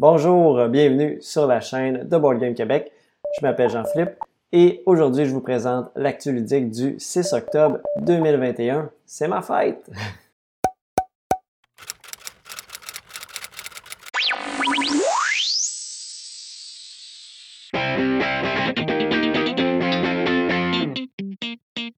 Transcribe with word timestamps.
Bonjour, 0.00 0.68
bienvenue 0.68 1.18
sur 1.20 1.48
la 1.48 1.60
chaîne 1.60 2.08
de 2.08 2.16
Board 2.16 2.38
Game 2.38 2.54
Québec. 2.54 2.92
Je 3.36 3.44
m'appelle 3.44 3.68
Jean-Philippe 3.68 4.12
et 4.52 4.80
aujourd'hui 4.86 5.24
je 5.24 5.32
vous 5.32 5.40
présente 5.40 5.90
l'actu 5.96 6.30
ludique 6.30 6.70
du 6.70 6.94
6 7.00 7.32
octobre 7.32 7.78
2021. 8.02 8.90
C'est 9.04 9.26
ma 9.26 9.42
fête! 9.42 9.90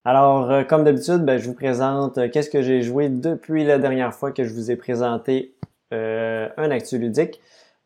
Alors, 0.06 0.50
euh, 0.50 0.64
comme 0.64 0.84
d'habitude, 0.84 1.26
ben, 1.26 1.36
je 1.36 1.46
vous 1.46 1.54
présente 1.54 2.16
euh, 2.16 2.30
qu'est-ce 2.30 2.48
que 2.48 2.62
j'ai 2.62 2.80
joué 2.80 3.10
depuis 3.10 3.64
la 3.64 3.78
dernière 3.78 4.14
fois 4.14 4.32
que 4.32 4.44
je 4.44 4.54
vous 4.54 4.70
ai 4.70 4.76
présenté 4.76 5.54
euh, 5.92 6.48
un 6.56 6.70
actu 6.70 6.96
ludique, 6.96 7.40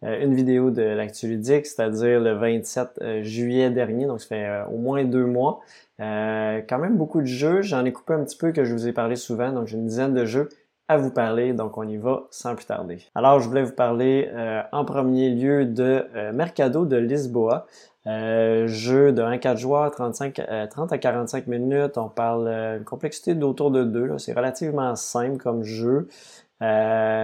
une 0.04 0.34
vidéo 0.34 0.70
de 0.70 0.82
l'actu 0.82 1.40
c'est-à-dire 1.42 2.20
le 2.20 2.34
27 2.34 3.22
juillet 3.22 3.70
dernier, 3.70 4.06
donc 4.06 4.20
ça 4.20 4.28
fait 4.28 4.50
au 4.72 4.76
moins 4.76 5.04
deux 5.04 5.24
mois. 5.24 5.60
quand 5.98 6.78
même 6.78 6.96
beaucoup 6.96 7.20
de 7.20 7.26
jeux, 7.26 7.62
j'en 7.62 7.84
ai 7.84 7.92
coupé 7.92 8.14
un 8.14 8.24
petit 8.24 8.36
peu 8.36 8.52
que 8.52 8.64
je 8.64 8.72
vous 8.72 8.86
ai 8.86 8.92
parlé 8.92 9.16
souvent, 9.16 9.52
donc 9.52 9.66
j'ai 9.66 9.76
une 9.76 9.86
dizaine 9.86 10.14
de 10.14 10.24
jeux 10.24 10.48
à 10.88 10.98
vous 10.98 11.10
parler, 11.10 11.54
donc 11.54 11.78
on 11.78 11.88
y 11.88 11.96
va 11.96 12.24
sans 12.30 12.54
plus 12.54 12.66
tarder. 12.66 12.98
Alors, 13.14 13.40
je 13.40 13.48
voulais 13.48 13.62
vous 13.62 13.72
parler 13.72 14.30
en 14.72 14.84
premier 14.84 15.30
lieu 15.30 15.64
de 15.64 16.04
Mercado 16.32 16.84
de 16.84 16.96
Lisboa. 16.96 17.66
Euh, 18.06 18.66
jeu 18.66 19.12
de 19.12 19.22
1-4 19.22 19.56
joueurs, 19.56 19.90
35, 19.90 20.34
30 20.70 20.92
euh, 20.92 20.94
à 20.94 20.98
45 20.98 21.46
minutes. 21.46 21.96
On 21.96 22.08
parle 22.08 22.48
euh, 22.48 22.78
une 22.78 22.84
complexité 22.84 23.34
d'autour 23.34 23.70
de 23.70 23.82
2. 23.82 24.18
C'est 24.18 24.34
relativement 24.34 24.94
simple 24.94 25.38
comme 25.38 25.62
jeu, 25.62 26.08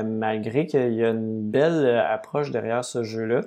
malgré 0.04 0.66
qu'il 0.66 0.92
y 0.94 1.04
a 1.04 1.10
une 1.10 1.50
belle 1.50 1.86
approche 1.98 2.50
derrière 2.50 2.84
ce 2.84 3.02
jeu-là. 3.02 3.42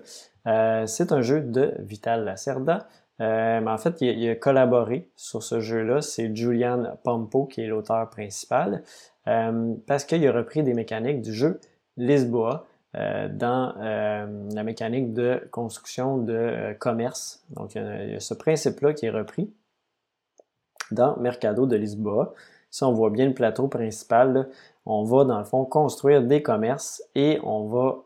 c'est 0.88 1.12
un 1.12 1.22
jeu 1.22 1.42
de 1.42 1.74
Vital 1.80 2.24
Lacerda. 2.24 2.88
en 3.20 3.78
fait, 3.78 4.02
il, 4.02 4.30
a 4.30 4.36
collaboré 4.36 5.10
sur 5.16 5.44
ce 5.44 5.60
jeu-là. 5.60 6.02
C'est 6.02 6.36
Julian 6.36 6.98
Pompo 7.04 7.46
qui 7.46 7.62
est 7.62 7.68
l'auteur 7.68 8.10
principal. 8.10 8.84
parce 9.26 10.06
qu'il 10.06 10.28
a 10.28 10.32
repris 10.32 10.64
des 10.64 10.74
mécaniques 10.74 11.22
du 11.22 11.34
jeu 11.34 11.60
Lisboa. 11.98 12.66
Euh, 12.96 13.28
dans 13.28 13.74
euh, 13.82 14.28
la 14.54 14.64
mécanique 14.64 15.14
de 15.14 15.42
construction 15.50 16.20
de 16.20 16.34
euh, 16.34 16.74
commerce. 16.76 17.44
Donc, 17.50 17.74
il 17.74 17.82
y 18.12 18.16
a, 18.16 18.20
ce 18.20 18.36
principe-là 18.36 18.94
qui 18.94 19.08
est 19.08 19.10
repris 19.10 19.52
dans 20.92 21.18
Mercado 21.18 21.66
de 21.66 21.76
Lisboa. 21.76 22.36
Si 22.70 22.84
on 22.84 22.94
voit 22.94 23.10
bien 23.10 23.26
le 23.26 23.34
plateau 23.34 23.68
principal, 23.68 24.48
on 24.86 25.04
va 25.04 25.24
dans 25.24 25.38
le 25.40 25.46
fond 25.46 25.66
construire 25.66 26.22
des 26.22 26.42
commerces 26.42 27.04
et 27.16 27.40
on 27.44 27.68
va, 27.68 28.04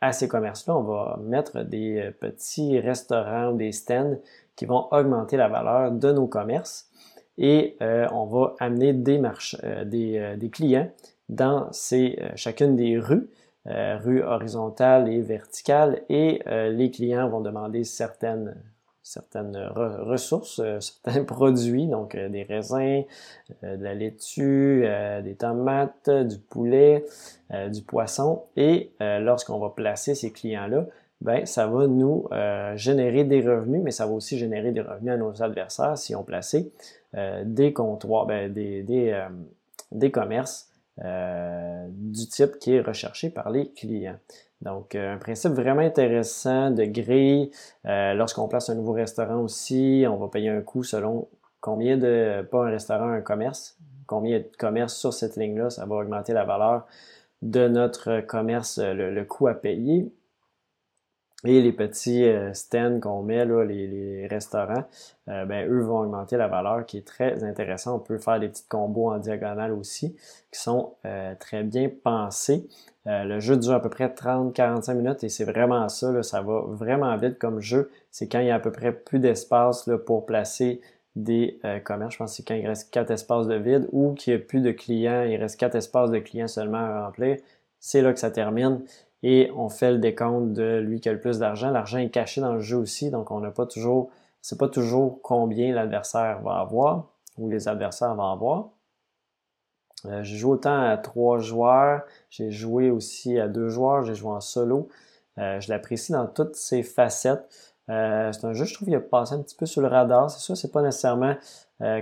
à 0.00 0.12
ces 0.12 0.26
commerces-là, 0.26 0.76
on 0.76 0.82
va 0.82 1.18
mettre 1.22 1.62
des 1.62 2.10
petits 2.18 2.80
restaurants, 2.80 3.52
des 3.52 3.70
stands 3.70 4.16
qui 4.56 4.66
vont 4.66 4.88
augmenter 4.90 5.36
la 5.36 5.48
valeur 5.48 5.92
de 5.92 6.10
nos 6.10 6.26
commerces 6.26 6.90
et 7.38 7.76
on 7.80 8.26
va 8.26 8.56
amener 8.58 8.92
des, 8.92 9.18
marches, 9.18 9.56
des, 9.84 10.34
des 10.36 10.50
clients 10.50 10.90
dans 11.28 11.68
ces, 11.72 12.18
chacune 12.34 12.74
des 12.74 12.98
rues 12.98 13.28
euh, 13.68 13.96
rue 13.96 14.24
horizontale 14.24 15.08
et 15.08 15.20
verticale 15.20 16.02
et 16.08 16.42
euh, 16.48 16.70
les 16.70 16.90
clients 16.90 17.28
vont 17.28 17.40
demander 17.40 17.84
certaines 17.84 18.56
certaines 19.12 19.56
ressources, 19.56 20.60
euh, 20.60 20.80
certains 20.80 21.24
produits, 21.24 21.86
donc 21.86 22.16
des 22.16 22.42
raisins, 22.42 23.04
de 23.62 23.82
la 23.82 23.94
laitue, 23.94 24.84
des 25.22 25.34
tomates, 25.34 26.10
du 26.10 26.38
poulet, 26.38 27.04
du 27.70 27.82
poisson. 27.82 28.44
Et 28.56 28.92
lorsqu'on 29.00 29.58
va 29.58 29.70
placer 29.70 30.14
ces 30.14 30.32
clients-là, 30.32 30.86
ben, 31.20 31.46
ça 31.46 31.66
va 31.66 31.86
nous 31.86 32.28
générer 32.74 33.24
des 33.24 33.40
revenus, 33.40 33.82
mais 33.82 33.90
ça 33.90 34.06
va 34.06 34.12
aussi 34.12 34.38
générer 34.38 34.72
des 34.72 34.80
revenus 34.80 35.12
à 35.12 35.16
nos 35.16 35.42
adversaires 35.42 35.98
si 35.98 36.14
on 36.14 36.22
plaçait 36.22 36.70
des 37.44 37.72
comptoirs, 37.72 38.26
ben, 38.26 38.52
des, 38.52 38.82
des, 38.82 39.26
des 39.92 40.10
commerces 40.10 40.72
euh, 41.02 41.86
du 41.88 42.26
type 42.28 42.58
qui 42.58 42.74
est 42.74 42.82
recherché 42.82 43.30
par 43.30 43.48
les 43.50 43.70
clients. 43.72 44.18
Donc, 44.62 44.94
euh, 44.94 45.14
un 45.14 45.18
principe 45.18 45.52
vraiment 45.52 45.82
intéressant 45.82 46.70
de 46.70 46.84
grille. 46.84 47.50
Euh, 47.84 48.14
lorsqu'on 48.14 48.46
place 48.46 48.70
un 48.70 48.76
nouveau 48.76 48.92
restaurant 48.92 49.40
aussi, 49.40 50.04
on 50.08 50.16
va 50.16 50.28
payer 50.28 50.50
un 50.50 50.60
coût 50.60 50.84
selon 50.84 51.28
combien 51.60 51.96
de, 51.96 52.46
pas 52.50 52.66
un 52.66 52.70
restaurant, 52.70 53.08
un 53.08 53.20
commerce, 53.20 53.76
combien 54.06 54.38
de 54.38 54.48
commerce 54.58 54.96
sur 54.96 55.12
cette 55.12 55.36
ligne-là, 55.36 55.70
ça 55.70 55.84
va 55.84 55.96
augmenter 55.96 56.32
la 56.32 56.44
valeur 56.44 56.86
de 57.42 57.66
notre 57.66 58.20
commerce, 58.20 58.78
le 58.80 59.24
coût 59.24 59.48
à 59.48 59.54
payer. 59.54 60.12
Et 61.44 61.60
les 61.60 61.72
petits 61.72 62.24
euh, 62.24 62.54
stands 62.54 63.00
qu'on 63.00 63.22
met, 63.22 63.44
là, 63.44 63.64
les, 63.64 64.28
restaurants, 64.28 64.84
euh, 65.28 65.44
ben, 65.44 65.68
eux 65.68 65.80
vont 65.80 66.00
augmenter 66.00 66.36
la 66.36 66.46
valeur 66.46 66.86
qui 66.86 66.98
est 66.98 67.06
très 67.06 67.42
intéressant. 67.42 67.96
On 67.96 67.98
peut 67.98 68.18
faire 68.18 68.38
des 68.38 68.48
petits 68.48 68.66
combos 68.68 69.10
en 69.10 69.18
diagonale 69.18 69.72
aussi 69.72 70.14
qui 70.52 70.60
sont 70.60 70.94
euh, 71.04 71.34
très 71.40 71.64
bien 71.64 71.90
pensés. 72.02 72.68
le 73.06 73.40
jeu 73.40 73.56
dure 73.56 73.72
à 73.72 73.82
peu 73.82 73.90
près 73.90 74.06
30-45 74.06 74.94
minutes 74.94 75.24
et 75.24 75.28
c'est 75.28 75.44
vraiment 75.44 75.88
ça, 75.88 76.12
là, 76.12 76.22
ça 76.22 76.42
va 76.42 76.60
vraiment 76.60 77.16
vite 77.16 77.38
comme 77.38 77.60
jeu. 77.60 77.90
C'est 78.12 78.28
quand 78.28 78.38
il 78.38 78.46
y 78.46 78.50
a 78.50 78.54
à 78.54 78.60
peu 78.60 78.70
près 78.70 78.92
plus 78.92 79.18
d'espace 79.18 79.90
pour 80.06 80.24
placer 80.24 80.80
des 81.16 81.58
commerces. 81.84 82.14
Je 82.14 82.18
pense 82.18 82.30
que 82.30 82.36
c'est 82.36 82.46
quand 82.46 82.54
il 82.54 82.66
reste 82.66 82.92
quatre 82.92 83.10
espaces 83.10 83.48
de 83.48 83.56
vide 83.56 83.88
ou 83.90 84.14
qu'il 84.14 84.34
n'y 84.34 84.40
a 84.40 84.44
plus 84.44 84.60
de 84.60 84.70
clients, 84.70 85.24
il 85.24 85.36
reste 85.36 85.58
quatre 85.58 85.74
espaces 85.74 86.10
de 86.10 86.20
clients 86.20 86.46
seulement 86.46 86.78
à 86.78 87.06
remplir. 87.06 87.38
C'est 87.80 88.00
là 88.00 88.12
que 88.12 88.20
ça 88.20 88.30
termine 88.30 88.82
et 89.22 89.50
on 89.56 89.68
fait 89.68 89.92
le 89.92 89.98
décompte 89.98 90.52
de 90.52 90.78
lui 90.78 91.00
qui 91.00 91.08
a 91.08 91.12
le 91.12 91.20
plus 91.20 91.38
d'argent. 91.38 91.70
L'argent 91.70 91.98
est 91.98 92.10
caché 92.10 92.40
dans 92.40 92.54
le 92.54 92.60
jeu 92.60 92.76
aussi, 92.76 93.10
donc 93.10 93.30
on 93.30 93.40
n'a 93.40 93.50
pas 93.50 93.66
toujours, 93.66 94.10
c'est 94.40 94.58
pas 94.58 94.68
toujours 94.68 95.20
combien 95.22 95.72
l'adversaire 95.72 96.40
va 96.42 96.58
avoir 96.58 97.06
ou 97.38 97.48
les 97.48 97.68
adversaires 97.68 98.14
vont 98.14 98.30
avoir. 98.30 98.70
Euh, 100.06 100.22
j'ai 100.22 100.36
joué 100.36 100.52
autant 100.52 100.82
à 100.82 100.96
trois 100.96 101.38
joueurs, 101.38 102.02
j'ai 102.30 102.50
joué 102.50 102.90
aussi 102.90 103.38
à 103.38 103.48
deux 103.48 103.68
joueurs, 103.68 104.02
j'ai 104.02 104.14
joué 104.14 104.30
en 104.30 104.40
solo. 104.40 104.88
Euh, 105.38 105.60
je 105.60 105.70
l'apprécie 105.70 106.12
dans 106.12 106.26
toutes 106.26 106.56
ses 106.56 106.82
facettes. 106.82 107.48
Euh, 107.88 108.32
c'est 108.32 108.44
un 108.44 108.52
jeu, 108.52 108.64
je 108.64 108.74
trouve, 108.74 108.88
qui 108.88 108.94
a 108.94 109.00
passé 109.00 109.34
un 109.34 109.42
petit 109.42 109.56
peu 109.56 109.66
sur 109.66 109.80
le 109.80 109.88
radar. 109.88 110.30
C'est 110.30 110.40
sûr, 110.40 110.56
c'est 110.56 110.72
pas 110.72 110.82
nécessairement 110.82 111.34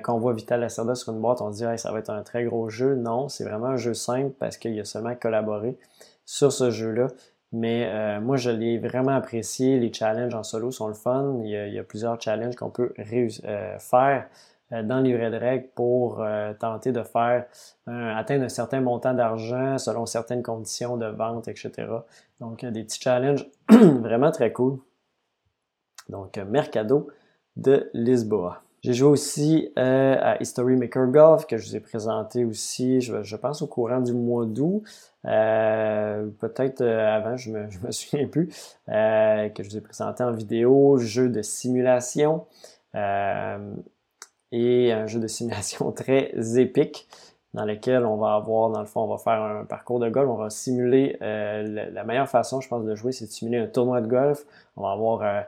quand 0.02 0.14
on 0.14 0.18
voit 0.18 0.34
Vital 0.34 0.60
Lacerda 0.60 0.94
sur 0.94 1.10
une 1.10 1.22
boîte, 1.22 1.40
on 1.40 1.50
se 1.50 1.64
dit 1.64 1.78
ça 1.78 1.90
va 1.90 2.00
être 2.00 2.10
un 2.10 2.22
très 2.22 2.44
gros 2.44 2.68
jeu. 2.68 2.96
Non, 2.96 3.30
c'est 3.30 3.44
vraiment 3.44 3.68
un 3.68 3.76
jeu 3.78 3.94
simple 3.94 4.34
parce 4.38 4.58
qu'il 4.58 4.78
a 4.78 4.84
seulement 4.84 5.14
collaboré 5.14 5.78
sur 6.30 6.52
ce 6.52 6.70
jeu-là. 6.70 7.08
Mais 7.52 7.88
euh, 7.88 8.20
moi, 8.20 8.36
je 8.36 8.50
l'ai 8.50 8.78
vraiment 8.78 9.10
apprécié. 9.16 9.80
Les 9.80 9.92
challenges 9.92 10.34
en 10.34 10.44
solo 10.44 10.70
sont 10.70 10.86
le 10.86 10.94
fun. 10.94 11.40
Il 11.42 11.50
y 11.50 11.78
a, 11.78 11.82
plusieurs 11.82 12.20
challenges 12.20 12.54
qu'on 12.54 12.70
peut 12.70 12.94
euh, 12.98 13.78
faire 13.80 14.28
euh, 14.70 14.84
dans 14.84 15.00
livret 15.00 15.32
de 15.32 15.36
règles 15.36 15.66
pour 15.74 16.24
tenter 16.60 16.92
de 16.92 17.02
faire 17.02 17.46
atteindre 17.86 18.44
un 18.44 18.48
certain 18.48 18.80
montant 18.80 19.12
d'argent 19.12 19.78
selon 19.78 20.06
certaines 20.06 20.44
conditions 20.44 20.96
de 20.96 21.06
vente, 21.06 21.48
etc. 21.48 21.88
Donc, 22.38 22.64
des 22.64 22.84
petits 22.84 23.00
challenges 23.00 23.50
vraiment 23.68 24.30
très 24.30 24.52
cool. 24.52 24.78
Donc, 26.08 26.38
Mercado 26.38 27.08
de 27.56 27.90
Lisboa. 27.92 28.62
J'ai 28.82 28.94
joué 28.94 29.10
aussi 29.10 29.72
euh, 29.78 30.16
à 30.18 30.40
History 30.40 30.74
Maker 30.74 31.08
Golf 31.08 31.46
que 31.46 31.58
je 31.58 31.68
vous 31.68 31.76
ai 31.76 31.80
présenté 31.80 32.46
aussi, 32.46 33.02
je, 33.02 33.36
pense 33.36 33.60
au 33.60 33.66
courant 33.66 34.00
du 34.00 34.14
mois 34.14 34.46
d'août, 34.46 34.82
euh, 35.26 36.26
peut-être 36.38 36.80
euh, 36.80 37.14
avant, 37.14 37.36
je 37.36 37.50
me, 37.50 37.70
je 37.70 37.78
me 37.80 37.90
souviens 37.90 38.26
plus, 38.26 38.46
que 38.86 39.62
je 39.62 39.68
vous 39.68 39.76
ai 39.76 39.82
présenté 39.82 40.22
en 40.22 40.32
vidéo, 40.32 40.96
jeu 40.96 41.28
de 41.28 41.42
simulation 41.42 42.46
et 44.52 44.92
un 44.92 45.06
jeu 45.06 45.20
de 45.20 45.26
simulation 45.26 45.92
très 45.96 46.32
épique 46.58 47.06
dans 47.52 47.66
lequel 47.66 48.06
on 48.06 48.16
va 48.16 48.34
avoir, 48.34 48.70
dans 48.70 48.80
le 48.80 48.86
fond, 48.86 49.02
on 49.02 49.08
va 49.08 49.18
faire 49.18 49.42
un 49.42 49.64
parcours 49.64 49.98
de 49.98 50.08
golf, 50.08 50.30
on 50.30 50.36
va 50.36 50.48
simuler, 50.48 51.18
la, 51.20 52.04
meilleure 52.04 52.28
façon, 52.30 52.62
je 52.62 52.68
pense, 52.68 52.84
de 52.84 52.94
jouer, 52.94 53.12
c'est 53.12 53.26
de 53.26 53.30
simuler 53.30 53.58
un 53.58 53.66
tournoi 53.66 54.00
de 54.00 54.06
golf. 54.06 54.46
On 54.76 54.82
va 54.82 54.92
avoir 54.92 55.44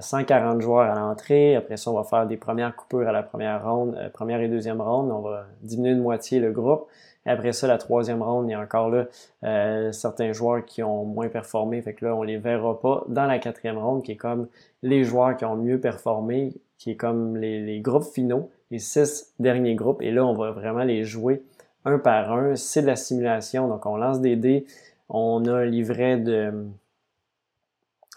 140 0.00 0.56
euh, 0.56 0.60
joueurs 0.60 0.90
à 0.90 0.94
l'entrée. 0.94 1.54
Après 1.56 1.76
ça, 1.76 1.90
on 1.90 1.94
va 1.94 2.04
faire 2.04 2.26
des 2.26 2.36
premières 2.36 2.74
coupures 2.74 3.08
à 3.08 3.12
la 3.12 3.22
première 3.22 3.64
ronde, 3.64 3.96
euh, 3.96 4.08
première 4.10 4.40
et 4.40 4.48
deuxième 4.48 4.80
ronde. 4.80 5.10
On 5.10 5.20
va 5.20 5.46
diminuer 5.62 5.94
de 5.94 6.00
moitié 6.00 6.40
le 6.40 6.50
groupe. 6.50 6.88
Et 7.26 7.30
après 7.30 7.52
ça, 7.52 7.66
la 7.66 7.78
troisième 7.78 8.22
ronde, 8.22 8.48
il 8.48 8.52
y 8.52 8.54
a 8.54 8.60
encore 8.60 8.90
là 8.90 9.06
euh, 9.44 9.92
certains 9.92 10.32
joueurs 10.32 10.64
qui 10.64 10.82
ont 10.82 11.04
moins 11.04 11.28
performé. 11.28 11.80
Fait 11.82 11.94
que 11.94 12.06
là, 12.06 12.14
on 12.14 12.22
les 12.22 12.38
verra 12.38 12.80
pas 12.80 13.04
dans 13.08 13.26
la 13.26 13.38
quatrième 13.38 13.78
ronde, 13.78 14.02
qui 14.02 14.12
est 14.12 14.16
comme 14.16 14.48
les 14.82 15.04
joueurs 15.04 15.36
qui 15.36 15.44
ont 15.44 15.56
mieux 15.56 15.78
performé, 15.78 16.54
qui 16.76 16.92
est 16.92 16.96
comme 16.96 17.36
les, 17.36 17.60
les 17.60 17.80
groupes 17.80 18.04
finaux, 18.12 18.50
les 18.70 18.78
six 18.78 19.34
derniers 19.38 19.74
groupes. 19.74 20.02
Et 20.02 20.10
là, 20.10 20.24
on 20.24 20.34
va 20.34 20.50
vraiment 20.50 20.84
les 20.84 21.04
jouer 21.04 21.42
un 21.84 21.98
par 21.98 22.32
un. 22.32 22.56
C'est 22.56 22.82
de 22.82 22.86
la 22.86 22.96
simulation. 22.96 23.68
Donc, 23.68 23.86
on 23.86 23.96
lance 23.96 24.20
des 24.20 24.34
dés. 24.34 24.66
On 25.08 25.44
a 25.46 25.52
un 25.52 25.64
livret 25.64 26.16
de 26.18 26.52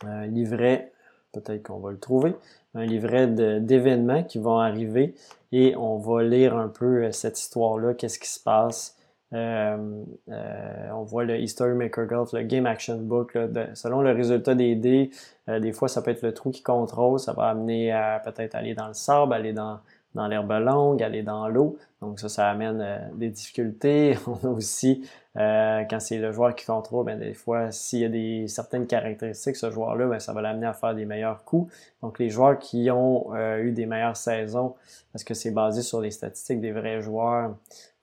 un 0.03 0.25
livret 0.25 0.91
peut-être 1.31 1.63
qu'on 1.63 1.79
va 1.79 1.91
le 1.91 1.99
trouver, 1.99 2.35
un 2.75 2.85
livret 2.85 3.27
d'événements 3.27 4.23
qui 4.23 4.39
vont 4.39 4.57
arriver 4.57 5.15
et 5.51 5.75
on 5.75 5.97
va 5.97 6.23
lire 6.23 6.55
un 6.55 6.67
peu 6.67 7.03
euh, 7.03 7.11
cette 7.11 7.39
histoire-là, 7.39 7.93
qu'est-ce 7.93 8.19
qui 8.19 8.29
se 8.29 8.39
passe 8.39 8.97
on 9.33 11.03
voit 11.03 11.23
le 11.23 11.39
History 11.39 11.73
Maker 11.73 12.05
Golf, 12.05 12.33
le 12.33 12.43
Game 12.43 12.65
Action 12.65 12.97
Book. 12.97 13.37
selon 13.75 14.01
le 14.01 14.11
résultat 14.11 14.55
des 14.55 14.75
dés, 14.75 15.09
des 15.47 15.71
fois 15.71 15.87
ça 15.87 16.01
peut 16.01 16.11
être 16.11 16.21
le 16.21 16.33
trou 16.33 16.51
qui 16.51 16.61
contrôle, 16.61 17.17
ça 17.17 17.31
va 17.31 17.43
amener 17.43 17.93
à 17.93 18.19
peut-être 18.19 18.55
aller 18.55 18.73
dans 18.73 18.89
le 18.89 18.93
sable, 18.93 19.31
aller 19.31 19.53
dans 19.53 19.79
dans 20.13 20.27
l'herbe 20.27 20.51
longue, 20.51 21.01
aller 21.01 21.23
dans 21.23 21.47
l'eau. 21.47 21.77
Donc 22.01 22.19
ça, 22.19 22.29
ça 22.29 22.49
amène 22.49 22.81
euh, 22.81 22.97
des 23.13 23.29
difficultés. 23.29 24.17
On 24.27 24.47
a 24.47 24.51
aussi, 24.51 25.07
euh, 25.37 25.83
quand 25.89 25.99
c'est 25.99 26.17
le 26.17 26.31
joueur 26.31 26.53
qui 26.55 26.65
contrôle, 26.65 27.05
ben, 27.05 27.17
des 27.17 27.33
fois, 27.33 27.71
s'il 27.71 27.99
y 27.99 28.05
a 28.05 28.09
des 28.09 28.47
certaines 28.47 28.87
caractéristiques, 28.87 29.55
ce 29.55 29.71
joueur-là, 29.71 30.07
ben, 30.07 30.19
ça 30.19 30.33
va 30.33 30.41
l'amener 30.41 30.67
à 30.67 30.73
faire 30.73 30.93
des 30.95 31.05
meilleurs 31.05 31.43
coups. 31.45 31.73
Donc 32.01 32.19
les 32.19 32.29
joueurs 32.29 32.59
qui 32.59 32.91
ont 32.91 33.33
euh, 33.35 33.59
eu 33.59 33.71
des 33.71 33.85
meilleures 33.85 34.17
saisons, 34.17 34.75
parce 35.13 35.23
que 35.23 35.33
c'est 35.33 35.51
basé 35.51 35.81
sur 35.81 36.01
les 36.01 36.11
statistiques 36.11 36.59
des 36.59 36.71
vrais 36.71 37.01
joueurs 37.01 37.55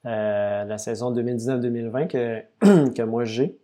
euh, 0.05 0.63
la 0.63 0.77
saison 0.77 1.13
2019-2020 1.13 2.07
que, 2.07 2.89
que 2.93 3.01
moi 3.03 3.25
j'ai. 3.25 3.59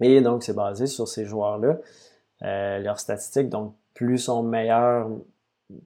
Et 0.00 0.20
donc 0.20 0.42
c'est 0.42 0.54
basé 0.54 0.86
sur 0.86 1.06
ces 1.06 1.24
joueurs-là, 1.24 1.78
leurs 2.40 2.98
statistiques. 2.98 3.48
Donc 3.48 3.74
plus 3.94 4.18
sont 4.18 4.42
meilleurs 4.42 5.08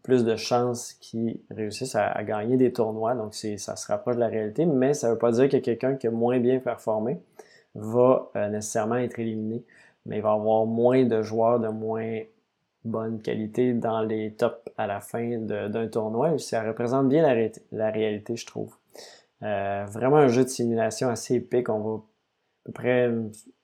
plus 0.02 0.24
de 0.24 0.36
chances 0.36 0.94
qu'ils 0.94 1.40
réussissent 1.50 1.94
à, 1.94 2.22
gagner 2.24 2.56
des 2.56 2.72
tournois. 2.72 3.14
Donc, 3.14 3.34
ça 3.34 3.76
se 3.76 3.86
rapproche 3.86 4.16
de 4.16 4.20
la 4.20 4.28
réalité, 4.28 4.66
mais 4.66 4.94
ça 4.94 5.08
ne 5.08 5.12
veut 5.12 5.18
pas 5.18 5.32
dire 5.32 5.48
que 5.48 5.56
quelqu'un 5.56 5.96
qui 5.96 6.06
a 6.06 6.10
moins 6.10 6.38
bien 6.38 6.58
performé 6.58 7.20
va 7.74 8.30
euh, 8.36 8.48
nécessairement 8.48 8.96
être 8.96 9.18
éliminé. 9.18 9.64
Mais 10.06 10.16
il 10.16 10.22
va 10.22 10.32
avoir 10.32 10.66
moins 10.66 11.04
de 11.04 11.22
joueurs 11.22 11.60
de 11.60 11.68
moins 11.68 12.20
bonne 12.84 13.20
qualité 13.20 13.74
dans 13.74 14.02
les 14.02 14.32
tops 14.32 14.56
à 14.76 14.86
la 14.86 15.00
fin 15.00 15.38
d'un 15.38 15.88
tournoi. 15.88 16.38
Ça 16.38 16.62
représente 16.62 17.08
bien 17.08 17.22
la, 17.22 17.48
la 17.72 17.90
réalité, 17.90 18.36
je 18.36 18.46
trouve. 18.46 18.74
Euh, 19.42 19.86
vraiment 19.88 20.16
un 20.16 20.28
jeu 20.28 20.44
de 20.44 20.48
simulation 20.48 21.08
assez 21.08 21.36
épique. 21.36 21.68
On 21.68 21.80
va 21.80 21.94
à 21.94 22.02
peu 22.64 22.72
près 22.72 23.10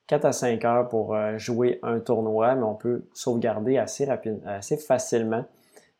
4 0.06 0.24
à 0.24 0.32
5 0.32 0.64
heures 0.64 0.88
pour 0.88 1.14
euh, 1.14 1.36
jouer 1.38 1.78
un 1.82 2.00
tournoi, 2.00 2.54
mais 2.54 2.62
on 2.62 2.74
peut 2.74 3.04
sauvegarder 3.12 3.76
assez 3.76 4.08
assez 4.46 4.76
facilement 4.76 5.44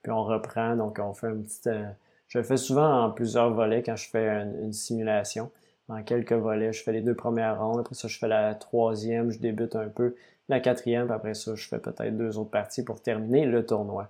puis 0.07 0.13
on 0.13 0.23
reprend. 0.23 0.77
Donc, 0.77 1.01
on 1.03 1.13
fait 1.15 1.27
un 1.27 1.39
petit. 1.39 1.69
Euh, 1.69 1.85
je 2.29 2.39
le 2.39 2.45
fais 2.45 2.57
souvent 2.57 3.07
en 3.07 3.11
plusieurs 3.11 3.53
volets 3.53 3.83
quand 3.83 3.97
je 3.97 4.09
fais 4.09 4.29
une, 4.63 4.73
simulation. 4.73 5.51
En 5.89 6.01
quelques 6.05 6.33
volets, 6.33 6.73
je 6.73 6.85
fais 6.85 6.93
les 6.93 7.01
deux 7.01 7.17
premières 7.17 7.61
rondes. 7.61 7.81
Après 7.81 7.97
ça, 7.97 8.07
je 8.07 8.17
fais 8.17 8.29
la 8.29 8.55
troisième, 8.55 9.33
je 9.33 9.41
débute 9.41 9.75
un 9.75 9.89
peu 9.89 10.15
la 10.49 10.61
quatrième. 10.61 11.07
Puis 11.07 11.15
après 11.15 11.35
ça, 11.35 11.57
je 11.57 11.67
fais 11.67 11.81
peut-être 11.81 12.17
deux 12.17 12.39
autres 12.39 12.51
parties 12.51 12.85
pour 12.85 13.03
terminer 13.03 13.47
le 13.47 13.67
tournoi. 13.67 14.09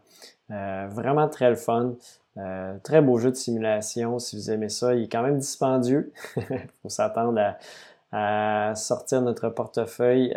Euh, 0.50 0.87
vraiment 0.90 1.28
très 1.28 1.48
le 1.48 1.56
fun. 1.56 1.94
Euh, 2.37 2.76
très 2.82 3.00
beau 3.00 3.16
jeu 3.16 3.31
de 3.31 3.37
simulation. 3.37 4.19
Si 4.19 4.37
vous 4.37 4.50
aimez 4.50 4.69
ça, 4.69 4.94
il 4.94 5.04
est 5.04 5.08
quand 5.08 5.22
même 5.22 5.38
dispendieux. 5.38 6.12
Il 6.37 6.42
faut 6.82 6.90
s'attendre 6.90 7.40
à, 8.12 8.75
sortir 8.75 9.22
notre 9.22 9.49
portefeuille 9.49 10.34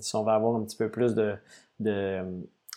si 0.00 0.16
on 0.16 0.22
va 0.22 0.34
avoir 0.34 0.54
un 0.56 0.64
petit 0.64 0.76
peu 0.76 0.90
plus 0.90 1.14
de, 1.14 1.34
de 1.80 2.22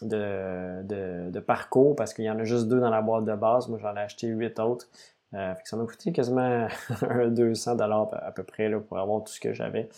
de, 0.02 1.40
parcours 1.40 1.96
parce 1.96 2.14
qu'il 2.14 2.26
y 2.26 2.30
en 2.30 2.40
a 2.40 2.44
juste 2.44 2.68
deux 2.68 2.80
dans 2.80 2.90
la 2.90 3.02
boîte 3.02 3.26
de 3.26 3.36
base. 3.36 3.68
Moi, 3.68 3.80
j'en 3.82 3.96
ai 3.96 4.02
acheté 4.02 4.28
huit 4.28 4.60
autres. 4.60 4.88
Euh, 5.34 5.54
ça 5.64 5.78
m'a 5.78 5.86
coûté 5.86 6.12
quasiment 6.12 6.68
200 7.28 7.76
dollars 7.76 8.10
à 8.14 8.32
peu 8.32 8.44
près 8.44 8.70
là, 8.70 8.80
pour 8.80 8.98
avoir 8.98 9.24
tout 9.24 9.32
ce 9.32 9.40
que 9.40 9.54
j'avais. 9.54 9.90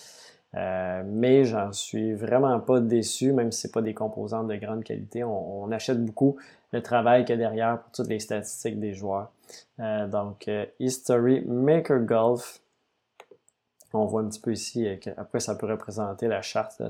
Euh, 0.56 1.04
mais 1.06 1.46
j'en 1.46 1.72
suis 1.72 2.14
vraiment 2.14 2.60
pas 2.60 2.82
déçu, 2.82 3.32
même 3.32 3.52
si 3.52 3.62
c'est 3.62 3.72
pas 3.72 3.82
des 3.82 3.94
composantes 3.94 4.48
de 4.48 4.56
grande 4.56 4.84
qualité. 4.84 5.24
On, 5.24 5.72
achète 5.72 6.04
beaucoup 6.04 6.38
le 6.74 6.82
travail 6.82 7.24
qu'il 7.24 7.36
y 7.36 7.38
a 7.38 7.38
derrière 7.38 7.80
pour 7.80 7.92
toutes 7.92 8.08
les 8.08 8.20
statistiques 8.20 8.80
des 8.80 8.94
joueurs. 8.94 9.32
Euh, 9.80 10.08
donc, 10.08 10.50
History 10.80 11.46
Maker 11.46 12.00
Golf. 12.00 12.60
On 13.94 14.06
voit 14.06 14.22
un 14.22 14.30
petit 14.30 14.40
peu 14.40 14.54
ici, 14.54 14.88
après 15.18 15.42
ça 15.42 15.56
peut 15.56 15.66
représenter 15.66 16.30
la 16.30 16.42
charte 16.42 16.82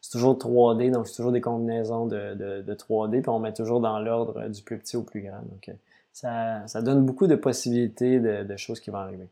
c'est 0.00 0.12
toujours 0.12 0.36
3D, 0.38 0.90
donc 0.90 1.08
c'est 1.08 1.16
toujours 1.16 1.32
des 1.32 1.40
combinaisons 1.40 2.06
de, 2.06 2.34
de, 2.34 2.74
3D, 2.74 3.20
puis 3.20 3.28
on 3.28 3.38
met 3.38 3.52
toujours 3.52 3.80
dans 3.80 3.98
l'ordre 3.98 4.48
du 4.48 4.62
plus 4.62 4.78
petit 4.78 4.96
au 4.96 5.02
plus 5.02 5.22
grand. 5.22 5.40
Donc, 5.42 5.68
euh, 5.68 5.72
ça, 6.12 6.66
ça 6.66 6.82
donne 6.82 7.04
beaucoup 7.04 7.26
de 7.26 7.34
possibilités 7.34 8.20
de, 8.20 8.44
de, 8.44 8.56
choses 8.56 8.80
qui 8.80 8.90
vont 8.90 8.98
arriver. 8.98 9.28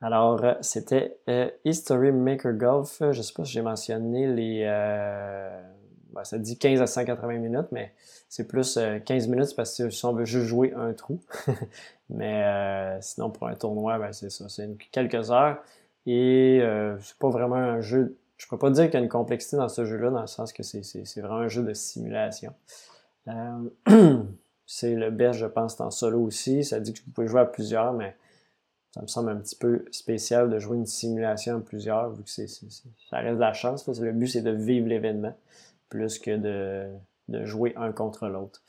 Alors, 0.00 0.44
euh, 0.44 0.54
c'était 0.60 1.16
euh, 1.28 1.48
History 1.64 2.12
Maker 2.12 2.52
Golf. 2.52 2.98
Je 3.00 3.06
ne 3.06 3.12
sais 3.12 3.32
pas 3.32 3.44
si 3.44 3.52
j'ai 3.52 3.62
mentionné 3.62 4.26
les... 4.26 4.64
Ben, 6.12 6.24
ça 6.24 6.36
dit 6.36 6.58
15 6.58 6.82
à 6.82 6.86
180 6.86 7.38
minutes, 7.38 7.68
mais 7.72 7.94
c'est 8.28 8.46
plus 8.46 8.78
15 9.06 9.28
minutes 9.28 9.56
parce 9.56 9.74
que 9.78 9.88
si 9.88 10.04
on 10.04 10.12
veut 10.12 10.26
juste 10.26 10.44
jouer 10.44 10.74
un 10.76 10.92
trou. 10.92 11.20
mais 12.10 13.00
sinon, 13.00 13.30
pour 13.30 13.46
un 13.46 13.54
tournoi, 13.54 13.98
ben, 13.98 14.12
c'est 14.12 14.28
ça. 14.28 14.46
C'est 14.50 14.68
quelques 14.90 15.30
heures. 15.30 15.56
Et 16.04 16.60
c'est 17.00 17.16
pas 17.16 17.30
vraiment 17.30 17.56
un 17.56 17.80
jeu 17.80 18.18
je 18.42 18.48
peux 18.48 18.58
pas 18.58 18.70
dire 18.70 18.86
qu'il 18.86 18.94
y 18.94 18.96
a 18.96 19.00
une 19.00 19.08
complexité 19.08 19.56
dans 19.56 19.68
ce 19.68 19.84
jeu-là, 19.84 20.10
dans 20.10 20.20
le 20.20 20.26
sens 20.26 20.52
que 20.52 20.64
c'est 20.64 21.20
vraiment 21.20 21.36
un 21.36 21.48
jeu 21.48 21.62
de 21.62 21.72
simulation. 21.74 22.52
Euh, 23.28 23.70
c'est 24.66 24.96
le 24.96 25.12
best, 25.12 25.38
je 25.38 25.46
pense, 25.46 25.80
en 25.80 25.92
solo 25.92 26.20
aussi. 26.20 26.64
Ça 26.64 26.80
dit 26.80 26.92
que 26.92 26.98
vous 27.06 27.12
pouvez 27.12 27.28
jouer 27.28 27.42
à 27.42 27.44
plusieurs, 27.44 27.92
mais 27.92 28.16
ça 28.94 29.02
me 29.02 29.06
semble 29.06 29.30
un 29.30 29.36
petit 29.36 29.54
peu 29.54 29.84
spécial 29.92 30.50
de 30.50 30.58
jouer 30.58 30.76
une 30.76 30.86
simulation 30.86 31.58
à 31.58 31.60
plusieurs, 31.60 32.10
vu 32.10 32.24
que 32.24 32.30
c'est, 32.30 32.48
ça 32.48 33.18
reste 33.18 33.36
de 33.36 33.40
la 33.40 33.52
chance. 33.52 33.86
Le 33.86 34.10
but, 34.10 34.26
c'est 34.26 34.42
de 34.42 34.50
vivre 34.50 34.88
l'événement, 34.88 35.36
plus 35.88 36.18
que 36.18 36.36
de, 36.36 36.90
de 37.28 37.44
jouer 37.44 37.72
un 37.76 37.92
contre 37.92 38.26
l'autre. 38.26 38.60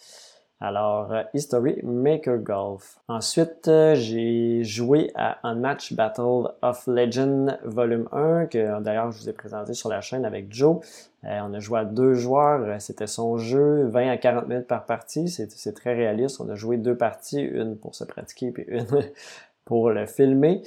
Alors, 0.63 1.11
euh, 1.11 1.23
History 1.33 1.81
Maker 1.83 2.37
Golf. 2.37 2.97
Ensuite, 3.09 3.67
euh, 3.67 3.95
j'ai 3.95 4.63
joué 4.63 5.11
à 5.13 5.45
Unmatch 5.45 5.91
Battle 5.91 6.53
of 6.61 6.87
Legend 6.87 7.59
Volume 7.65 8.07
1, 8.13 8.45
que 8.45 8.79
d'ailleurs 8.79 9.11
je 9.11 9.19
vous 9.19 9.29
ai 9.29 9.33
présenté 9.33 9.73
sur 9.73 9.89
la 9.89 9.99
chaîne 9.99 10.23
avec 10.23 10.53
Joe. 10.53 10.77
Euh, 11.25 11.39
on 11.43 11.53
a 11.53 11.59
joué 11.59 11.79
à 11.79 11.83
deux 11.83 12.13
joueurs, 12.13 12.79
c'était 12.79 13.07
son 13.07 13.37
jeu, 13.37 13.87
20 13.87 14.09
à 14.09 14.15
40 14.15 14.47
minutes 14.47 14.67
par 14.67 14.85
partie, 14.85 15.27
c'est 15.27 15.73
très 15.73 15.95
réaliste. 15.95 16.39
On 16.39 16.47
a 16.47 16.55
joué 16.55 16.77
deux 16.77 16.95
parties, 16.95 17.41
une 17.41 17.75
pour 17.75 17.93
se 17.93 18.05
pratiquer 18.05 18.51
puis 18.51 18.63
une 18.69 18.87
pour 19.65 19.89
le 19.89 20.05
filmer. 20.05 20.61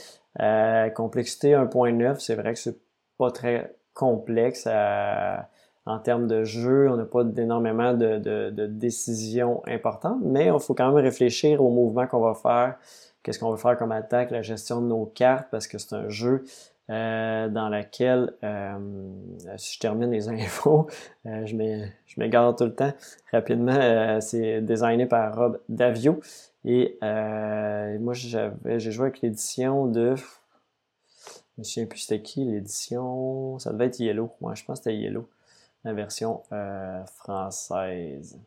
complexité 0.94 1.52
1.9, 1.52 2.18
c'est 2.18 2.34
vrai 2.34 2.52
que 2.52 2.58
c'est 2.58 2.76
pas 3.16 3.30
très 3.30 3.74
complexe 3.94 4.68
en 5.86 5.98
termes 6.00 6.26
de 6.26 6.42
jeu, 6.42 6.90
on 6.90 6.96
n'a 6.96 7.04
pas 7.04 7.22
énormément 7.36 7.94
de, 7.94 8.18
de, 8.18 8.66
décisions 8.66 9.62
importantes, 9.66 10.18
mais 10.22 10.46
il 10.46 10.60
faut 10.60 10.74
quand 10.74 10.92
même 10.92 11.02
réfléchir 11.02 11.62
au 11.62 11.70
mouvement 11.70 12.06
qu'on 12.08 12.20
va 12.20 12.34
faire, 12.34 12.76
qu'est-ce 13.22 13.38
qu'on 13.38 13.52
veut 13.52 13.56
faire 13.56 13.78
comme 13.78 13.92
attaque, 13.92 14.32
la 14.32 14.42
gestion 14.42 14.82
de 14.82 14.88
nos 14.88 15.06
cartes, 15.06 15.46
parce 15.50 15.68
que 15.68 15.78
c'est 15.78 15.94
un 15.94 16.08
jeu 16.08 16.44
euh, 16.88 17.48
dans 17.48 17.68
lequel, 17.68 18.32
euh, 18.44 18.78
si 19.56 19.74
je 19.74 19.80
termine 19.80 20.10
les 20.10 20.28
infos, 20.28 20.88
euh, 21.26 21.46
je 21.46 21.56
m'égare 22.18 22.54
tout 22.56 22.64
le 22.64 22.74
temps 22.74 22.92
rapidement, 23.32 24.20
c'est 24.20 24.60
designé 24.62 25.06
par 25.06 25.36
Rob 25.36 25.60
Davio. 25.68 26.20
Et 26.64 26.98
moi, 27.00 28.12
j'ai 28.14 28.90
joué 28.90 29.06
avec 29.06 29.20
l'édition 29.20 29.86
de... 29.86 30.16
Je 30.16 30.22
me 31.58 31.64
souviens 31.64 31.86
plus 31.86 32.00
c'était 32.00 32.22
qui 32.22 32.44
l'édition. 32.44 33.58
Ça 33.58 33.72
devait 33.72 33.86
être 33.86 33.98
Yellow. 33.98 34.30
Moi, 34.40 34.54
je 34.54 34.64
pense 34.64 34.80
que 34.80 34.84
c'était 34.84 34.96
Yellow 34.96 35.26
la 35.86 35.92
version 35.92 36.42
euh, 36.52 37.04
française. 37.06 38.38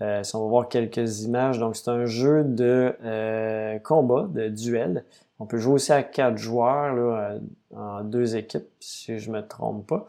Euh, 0.00 0.22
si 0.24 0.34
on 0.34 0.42
va 0.44 0.48
voir 0.48 0.68
quelques 0.68 1.22
images, 1.22 1.58
donc 1.58 1.76
c'est 1.76 1.90
un 1.90 2.06
jeu 2.06 2.44
de 2.44 2.96
euh, 3.04 3.78
combat, 3.80 4.26
de 4.30 4.48
duel. 4.48 5.04
On 5.38 5.44
peut 5.44 5.58
jouer 5.58 5.74
aussi 5.74 5.92
à 5.92 6.02
quatre 6.02 6.38
joueurs 6.38 6.94
là, 6.94 7.34
en 7.76 8.02
deux 8.02 8.36
équipes, 8.36 8.66
si 8.80 9.18
je 9.18 9.30
me 9.30 9.46
trompe 9.46 9.86
pas. 9.86 10.06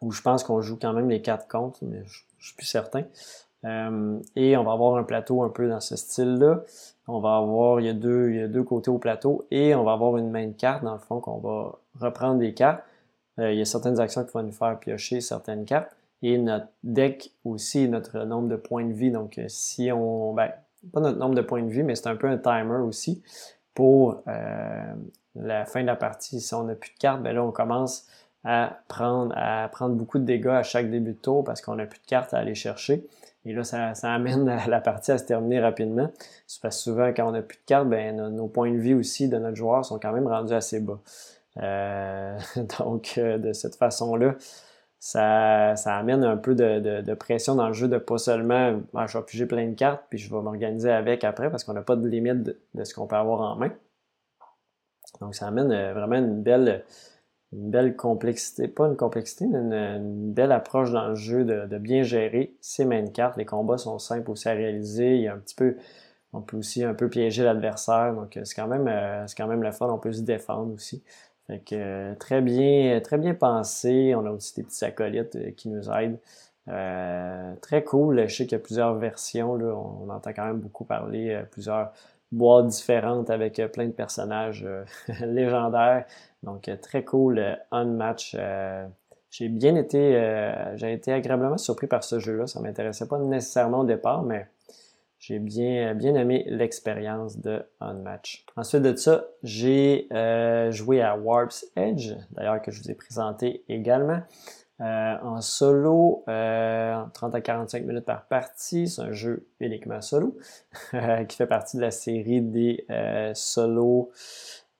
où 0.00 0.12
je 0.12 0.20
pense 0.20 0.44
qu'on 0.44 0.60
joue 0.60 0.78
quand 0.80 0.92
même 0.92 1.08
les 1.08 1.22
quatre 1.22 1.48
contre, 1.48 1.78
mais 1.82 2.02
je, 2.04 2.20
je 2.38 2.48
suis 2.48 2.56
plus 2.56 2.66
certain. 2.66 3.04
et 4.36 4.56
on 4.58 4.64
va 4.64 4.72
avoir 4.72 4.96
un 4.96 5.04
plateau 5.04 5.42
un 5.42 5.48
peu 5.48 5.68
dans 5.68 5.80
ce 5.80 5.96
style-là. 5.96 6.64
On 7.08 7.20
va 7.20 7.36
avoir, 7.36 7.80
il 7.80 7.86
y, 7.86 7.88
a 7.88 7.94
deux, 7.94 8.28
il 8.30 8.36
y 8.36 8.42
a 8.42 8.48
deux 8.48 8.62
côtés 8.62 8.90
au 8.90 8.98
plateau 8.98 9.46
et 9.50 9.74
on 9.74 9.84
va 9.84 9.92
avoir 9.92 10.18
une 10.18 10.30
main 10.30 10.46
de 10.46 10.52
carte 10.52 10.84
dans 10.84 10.92
le 10.92 10.98
fond 10.98 11.20
qu'on 11.20 11.38
va 11.38 11.78
reprendre 11.98 12.38
des 12.38 12.52
cartes. 12.52 12.82
Euh, 13.38 13.52
il 13.52 13.58
y 13.58 13.62
a 13.62 13.64
certaines 13.64 14.00
actions 14.00 14.24
qui 14.24 14.32
vont 14.32 14.42
nous 14.42 14.52
faire 14.52 14.78
piocher 14.78 15.20
certaines 15.20 15.64
cartes. 15.64 15.96
Et 16.22 16.38
notre 16.38 16.68
deck 16.82 17.32
aussi, 17.44 17.88
notre 17.88 18.20
nombre 18.20 18.48
de 18.48 18.56
points 18.56 18.84
de 18.84 18.92
vie. 18.92 19.10
Donc, 19.10 19.38
euh, 19.38 19.44
si 19.48 19.90
on. 19.92 20.32
Ben, 20.32 20.50
pas 20.92 21.00
notre 21.00 21.18
nombre 21.18 21.34
de 21.34 21.42
points 21.42 21.62
de 21.62 21.70
vie, 21.70 21.82
mais 21.82 21.94
c'est 21.94 22.08
un 22.08 22.16
peu 22.16 22.28
un 22.28 22.36
timer 22.36 22.76
aussi 22.76 23.22
pour 23.74 24.22
euh, 24.28 24.94
la 25.34 25.64
fin 25.64 25.82
de 25.82 25.86
la 25.86 25.96
partie. 25.96 26.40
Si 26.40 26.54
on 26.54 26.64
n'a 26.64 26.74
plus 26.74 26.92
de 26.92 26.98
cartes, 26.98 27.22
ben 27.22 27.34
là, 27.34 27.42
on 27.42 27.52
commence 27.52 28.06
à 28.44 28.80
prendre, 28.88 29.34
à 29.36 29.68
prendre 29.68 29.94
beaucoup 29.94 30.18
de 30.18 30.24
dégâts 30.24 30.48
à 30.48 30.62
chaque 30.62 30.90
début 30.90 31.12
de 31.12 31.18
tour 31.18 31.42
parce 31.42 31.62
qu'on 31.62 31.76
n'a 31.76 31.86
plus 31.86 32.00
de 32.00 32.06
cartes 32.06 32.34
à 32.34 32.38
aller 32.38 32.54
chercher. 32.54 33.06
Et 33.46 33.52
là, 33.52 33.64
ça, 33.64 33.94
ça 33.94 34.12
amène 34.12 34.44
la, 34.44 34.80
partie 34.80 35.12
à 35.12 35.18
se 35.18 35.24
terminer 35.24 35.60
rapidement. 35.60 36.10
Parce 36.60 36.76
que 36.76 36.82
souvent, 36.82 37.08
quand 37.14 37.28
on 37.28 37.32
n'a 37.32 37.42
plus 37.42 37.58
de 37.58 37.64
cartes, 37.66 37.88
ben, 37.88 38.16
nos, 38.16 38.30
nos, 38.30 38.48
points 38.48 38.70
de 38.70 38.78
vie 38.78 38.94
aussi 38.94 39.28
de 39.28 39.38
notre 39.38 39.56
joueur 39.56 39.84
sont 39.84 39.98
quand 39.98 40.12
même 40.12 40.26
rendus 40.26 40.54
assez 40.54 40.80
bas. 40.80 41.00
Euh, 41.62 42.38
donc, 42.78 43.14
euh, 43.18 43.38
de 43.38 43.52
cette 43.52 43.76
façon-là, 43.76 44.34
ça, 44.98 45.76
ça 45.76 45.96
amène 45.96 46.24
un 46.24 46.36
peu 46.36 46.54
de, 46.54 47.02
de, 47.02 47.14
pression 47.14 47.54
dans 47.56 47.68
le 47.68 47.74
jeu 47.74 47.88
de 47.88 47.98
pas 47.98 48.16
seulement 48.16 48.80
ben, 48.94 49.06
je 49.06 49.18
vais 49.18 49.24
piger 49.24 49.46
plein 49.46 49.68
de 49.68 49.74
cartes 49.74 50.02
puis 50.08 50.18
je 50.18 50.34
vais 50.34 50.40
m'organiser 50.40 50.90
avec 50.90 51.24
après 51.24 51.50
parce 51.50 51.62
qu'on 51.62 51.74
n'a 51.74 51.82
pas 51.82 51.96
de 51.96 52.08
limite 52.08 52.42
de, 52.42 52.84
ce 52.84 52.94
qu'on 52.94 53.06
peut 53.06 53.16
avoir 53.16 53.40
en 53.40 53.56
main. 53.56 53.70
Donc 55.20 55.34
ça 55.34 55.46
amène 55.46 55.70
euh, 55.72 55.92
vraiment 55.92 56.16
une 56.16 56.42
belle, 56.42 56.84
une 57.52 57.70
belle 57.70 57.96
complexité, 57.96 58.66
pas 58.66 58.86
une 58.86 58.96
complexité, 58.96 59.46
mais 59.46 59.58
une, 59.58 60.32
belle 60.32 60.52
approche 60.52 60.90
dans 60.90 61.08
le 61.08 61.14
jeu 61.14 61.44
de, 61.44 61.66
de, 61.66 61.78
bien 61.78 62.02
gérer 62.02 62.56
ces 62.60 62.86
main 62.86 63.06
cartes. 63.06 63.36
Les 63.36 63.44
combats 63.44 63.78
sont 63.78 63.98
simples 63.98 64.30
aussi 64.30 64.48
à 64.48 64.52
réaliser. 64.52 65.16
Il 65.16 65.22
y 65.22 65.28
a 65.28 65.34
un 65.34 65.38
petit 65.38 65.54
peu, 65.54 65.76
on 66.32 66.40
peut 66.40 66.56
aussi 66.56 66.82
un 66.82 66.94
peu 66.94 67.10
piéger 67.10 67.44
l'adversaire. 67.44 68.14
Donc 68.14 68.38
c'est 68.42 68.54
quand 68.54 68.68
même, 68.68 69.26
c'est 69.28 69.36
quand 69.36 69.46
même 69.46 69.62
le 69.62 69.70
fun. 69.70 69.88
On 69.88 69.98
peut 69.98 70.12
se 70.12 70.22
défendre 70.22 70.72
aussi. 70.72 71.04
Fait 71.46 71.60
que 71.60 71.74
euh, 71.74 72.14
très 72.14 72.40
bien, 72.40 73.00
très 73.00 73.18
bien 73.18 73.34
pensé. 73.34 74.14
On 74.14 74.24
a 74.26 74.30
aussi 74.30 74.54
des 74.56 74.62
petits 74.62 74.84
acolytes 74.84 75.36
euh, 75.36 75.50
qui 75.50 75.68
nous 75.68 75.90
aident. 75.90 76.18
Euh, 76.68 77.54
très 77.60 77.84
cool. 77.84 78.26
Je 78.28 78.34
sais 78.34 78.44
qu'il 78.44 78.52
y 78.52 78.60
a 78.60 78.64
plusieurs 78.64 78.94
versions. 78.94 79.56
Là. 79.56 79.74
On, 79.74 80.08
entend 80.08 80.32
quand 80.32 80.46
même 80.46 80.60
beaucoup 80.60 80.84
parler, 80.84 81.42
plusieurs 81.50 81.92
boîtes 82.32 82.68
différentes 82.68 83.30
avec 83.30 83.60
plein 83.72 83.86
de 83.86 83.92
personnages 83.92 84.66
légendaires. 85.20 86.06
Donc 86.42 86.70
très 86.80 87.04
cool. 87.04 87.58
Unmatch. 87.70 88.36
j'ai 89.30 89.48
bien 89.48 89.76
été, 89.76 90.72
j'ai 90.76 90.92
été 90.94 91.12
agréablement 91.12 91.58
surpris 91.58 91.86
par 91.86 92.04
ce 92.04 92.18
jeu-là. 92.18 92.46
Ça 92.46 92.60
m'intéressait 92.60 93.08
pas 93.08 93.18
nécessairement 93.18 93.80
au 93.80 93.84
départ, 93.84 94.22
mais 94.22 94.46
j'ai 95.26 95.38
bien, 95.38 95.94
bien 95.94 96.14
aimé 96.16 96.44
l'expérience 96.48 97.38
de 97.38 97.62
Unmatch. 97.80 98.44
Ensuite 98.56 98.82
de 98.82 98.94
ça, 98.94 99.24
j'ai 99.42 100.06
euh, 100.12 100.70
joué 100.70 101.00
à 101.00 101.16
Warp's 101.16 101.66
Edge, 101.76 102.12
d'ailleurs 102.32 102.60
que 102.60 102.70
je 102.70 102.82
vous 102.82 102.90
ai 102.90 102.94
présenté 102.94 103.64
également. 103.68 104.20
Euh, 104.80 105.16
en 105.22 105.40
solo, 105.40 106.24
euh, 106.28 107.02
30 107.14 107.34
à 107.34 107.40
45 107.40 107.86
minutes 107.86 108.04
par 108.04 108.26
partie. 108.26 108.88
C'est 108.88 109.00
un 109.00 109.12
jeu 109.12 109.46
uniquement 109.60 110.02
solo 110.02 110.36
qui 111.28 111.36
fait 111.36 111.46
partie 111.46 111.78
de 111.78 111.82
la 111.82 111.90
série 111.90 112.42
des 112.42 112.84
euh, 112.90 113.32
solo, 113.34 114.10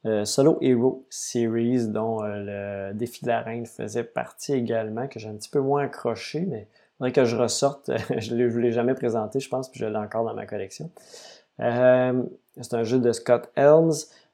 euh, 0.04 0.26
solo 0.26 0.58
Hero 0.60 1.06
Series 1.08 1.88
dont 1.88 2.20
le 2.22 2.92
défi 2.92 3.24
de 3.24 3.30
la 3.30 3.40
reine 3.40 3.64
faisait 3.64 4.04
partie 4.04 4.52
également, 4.52 5.08
que 5.08 5.18
j'ai 5.18 5.28
un 5.28 5.36
petit 5.36 5.50
peu 5.50 5.60
moins 5.60 5.84
accroché, 5.84 6.40
mais 6.40 6.68
faudrait 6.98 7.12
que 7.12 7.24
je 7.24 7.36
ressorte. 7.36 7.90
je 8.18 8.34
ne 8.34 8.46
l'ai 8.46 8.72
jamais 8.72 8.94
présenté, 8.94 9.40
je 9.40 9.48
pense, 9.48 9.70
puis 9.70 9.80
je 9.80 9.86
l'ai 9.86 9.96
encore 9.96 10.24
dans 10.24 10.34
ma 10.34 10.46
collection. 10.46 10.90
Euh, 11.60 12.22
c'est 12.60 12.74
un 12.74 12.84
jeu 12.84 12.98
de 12.98 13.12
Scott 13.12 13.50
Helms. 13.56 13.92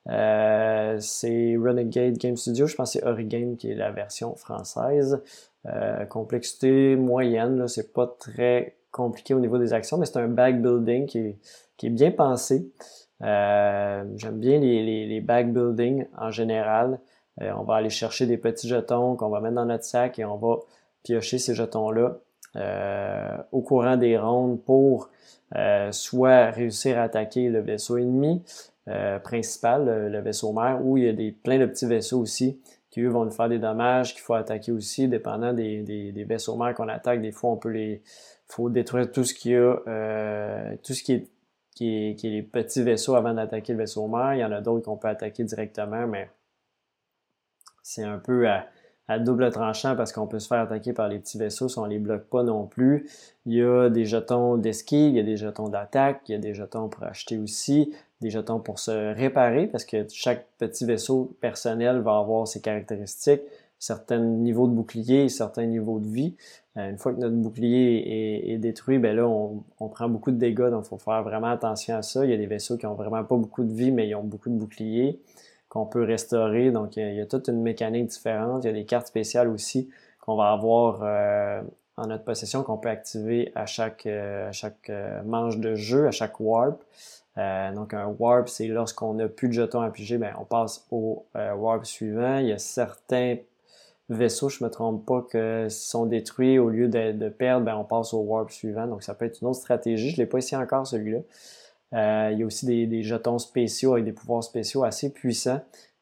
Euh, 0.09 0.97
c'est 1.00 1.57
Renegade 1.57 2.17
Game 2.17 2.37
Studio. 2.37 2.67
Je 2.67 2.75
pense 2.75 2.93
que 2.93 3.00
c'est 3.00 3.07
Origame 3.07 3.57
qui 3.57 3.71
est 3.71 3.75
la 3.75 3.90
version 3.90 4.35
française. 4.35 5.23
Euh, 5.67 6.07
complexité 6.07 6.97
moyenne, 6.97 7.59
là, 7.59 7.69
c'est 7.69 7.93
pas 7.93 8.07
très 8.19 8.76
compliqué 8.93 9.35
au 9.35 9.40
niveau 9.40 9.59
des 9.59 9.73
actions, 9.73 9.99
mais 9.99 10.07
c'est 10.07 10.19
un 10.19 10.29
bag 10.29 10.62
building 10.62 11.07
qui 11.07 11.37
est, 11.83 11.90
bien 11.90 12.11
pensé. 12.11 12.71
J'aime 13.21 14.38
bien 14.38 14.59
les, 14.59 15.07
les, 15.07 15.21
building 15.21 16.07
en 16.19 16.31
général. 16.31 16.99
on 17.38 17.62
va 17.62 17.76
aller 17.76 17.90
chercher 17.90 18.26
des 18.26 18.38
petits 18.38 18.69
jetons 18.69 19.17
qu'on 19.17 19.29
va 19.29 19.40
mettre 19.40 19.57
dans 19.57 19.67
notre 19.67 19.85
sac 19.85 20.19
et 20.19 20.25
on 20.25 20.38
va 20.38 20.57
piocher 21.02 21.38
ces 21.38 21.55
jetons-là 21.55 22.17
euh, 22.17 22.19
au 22.57 23.61
courant 23.62 23.97
des 23.97 24.19
rondes 24.19 24.62
pour 24.62 25.11
euh, 25.57 25.90
soit 25.90 26.50
réussir 26.50 26.97
à 26.99 27.02
attaquer 27.02 27.49
le 27.49 27.61
vaisseau 27.61 27.97
ennemi 27.97 28.45
euh, 28.87 29.19
principal, 29.19 30.09
le, 30.09 30.21
vaisseau 30.21 30.52
mère, 30.52 30.85
ou 30.85 30.97
il 30.97 31.04
y 31.04 31.09
a 31.09 31.12
des, 31.12 31.33
plein 31.33 31.59
de 31.59 31.66
petits 31.66 31.87
vaisseaux 31.87 32.21
aussi 32.21 32.61
qui 32.88 33.00
eux 33.00 33.09
vont 33.09 33.25
nous 33.25 33.33
faire 33.33 33.49
des 33.49 33.59
dommages 33.59 34.12
qu'il 34.14 34.23
faut 34.23 34.35
attaquer 34.35 34.71
aussi, 34.71 35.09
dépendant 35.09 35.52
des, 35.52 36.25
vaisseaux 36.28 36.57
mères 36.57 36.75
qu'on 36.75 36.88
attaque. 36.88 37.21
Des 37.21 37.33
fois, 37.33 37.50
on 37.50 37.57
peut 37.57 37.71
les, 37.71 38.02
faut 38.47 38.71
détruire 38.71 39.11
tout 39.11 39.25
ce 39.25 39.35
qu'il 39.35 39.52
y 39.52 39.57
a, 39.57 40.76
tout 40.85 40.92
ce 40.92 41.02
qui 41.02 41.14
est, 41.14 41.28
qui 41.75 42.16
qui 42.16 42.30
les 42.30 42.42
petits 42.42 42.83
vaisseaux 42.83 43.14
avant 43.14 43.35
d'attaquer 43.35 43.73
le 43.73 43.80
vaisseau 43.80 44.07
mère. 44.07 44.35
Il 44.35 44.40
y 44.40 44.45
en 44.45 44.52
a 44.52 44.61
d'autres 44.61 44.85
qu'on 44.85 44.97
peut 44.97 45.09
attaquer 45.09 45.45
directement, 45.45 46.07
mais 46.07 46.30
c'est 47.83 48.04
un 48.04 48.19
peu 48.19 48.49
à, 48.49 48.66
à 49.11 49.19
double 49.19 49.50
tranchant 49.50 49.97
parce 49.97 50.12
qu'on 50.12 50.29
peut 50.29 50.38
se 50.38 50.47
faire 50.47 50.61
attaquer 50.61 50.93
par 50.93 51.09
les 51.09 51.19
petits 51.19 51.37
vaisseaux 51.37 51.69
si 51.69 51.76
on 51.81 51.85
les 51.85 51.99
bloque 51.99 52.26
pas 52.26 52.45
non 52.45 52.67
plus. 52.67 53.11
Il 53.45 53.55
y 53.55 53.61
a 53.61 53.90
des 53.90 54.05
jetons 54.05 54.57
d'esquive, 54.57 55.14
il 55.14 55.17
y 55.17 55.19
a 55.19 55.25
des 55.25 55.37
jetons 55.37 55.69
d'attaque, 55.69 56.21
il 56.29 56.33
y 56.33 56.35
a 56.37 56.38
des 56.38 56.55
jetons 56.55 56.88
pour 56.88 57.02
acheter 57.02 57.37
aussi, 57.37 57.93
des 58.21 58.31
jetons 58.31 58.61
pour 58.61 58.79
se 58.79 59.12
réparer 59.12 59.67
parce 59.67 59.85
que 59.85 60.07
chaque 60.12 60.47
petit 60.59 60.85
vaisseau 60.85 61.37
personnel 61.40 61.99
va 61.99 62.19
avoir 62.19 62.47
ses 62.47 62.61
caractéristiques, 62.61 63.43
certains 63.81 64.21
niveaux 64.21 64.69
de 64.69 64.75
bouclier, 64.75 65.29
certains 65.29 65.67
niveaux 65.67 65.99
de 65.99 66.07
vie. 66.07 66.37
Euh, 66.76 66.88
une 66.88 66.99
fois 66.99 67.12
que 67.12 67.19
notre 67.19 67.35
bouclier 67.35 68.52
est, 68.52 68.59
détruit, 68.59 69.00
ben 69.00 69.17
là, 69.17 69.26
on, 69.26 69.88
prend 69.88 70.09
beaucoup 70.09 70.31
de 70.31 70.37
dégâts, 70.37 70.71
donc 70.71 70.85
il 70.87 70.88
faut 70.88 70.99
faire 70.99 71.25
vraiment 71.25 71.49
attention 71.49 71.97
à 71.97 72.02
ça. 72.02 72.25
Il 72.25 72.31
y 72.31 72.35
a 72.35 72.37
des 72.37 72.47
vaisseaux 72.47 72.76
qui 72.76 72.87
ont 72.87 72.95
vraiment 72.95 73.25
pas 73.25 73.37
beaucoup 73.37 73.64
de 73.64 73.73
vie, 73.73 73.90
mais 73.90 74.07
ils 74.07 74.14
ont 74.14 74.23
beaucoup 74.23 74.50
de 74.50 74.55
boucliers 74.55 75.19
qu'on 75.71 75.87
peut 75.87 76.05
restaurer. 76.05 76.71
Donc, 76.71 76.97
il 76.97 77.15
y, 77.15 77.21
a, 77.21 77.27
toute 77.27 77.49
une 77.49 77.62
mécanique 77.62 78.09
différente. 78.09 78.65
Il 78.65 78.67
y 78.67 78.71
a 78.71 78.75
des 78.75 78.85
cartes 78.85 79.07
spéciales 79.07 79.49
aussi 79.49 79.89
qu'on 80.21 80.37
va 80.37 80.50
avoir 80.50 81.00
euh, 81.03 81.62
en 81.97 82.09
notre 82.09 82.25
possession 82.25 82.62
qu'on 82.62 82.77
peut 82.77 82.91
activer 82.91 83.53
à 83.55 83.65
chaque, 83.65 84.05
euh, 84.05 84.50
chaque 84.53 84.91
euh, 84.91 85.23
manche 85.23 85.57
de 85.57 85.77
jeu, 85.77 86.07
à 86.07 86.11
chaque 86.11 86.39
warp. 86.41 86.83
donc, 87.37 87.95
un 87.95 88.15
warp, 88.19 88.49
c'est 88.49 88.67
lorsqu'on 88.67 89.15
n'a 89.15 89.29
plus 89.29 89.49
de 89.49 89.55
jetons 89.55 89.81
à 89.81 89.91
piger, 89.91 90.19
ben, 90.19 90.35
on 90.39 90.45
passe 90.45 90.87
au 90.91 91.25
warp 91.35 91.87
suivant. 91.87 92.39
Il 92.39 92.49
y 92.49 92.53
a 92.53 92.59
certains 92.59 93.37
vaisseaux, 94.09 94.49
je 94.49 94.65
me 94.65 94.71
trompe 94.71 95.07
pas, 95.07 95.23
que 95.23 95.69
sont 95.71 96.05
détruits 96.05 96.59
au 96.59 96.69
lieu 96.69 96.89
de, 96.89 97.29
perdre, 97.29 97.65
ben, 97.65 97.77
on 97.77 97.85
passe 97.85 98.12
au 98.12 98.19
warp 98.19 98.50
suivant. 98.50 98.89
Donc, 98.89 99.05
ça 99.05 99.15
peut 99.15 99.25
être 99.25 99.41
une 99.41 99.49
autre 99.49 99.61
stratégie. 99.61 100.11
Je 100.11 100.17
l'ai 100.17 100.27
pas 100.27 100.39
ici 100.39 100.57
encore, 100.57 100.85
celui-là. 100.85 101.21
Euh, 101.92 102.30
il 102.32 102.38
y 102.38 102.42
a 102.42 102.47
aussi 102.47 102.66
des, 102.66 103.02
jetons 103.02 103.38
spéciaux 103.38 103.94
avec 103.94 104.04
des 104.04 104.12
pouvoirs 104.12 104.44
spéciaux 104.44 104.85
assez 104.85 105.12
puissants 105.12 105.61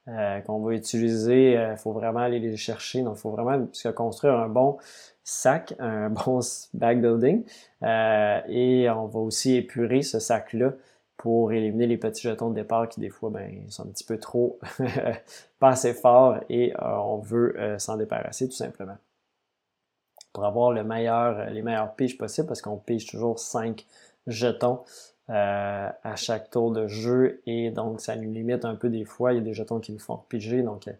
euh, 0.09 0.40
qu'on 0.40 0.61
va 0.61 0.75
utiliser. 0.75 1.52
Il 1.52 1.57
euh, 1.57 1.76
faut 1.76 1.92
vraiment 1.92 2.21
aller 2.21 2.38
les 2.38 2.57
chercher. 2.57 3.02
Donc, 3.02 3.16
il 3.16 3.21
faut 3.21 3.30
vraiment 3.30 3.66
se 3.73 3.88
construire 3.88 4.35
un 4.35 4.49
bon 4.49 4.78
sac, 5.25 5.75
un 5.78 6.11
bon 6.11 6.40
bag 6.75 7.00
building. 7.00 7.45
et 7.83 8.88
on 8.90 9.07
va 9.07 9.21
aussi 9.21 9.57
épurer 9.57 10.02
ce 10.02 10.18
sac-là 10.18 10.73
pour 11.16 11.52
éliminer 11.52 11.88
les 11.88 11.97
petits 11.97 12.23
jetons 12.23 12.50
de 12.50 12.54
départ 12.54 12.88
qui 12.88 13.00
des 13.00 13.11
fois 13.11 13.30
ben, 13.30 13.68
sont 13.71 13.83
un 13.83 13.90
petit 13.90 14.04
peu 14.04 14.18
trop 14.18 14.61
pas 15.59 15.71
assez 15.71 15.92
forts 15.92 16.37
et 16.49 16.73
on 16.80 17.18
veut 17.18 17.57
s'en 17.78 17.97
débarrasser 17.97 18.49
tout 18.49 18.54
simplement. 18.54 18.97
Pour 20.33 20.45
avoir 20.45 20.71
le 20.71 20.85
meilleur, 20.85 21.50
les 21.50 21.62
meilleures 21.62 21.97
piges 21.97 22.16
possibles 22.16 22.47
parce 22.47 22.62
qu'on 22.62 22.76
pige 22.76 23.07
toujours 23.07 23.40
5 23.40 23.85
jetons 24.28 24.85
euh, 25.30 25.90
à 26.04 26.16
chaque 26.16 26.50
tour 26.50 26.73
de 26.73 26.87
jeu 26.87 27.42
et 27.47 27.70
donc 27.70 28.00
ça 28.00 28.16
nous 28.16 28.32
limite 28.32 28.64
un 28.64 28.75
peu 28.75 28.88
des 28.88 29.04
fois. 29.04 29.32
Il 29.32 29.37
y 29.37 29.38
a 29.38 29.42
des 29.42 29.52
jetons 29.52 29.78
qui 29.78 29.92
nous 29.92 29.99
font 29.99 30.18
piger. 30.28 30.62
Donc 30.62 30.88
euh, 30.88 30.92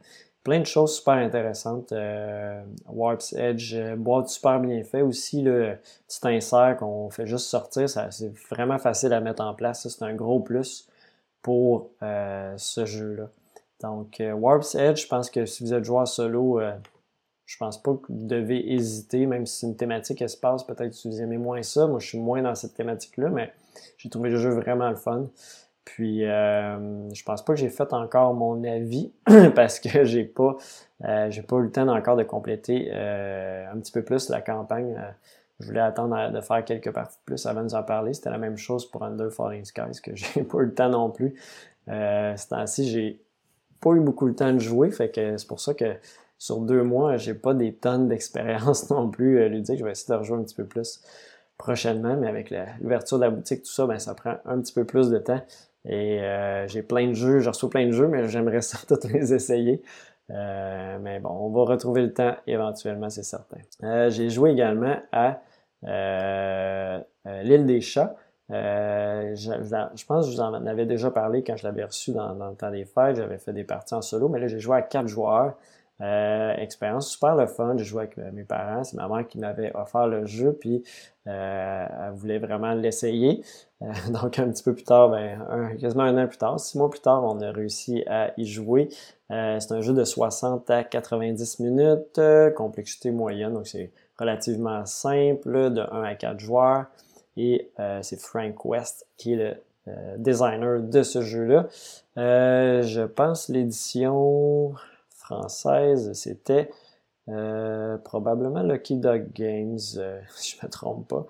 plein 0.45 0.61
de 0.61 0.67
choses 0.67 0.97
super 0.97 1.15
intéressantes. 1.15 1.93
Euh, 1.93 2.63
Warp's 2.87 3.33
Edge, 3.33 3.75
boîte 3.97 4.29
super 4.29 4.61
bien 4.61 4.85
fait 4.85 5.01
aussi. 5.01 5.41
Le 5.41 5.79
petit 6.07 6.21
insert 6.29 6.77
qu'on 6.79 7.09
fait 7.09 7.27
juste 7.27 7.47
sortir, 7.47 7.89
c'est 7.89 8.33
vraiment 8.51 8.79
facile 8.79 9.15
à 9.15 9.21
mettre 9.21 9.43
en 9.43 9.55
place. 9.55 9.89
C'est 9.89 10.05
un 10.05 10.15
gros 10.15 10.41
plus 10.41 10.87
pour 11.41 11.91
ce 12.01 12.85
jeu-là. 12.85 13.31
Donc 13.81 14.21
Warp's 14.21 14.75
Edge, 14.75 15.05
je 15.05 15.09
pense 15.09 15.31
que 15.31 15.47
si 15.47 15.63
vous 15.65 15.73
êtes 15.73 15.85
joueur 15.85 16.07
solo, 16.07 16.61
je 17.49 17.57
pense 17.57 17.83
pas 17.83 17.95
que 17.95 18.13
vous 18.13 18.27
devez 18.27 18.75
hésiter, 18.75 19.25
même 19.25 19.47
si 19.47 19.61
c'est 19.61 19.67
une 19.67 19.77
thématique 19.77 20.21
espace, 20.21 20.65
peut-être 20.65 20.91
que 20.91 21.09
vous 21.09 21.23
aimez 21.23 21.39
moins 21.39 21.63
ça. 21.63 21.87
Moi, 21.87 21.99
je 21.99 22.07
suis 22.07 22.19
moins 22.19 22.43
dans 22.43 22.55
cette 22.55 22.75
thématique-là, 22.75 23.31
mais 23.31 23.51
j'ai 23.97 24.11
trouvé 24.11 24.29
le 24.29 24.37
jeu 24.37 24.51
vraiment 24.51 24.91
le 24.91 24.97
fun. 24.97 25.29
Puis 25.87 26.27
euh, 26.27 27.09
je 27.15 27.25
pense 27.25 27.43
pas 27.43 27.55
que 27.55 27.59
j'ai 27.59 27.71
fait 27.71 27.91
encore 27.95 28.35
mon 28.35 28.63
avis 28.65 29.11
parce 29.55 29.81
que 29.81 30.05
j'ai 30.05 30.25
pas 30.25 30.57
euh, 31.05 31.31
j'ai 31.31 31.41
pas 31.41 31.57
eu 31.57 31.63
le 31.63 31.71
temps 31.71 31.89
encore 31.89 32.17
de 32.17 32.25
compléter 32.25 32.91
euh, 32.93 33.65
un 33.73 33.79
petit 33.79 33.93
peu 33.93 34.03
plus 34.03 34.29
la 34.29 34.43
campagne. 34.43 34.95
Euh, 34.99 35.11
je 35.61 35.67
voulais 35.69 35.81
attendre 35.81 36.31
de 36.31 36.41
faire 36.43 36.63
quelques 36.67 36.93
parties 36.93 37.17
plus 37.25 37.47
avant 37.47 37.61
de 37.61 37.65
nous 37.65 37.75
en 37.75 37.83
parler. 37.83 38.13
C'était 38.13 38.29
la 38.29 38.37
même 38.37 38.59
chose 38.59 38.91
pour 38.91 39.03
Under 39.03 39.33
Falling 39.33 39.65
Skies 39.65 40.03
que 40.03 40.15
j'ai 40.15 40.43
pas 40.43 40.59
eu 40.59 40.67
le 40.67 40.75
temps 40.75 40.91
non 40.91 41.09
plus. 41.09 41.35
Euh, 41.89 42.37
ce 42.37 42.49
temps-ci, 42.49 42.87
j'ai 42.87 43.23
pas 43.81 43.93
eu 43.93 44.01
beaucoup 44.01 44.27
le 44.27 44.35
temps 44.35 44.53
de 44.53 44.59
jouer, 44.59 44.91
fait 44.91 45.11
que 45.11 45.39
c'est 45.39 45.49
pour 45.49 45.61
ça 45.61 45.73
que 45.73 45.97
sur 46.39 46.61
deux 46.61 46.85
mois, 46.85 47.17
j'ai 47.17 47.35
pas 47.35 47.53
des 47.53 47.75
tonnes 47.75 48.09
d'expérience 48.09 48.89
non 48.91 49.11
plus 49.11 49.39
euh. 49.41 49.49
Je 49.49 49.85
vais 49.85 49.91
essayer 49.91 50.15
de 50.15 50.19
rejouer 50.19 50.39
un 50.39 50.43
petit 50.43 50.55
peu 50.55 50.65
plus 50.65 51.03
prochainement, 51.59 52.17
mais 52.17 52.29
avec 52.29 52.55
l'ouverture 52.81 53.19
de 53.19 53.25
la 53.25 53.31
boutique, 53.31 53.65
tout 53.65 53.73
ça, 53.73 53.87
ben, 53.87 53.99
ça 53.99 54.15
prend 54.15 54.37
un 54.45 54.61
petit 54.61 54.73
peu 54.73 54.85
plus 54.85 55.11
de 55.11 55.19
temps. 55.19 55.43
Et 55.85 56.21
euh, 56.23 56.69
j'ai 56.69 56.83
plein 56.83 57.09
de 57.09 57.15
jeux, 57.15 57.41
je 57.41 57.49
reçois 57.49 57.71
plein 57.71 57.87
de 57.87 57.93
jeux, 57.93 58.09
mais 58.09 58.29
j'aimerais 58.29 58.61
ça 58.63 58.79
les 59.13 59.35
essayer. 59.35 59.83
Euh, 60.31 60.99
mais 61.01 61.19
bon, 61.19 61.31
on 61.31 61.51
va 61.51 61.63
retrouver 61.65 62.03
le 62.03 62.13
temps 62.13 62.37
éventuellement, 62.47 63.11
c'est 63.11 63.23
certain. 63.25 63.59
Euh, 63.83 64.11
j'ai 64.11 64.31
joué 64.31 64.53
également 64.53 64.97
à 65.11 65.41
l'île 65.83 67.67
des 67.67 67.81
chats. 67.81 68.15
Je, 68.51 69.35
je, 69.35 70.07
pense 70.07 70.27
que 70.27 70.31
je 70.31 70.37
vous 70.37 70.41
en 70.41 70.67
avais 70.67 70.87
déjà 70.87 71.11
parlé 71.11 71.43
quand 71.43 71.57
je 71.57 71.67
l'avais 71.67 71.85
reçu 71.85 72.13
dans, 72.13 72.35
dans, 72.35 72.51
le 72.51 72.57
temps 72.57 72.71
des 72.71 72.85
fêtes. 72.85 73.17
J'avais 73.17 73.39
fait 73.39 73.53
des 73.53 73.65
parties 73.65 73.95
en 73.95 74.03
solo, 74.03 74.29
mais 74.29 74.39
là 74.39 74.47
j'ai 74.47 74.61
joué 74.61 74.77
à 74.77 74.83
quatre 74.83 75.09
joueurs. 75.09 75.55
Euh, 76.01 76.55
expérience 76.57 77.11
super 77.11 77.35
le 77.35 77.47
fun. 77.47 77.77
J'ai 77.77 77.85
joué 77.85 78.05
avec 78.05 78.17
mes 78.33 78.45
parents. 78.45 78.85
C'est 78.85 78.97
ma 78.97 79.09
mère 79.09 79.27
qui 79.27 79.39
m'avait 79.39 79.73
offert 79.75 80.07
le 80.07 80.27
jeu, 80.27 80.53
puis 80.53 80.83
elle 81.25 82.13
voulait 82.15 82.39
vraiment 82.39 82.73
l'essayer. 82.73 83.43
donc 84.11 84.39
un 84.39 84.49
petit 84.51 84.63
peu 84.63 84.75
plus 84.75 84.85
tard, 84.85 85.11
ben, 85.11 85.77
quasiment 85.79 86.05
un 86.05 86.25
an 86.25 86.27
plus 86.27 86.39
tard, 86.39 86.59
six 86.59 86.79
mois 86.79 86.91
plus 86.91 87.01
tard, 87.01 87.23
on 87.23 87.41
a 87.41 87.53
réussi 87.53 88.03
à 88.09 88.33
y 88.37 88.47
jouer. 88.47 88.89
c'est 89.29 89.73
un 89.73 89.81
jeu 89.83 89.93
de 89.93 90.05
60 90.05 90.69
à 90.71 90.85
90 90.85 91.61
minutes, 91.61 92.21
complexité 92.57 93.11
moyenne, 93.11 93.53
donc 93.53 93.67
c'est 93.67 93.93
relativement 94.19 94.85
simple, 94.87 95.71
de 95.71 95.83
1 95.83 96.03
à 96.03 96.15
4 96.15 96.41
joueurs. 96.41 96.87
Et 97.37 97.71
c'est 98.01 98.19
Frank 98.19 98.65
West 98.65 99.07
qui 99.17 99.35
est 99.35 99.37
le 99.37 99.55
euh, 99.89 100.17
designer 100.19 100.81
de 100.81 101.03
ce 101.03 101.23
jeu-là. 101.23 101.67
Euh, 102.19 102.83
je 102.83 103.03
pense 103.03 103.49
l'édition 103.49 104.75
française, 105.29 106.13
c'était 106.15 106.71
euh, 107.29 107.99
probablement 107.99 108.63
Lucky 108.63 108.97
Dog 108.97 109.33
Games, 109.35 109.79
si 109.79 109.99
je 110.53 110.57
ne 110.57 110.67
me 110.67 110.71
trompe 110.71 111.09
pas. 111.09 111.27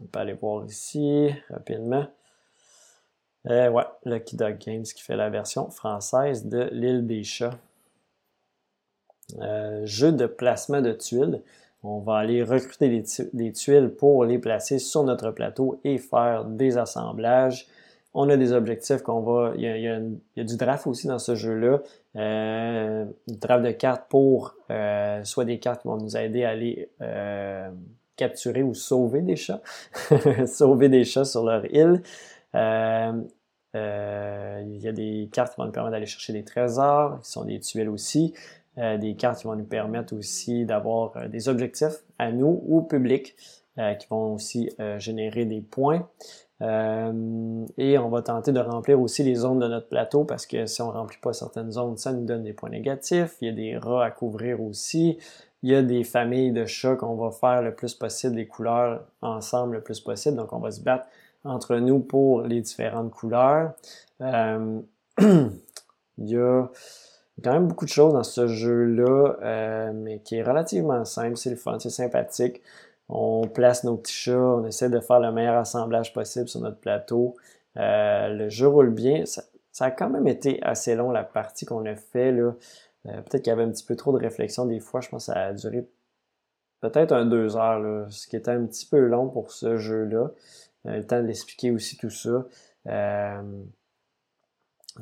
on 0.00 0.04
peut 0.10 0.18
aller 0.18 0.32
voir 0.32 0.64
ici 0.64 1.30
rapidement. 1.50 2.06
ouais, 3.44 3.84
Lucky 4.04 4.36
Dog 4.36 4.58
Games 4.58 4.84
qui 4.84 5.02
fait 5.02 5.16
la 5.16 5.28
version 5.28 5.70
française 5.70 6.46
de 6.46 6.68
l'île 6.72 7.06
des 7.06 7.22
chats. 7.22 7.58
jeu 9.84 10.12
de 10.12 10.26
placement 10.26 10.80
de 10.80 10.92
tuiles. 10.92 11.42
On 11.86 11.98
va 11.98 12.16
aller 12.16 12.42
recruter 12.42 13.04
des, 13.34 13.52
tuiles 13.52 13.90
pour 13.90 14.24
les 14.24 14.38
placer 14.38 14.78
sur 14.78 15.04
notre 15.04 15.30
plateau 15.32 15.80
et 15.84 15.98
faire 15.98 16.46
des 16.46 16.78
assemblages. 16.78 17.66
On 18.14 18.28
a 18.28 18.36
des 18.36 18.52
objectifs 18.52 19.02
qu'on 19.02 19.20
va. 19.20 19.52
Il 19.56 19.62
y, 19.62 19.88
a, 19.88 20.44
du 20.44 20.56
draft 20.56 20.86
aussi 20.86 21.08
dans 21.08 21.18
ce 21.18 21.34
jeu-là. 21.34 21.80
Euh, 22.16 23.04
draft 23.26 23.64
de 23.64 23.72
cartes 23.72 24.08
pour 24.08 24.54
euh, 24.70 25.22
soit 25.24 25.44
des 25.44 25.58
cartes 25.58 25.82
qui 25.82 25.88
vont 25.88 25.96
nous 25.96 26.16
aider 26.16 26.44
à 26.44 26.50
aller 26.50 26.88
euh, 27.00 27.68
capturer 28.16 28.62
ou 28.62 28.72
sauver 28.72 29.20
des 29.20 29.36
chats. 29.36 29.62
sauver 30.46 30.88
des 30.88 31.04
chats 31.04 31.24
sur 31.24 31.44
leur 31.44 31.64
île. 31.74 32.02
il 32.54 33.26
y 33.74 34.88
a 34.88 34.92
des 34.92 35.28
cartes 35.32 35.54
qui 35.54 35.60
vont 35.60 35.66
nous 35.66 35.72
permettre 35.72 35.92
d'aller 35.92 36.06
chercher 36.06 36.32
des 36.32 36.44
trésors, 36.44 37.20
qui 37.20 37.30
sont 37.30 37.44
des 37.44 37.58
tuiles 37.58 37.88
aussi. 37.88 38.32
Euh, 38.78 38.98
des 38.98 39.14
cartes 39.14 39.38
qui 39.38 39.46
vont 39.46 39.54
nous 39.54 39.64
permettre 39.64 40.16
aussi 40.16 40.64
d'avoir 40.64 41.16
euh, 41.16 41.28
des 41.28 41.48
objectifs 41.48 42.02
à 42.18 42.32
nous 42.32 42.60
ou 42.66 42.82
public 42.82 43.36
euh, 43.78 43.94
qui 43.94 44.08
vont 44.08 44.34
aussi 44.34 44.70
générer 44.98 45.44
des 45.44 45.60
points. 45.60 46.08
Et 46.60 47.98
on 47.98 48.08
va 48.08 48.22
tenter 48.22 48.52
de 48.52 48.60
remplir 48.60 49.00
aussi 49.00 49.22
les 49.22 49.34
zones 49.34 49.58
de 49.58 49.68
notre 49.68 49.88
plateau 49.88 50.24
parce 50.24 50.46
que 50.46 50.66
si 50.66 50.82
on 50.82 50.88
ne 50.88 50.92
remplit 50.92 51.18
pas 51.20 51.32
certaines 51.32 51.72
zones, 51.72 51.96
ça 51.96 52.12
nous 52.12 52.24
donne 52.24 52.42
des 52.42 52.52
points 52.52 52.70
négatifs. 52.70 53.36
Il 53.40 53.48
y 53.48 53.50
a 53.50 53.54
des 53.54 53.76
rats 53.76 54.04
à 54.04 54.10
couvrir 54.10 54.62
aussi. 54.62 55.18
Il 55.62 55.70
y 55.70 55.74
a 55.74 55.82
des 55.82 56.04
familles 56.04 56.52
de 56.52 56.64
chats 56.64 56.96
qu'on 56.96 57.16
va 57.16 57.30
faire 57.30 57.62
le 57.62 57.74
plus 57.74 57.94
possible, 57.94 58.36
des 58.36 58.46
couleurs 58.46 59.04
ensemble 59.20 59.76
le 59.76 59.82
plus 59.82 60.00
possible. 60.00 60.36
Donc 60.36 60.52
on 60.52 60.58
va 60.58 60.70
se 60.70 60.80
battre 60.80 61.06
entre 61.44 61.76
nous 61.76 61.98
pour 61.98 62.42
les 62.42 62.60
différentes 62.60 63.10
couleurs. 63.10 63.72
il 64.20 64.84
y 66.18 66.36
a 66.36 66.68
il 67.36 67.44
y 67.44 67.48
a 67.48 67.50
quand 67.50 67.58
même 67.58 67.66
beaucoup 67.66 67.84
de 67.84 67.90
choses 67.90 68.12
dans 68.12 68.22
ce 68.22 68.46
jeu-là, 68.46 69.36
euh, 69.42 69.92
mais 69.92 70.20
qui 70.20 70.36
est 70.36 70.42
relativement 70.42 71.04
simple. 71.04 71.36
C'est 71.36 71.50
le 71.50 71.56
fun, 71.56 71.78
c'est 71.80 71.90
sympathique. 71.90 72.62
On 73.08 73.46
place 73.46 73.84
nos 73.84 73.96
petits 73.96 74.14
chats, 74.14 74.38
on 74.38 74.64
essaie 74.64 74.88
de 74.88 75.00
faire 75.00 75.20
le 75.20 75.30
meilleur 75.30 75.56
assemblage 75.56 76.12
possible 76.12 76.48
sur 76.48 76.60
notre 76.60 76.78
plateau. 76.78 77.36
Euh, 77.76 78.28
le 78.28 78.48
jeu 78.48 78.66
roule 78.66 78.90
bien. 78.90 79.24
Ça, 79.26 79.42
a 79.80 79.90
quand 79.90 80.08
même 80.08 80.26
été 80.26 80.62
assez 80.62 80.94
long 80.94 81.10
la 81.10 81.24
partie 81.24 81.66
qu'on 81.66 81.84
a 81.86 81.96
fait. 81.96 82.32
là. 82.32 82.54
Euh, 83.06 83.20
peut-être 83.22 83.42
qu'il 83.42 83.48
y 83.48 83.50
avait 83.50 83.64
un 83.64 83.70
petit 83.70 83.84
peu 83.84 83.96
trop 83.96 84.12
de 84.12 84.18
réflexion 84.18 84.66
des 84.66 84.80
fois. 84.80 85.00
Je 85.00 85.08
pense 85.08 85.26
que 85.26 85.32
ça 85.32 85.46
a 85.46 85.52
duré 85.52 85.86
peut-être 86.80 87.12
un 87.12 87.26
deux 87.26 87.56
heures, 87.56 87.80
là, 87.80 88.06
ce 88.10 88.26
qui 88.26 88.36
était 88.36 88.50
un 88.50 88.64
petit 88.66 88.86
peu 88.86 88.98
long 88.98 89.28
pour 89.28 89.52
ce 89.52 89.76
jeu-là. 89.76 90.30
le 90.84 91.02
temps 91.02 91.20
de 91.20 91.26
l'expliquer 91.26 91.70
aussi 91.70 91.96
tout 91.96 92.10
ça. 92.10 92.46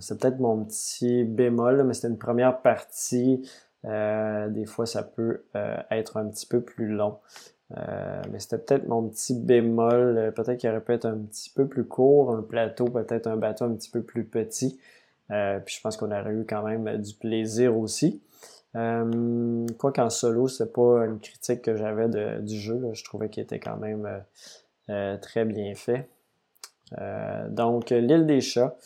C'est 0.00 0.18
peut-être 0.18 0.38
mon 0.38 0.64
petit 0.64 1.24
bémol, 1.24 1.84
mais 1.84 1.94
c'était 1.94 2.08
une 2.08 2.18
première 2.18 2.62
partie. 2.62 3.48
Euh, 3.84 4.48
des 4.48 4.64
fois, 4.64 4.86
ça 4.86 5.02
peut 5.02 5.44
euh, 5.56 5.76
être 5.90 6.16
un 6.16 6.28
petit 6.28 6.46
peu 6.46 6.60
plus 6.62 6.88
long. 6.88 7.18
Euh, 7.76 8.22
mais 8.30 8.38
c'était 8.38 8.58
peut-être 8.58 8.86
mon 8.86 9.08
petit 9.08 9.34
bémol. 9.34 10.32
Peut-être 10.34 10.58
qu'il 10.58 10.70
aurait 10.70 10.80
pu 10.80 10.92
être 10.92 11.06
un 11.06 11.18
petit 11.18 11.50
peu 11.50 11.66
plus 11.66 11.84
court, 11.84 12.34
un 12.34 12.42
plateau, 12.42 12.86
peut-être 12.86 13.26
un 13.26 13.36
bateau 13.36 13.64
un 13.64 13.74
petit 13.74 13.90
peu 13.90 14.02
plus 14.02 14.24
petit. 14.24 14.78
puis 15.28 15.74
je 15.76 15.80
pense 15.80 15.96
qu'on 15.96 16.10
aurait 16.10 16.32
eu 16.32 16.44
quand 16.46 16.62
même 16.62 16.98
du 16.98 17.14
plaisir 17.14 17.78
aussi. 17.78 18.20
quoi 18.74 19.92
qu'en 19.92 20.10
solo, 20.10 20.48
c'est 20.48 20.72
pas 20.72 21.06
une 21.06 21.18
critique 21.18 21.62
que 21.62 21.76
j'avais 21.76 22.08
du 22.40 22.58
jeu. 22.58 22.90
Je 22.92 23.04
trouvais 23.04 23.30
qu'il 23.30 23.42
était 23.42 23.60
quand 23.60 23.76
même 23.76 24.06
très 25.20 25.44
bien 25.44 25.74
fait. 25.74 26.08
donc, 27.50 27.90
l'île 27.90 28.26
des 28.26 28.40
chats. 28.40 28.76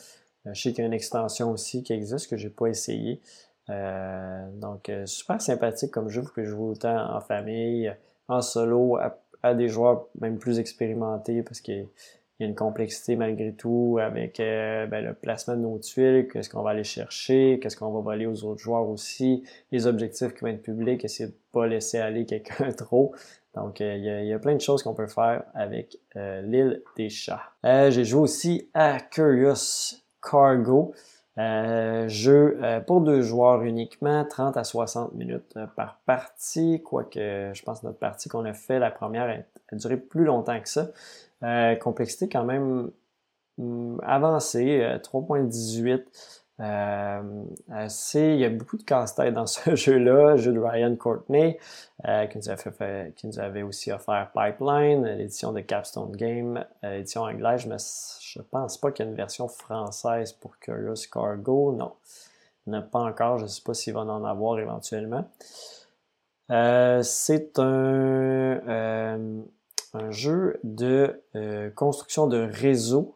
Euh, 0.46 0.54
je 0.54 0.62
sais 0.62 0.70
qu'il 0.70 0.80
y 0.80 0.82
a 0.82 0.86
une 0.86 0.92
extension 0.92 1.50
aussi 1.50 1.82
qui 1.82 1.92
existe 1.92 2.30
que 2.30 2.36
j'ai 2.36 2.50
pas 2.50 2.66
essayé. 2.66 3.20
Euh, 3.68 4.48
donc, 4.52 4.88
euh, 4.88 5.06
super 5.06 5.40
sympathique 5.40 5.90
comme 5.90 6.08
jeu. 6.08 6.20
Vous 6.22 6.30
pouvez 6.30 6.46
jouer 6.46 6.70
autant 6.70 7.14
en 7.14 7.20
famille, 7.20 7.94
en 8.28 8.40
solo, 8.40 8.96
à, 9.42 9.54
des 9.54 9.68
joueurs 9.68 10.08
même 10.20 10.38
plus 10.38 10.58
expérimentés 10.58 11.42
parce 11.42 11.60
qu'il 11.60 11.86
y 12.40 12.42
a 12.42 12.46
une 12.46 12.56
complexité 12.56 13.14
malgré 13.14 13.52
tout 13.52 13.98
avec 14.00 14.38
ben, 14.38 15.04
le 15.04 15.14
placement 15.14 15.54
de 15.54 15.60
nos 15.60 15.78
tuiles, 15.78 16.26
qu'est-ce 16.32 16.50
qu'on 16.50 16.62
va 16.62 16.70
aller 16.70 16.82
chercher, 16.82 17.60
qu'est-ce 17.62 17.76
qu'on 17.76 17.92
va 17.92 18.00
voler 18.00 18.26
aux 18.26 18.44
autres 18.44 18.60
joueurs 18.60 18.88
aussi, 18.88 19.44
les 19.70 19.86
objectifs 19.86 20.34
qui 20.34 20.40
vont 20.40 20.48
être 20.48 20.62
publics, 20.62 21.04
essayer 21.04 21.28
de 21.28 21.36
pas 21.52 21.66
laisser 21.68 21.98
aller 21.98 22.26
quelqu'un 22.26 22.72
trop. 22.76 23.14
Donc, 23.54 23.78
il 23.80 23.98
y, 23.98 24.26
y 24.26 24.32
a, 24.32 24.38
plein 24.38 24.54
de 24.54 24.60
choses 24.60 24.82
qu'on 24.82 24.94
peut 24.94 25.06
faire 25.06 25.44
avec 25.54 25.96
l'île 26.14 26.82
des 26.96 27.08
chats. 27.08 27.52
J'ai 27.62 28.04
joué 28.04 28.20
aussi 28.20 28.68
à 28.74 28.98
Curious 28.98 29.94
Cargo. 30.20 30.92
Euh, 31.38 32.08
jeu 32.08 32.58
euh, 32.62 32.80
pour 32.80 33.02
deux 33.02 33.20
joueurs 33.20 33.62
uniquement, 33.62 34.24
30 34.24 34.56
à 34.56 34.64
60 34.64 35.14
minutes 35.14 35.52
euh, 35.56 35.66
par 35.66 36.00
partie, 36.06 36.82
quoique 36.82 37.52
je 37.52 37.62
pense 37.62 37.80
que 37.80 37.86
notre 37.86 37.98
partie 37.98 38.30
qu'on 38.30 38.46
a 38.46 38.54
fait, 38.54 38.78
la 38.78 38.90
première, 38.90 39.44
a, 39.70 39.76
duré 39.76 39.98
plus 39.98 40.24
longtemps 40.24 40.58
que 40.60 40.68
ça. 40.68 40.88
complexité 41.80 42.28
quand 42.28 42.44
même 42.44 42.90
hum, 43.58 44.00
avancée, 44.04 44.98
3.18. 45.02 46.04
Euh, 46.60 47.44
il 48.14 48.36
y 48.38 48.44
a 48.44 48.48
beaucoup 48.48 48.78
de 48.78 48.82
casse-tête 48.82 49.34
dans 49.34 49.46
ce 49.46 49.74
jeu-là. 49.76 50.36
Jeu 50.36 50.52
de 50.52 50.58
Ryan 50.58 50.96
Courtney, 50.96 51.58
euh, 52.06 52.26
qui, 52.26 52.38
nous 52.38 52.56
fait, 52.56 53.14
qui 53.16 53.26
nous 53.26 53.38
avait 53.38 53.62
aussi 53.62 53.92
offert 53.92 54.30
Pipeline, 54.32 55.04
l'édition 55.04 55.52
de 55.52 55.60
Capstone 55.60 56.12
Game, 56.12 56.64
euh, 56.84 56.98
édition 56.98 57.22
anglaise. 57.22 57.68
Je 58.20 58.38
ne 58.38 58.44
pense 58.44 58.78
pas 58.78 58.90
qu'il 58.90 59.04
y 59.04 59.08
ait 59.08 59.10
une 59.10 59.16
version 59.16 59.48
française 59.48 60.32
pour 60.32 60.58
Curious 60.58 61.06
Cargo. 61.12 61.72
Non, 61.72 61.92
il 62.66 62.82
pas 62.90 63.00
encore. 63.00 63.38
Je 63.38 63.44
ne 63.44 63.48
sais 63.48 63.62
pas 63.62 63.74
s'il 63.74 63.92
va 63.92 64.00
en 64.00 64.24
avoir 64.24 64.58
éventuellement. 64.58 65.28
Euh, 66.50 67.02
c'est 67.02 67.58
un, 67.58 68.60
un 69.94 70.10
jeu 70.10 70.60
de 70.62 71.22
construction 71.74 72.28
de 72.28 72.38
réseau 72.38 73.15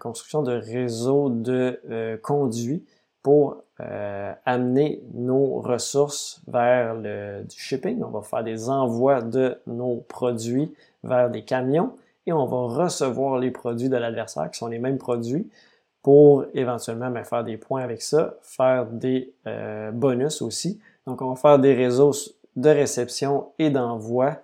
construction 0.00 0.42
de 0.42 0.52
réseaux 0.52 1.28
de 1.28 1.80
euh, 1.90 2.16
conduits 2.16 2.84
pour 3.22 3.62
euh, 3.80 4.32
amener 4.46 5.02
nos 5.12 5.60
ressources 5.60 6.40
vers 6.46 6.94
le 6.94 7.42
du 7.42 7.58
shipping. 7.58 8.02
On 8.02 8.10
va 8.10 8.22
faire 8.22 8.44
des 8.44 8.70
envois 8.70 9.20
de 9.20 9.58
nos 9.66 9.96
produits 10.08 10.72
vers 11.02 11.28
des 11.30 11.42
camions 11.42 11.92
et 12.26 12.32
on 12.32 12.46
va 12.46 12.82
recevoir 12.82 13.38
les 13.38 13.50
produits 13.50 13.88
de 13.88 13.96
l'adversaire 13.96 14.50
qui 14.50 14.58
sont 14.58 14.68
les 14.68 14.78
mêmes 14.78 14.98
produits 14.98 15.50
pour 16.02 16.44
éventuellement 16.54 17.10
ben, 17.10 17.24
faire 17.24 17.44
des 17.44 17.56
points 17.56 17.82
avec 17.82 18.00
ça, 18.00 18.36
faire 18.42 18.86
des 18.86 19.34
bonus 19.92 20.40
aussi. 20.40 20.80
Donc 21.06 21.20
on 21.20 21.30
va 21.30 21.36
faire 21.36 21.58
des 21.58 21.74
réseaux 21.74 22.12
de 22.54 22.70
réception 22.70 23.48
et 23.58 23.70
d'envoi 23.70 24.36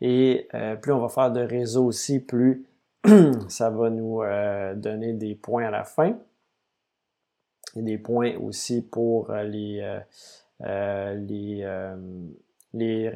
et 0.00 0.48
plus 0.80 0.92
on 0.92 1.00
va 1.00 1.08
faire 1.08 1.32
de 1.32 1.40
réseaux 1.40 1.84
aussi, 1.84 2.20
plus 2.20 2.64
ça 3.48 3.70
va 3.70 3.90
nous 3.90 4.22
euh, 4.22 4.74
donner 4.74 5.12
des 5.12 5.34
points 5.34 5.66
à 5.66 5.70
la 5.70 5.84
fin. 5.84 6.18
Des 7.76 7.98
points 7.98 8.36
aussi 8.38 8.82
pour 8.82 9.30
euh, 9.30 9.44
les, 9.44 10.00
euh, 10.62 11.14
les, 11.14 11.64
les, 12.72 13.12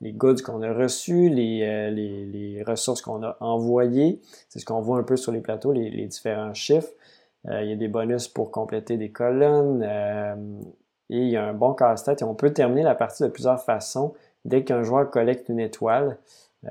les, 0.00 0.12
goods 0.12 0.42
qu'on 0.44 0.62
a 0.62 0.72
reçus, 0.72 1.28
les, 1.30 1.90
les, 1.90 2.62
ressources 2.62 3.02
qu'on 3.02 3.22
a 3.24 3.36
envoyées. 3.40 4.20
C'est 4.48 4.60
ce 4.60 4.64
qu'on 4.64 4.80
voit 4.80 4.98
un 4.98 5.02
peu 5.02 5.16
sur 5.16 5.32
les 5.32 5.40
plateaux, 5.40 5.72
les, 5.72 6.06
différents 6.06 6.54
chiffres. 6.54 6.92
il 7.46 7.68
y 7.68 7.72
a 7.72 7.76
des 7.76 7.88
bonus 7.88 8.28
pour 8.28 8.50
compléter 8.52 8.98
des 8.98 9.10
colonnes. 9.10 9.82
et 11.10 11.18
il 11.18 11.28
y 11.28 11.36
a 11.36 11.44
un 11.44 11.54
bon 11.54 11.74
casse-tête. 11.74 12.20
Et 12.20 12.24
on 12.24 12.34
peut 12.34 12.52
terminer 12.52 12.82
la 12.82 12.94
partie 12.94 13.24
de 13.24 13.28
plusieurs 13.28 13.60
façons. 13.60 14.14
Dès 14.44 14.62
qu'un 14.62 14.84
joueur 14.84 15.10
collecte 15.10 15.48
une 15.48 15.58
étoile, 15.58 16.18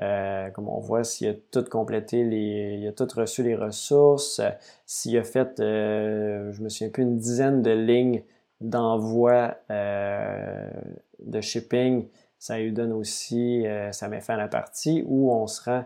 euh, 0.02 0.50
comme 0.50 0.68
on 0.68 0.80
voit, 0.80 1.04
s'il 1.04 1.28
a 1.28 1.34
tout 1.50 1.64
complété, 1.64 2.24
les, 2.24 2.78
il 2.80 2.86
a 2.86 2.92
tout 2.92 3.08
reçu 3.16 3.42
les 3.42 3.54
ressources, 3.54 4.40
s'il 4.86 5.16
a 5.18 5.24
fait, 5.24 5.60
euh, 5.60 6.52
je 6.52 6.62
me 6.62 6.68
souviens 6.68 6.90
plus, 6.90 7.02
une 7.02 7.18
dizaine 7.18 7.62
de 7.62 7.70
lignes 7.70 8.22
d'envoi 8.60 9.56
de 9.68 11.40
shipping, 11.40 12.08
ça 12.38 12.58
lui 12.58 12.72
donne 12.72 12.92
aussi, 12.92 13.66
ça 13.92 14.08
met 14.08 14.20
fin 14.20 14.34
à 14.34 14.38
la 14.38 14.48
partie 14.48 15.04
où 15.06 15.30
on 15.30 15.46
se 15.46 15.62
rend 15.64 15.84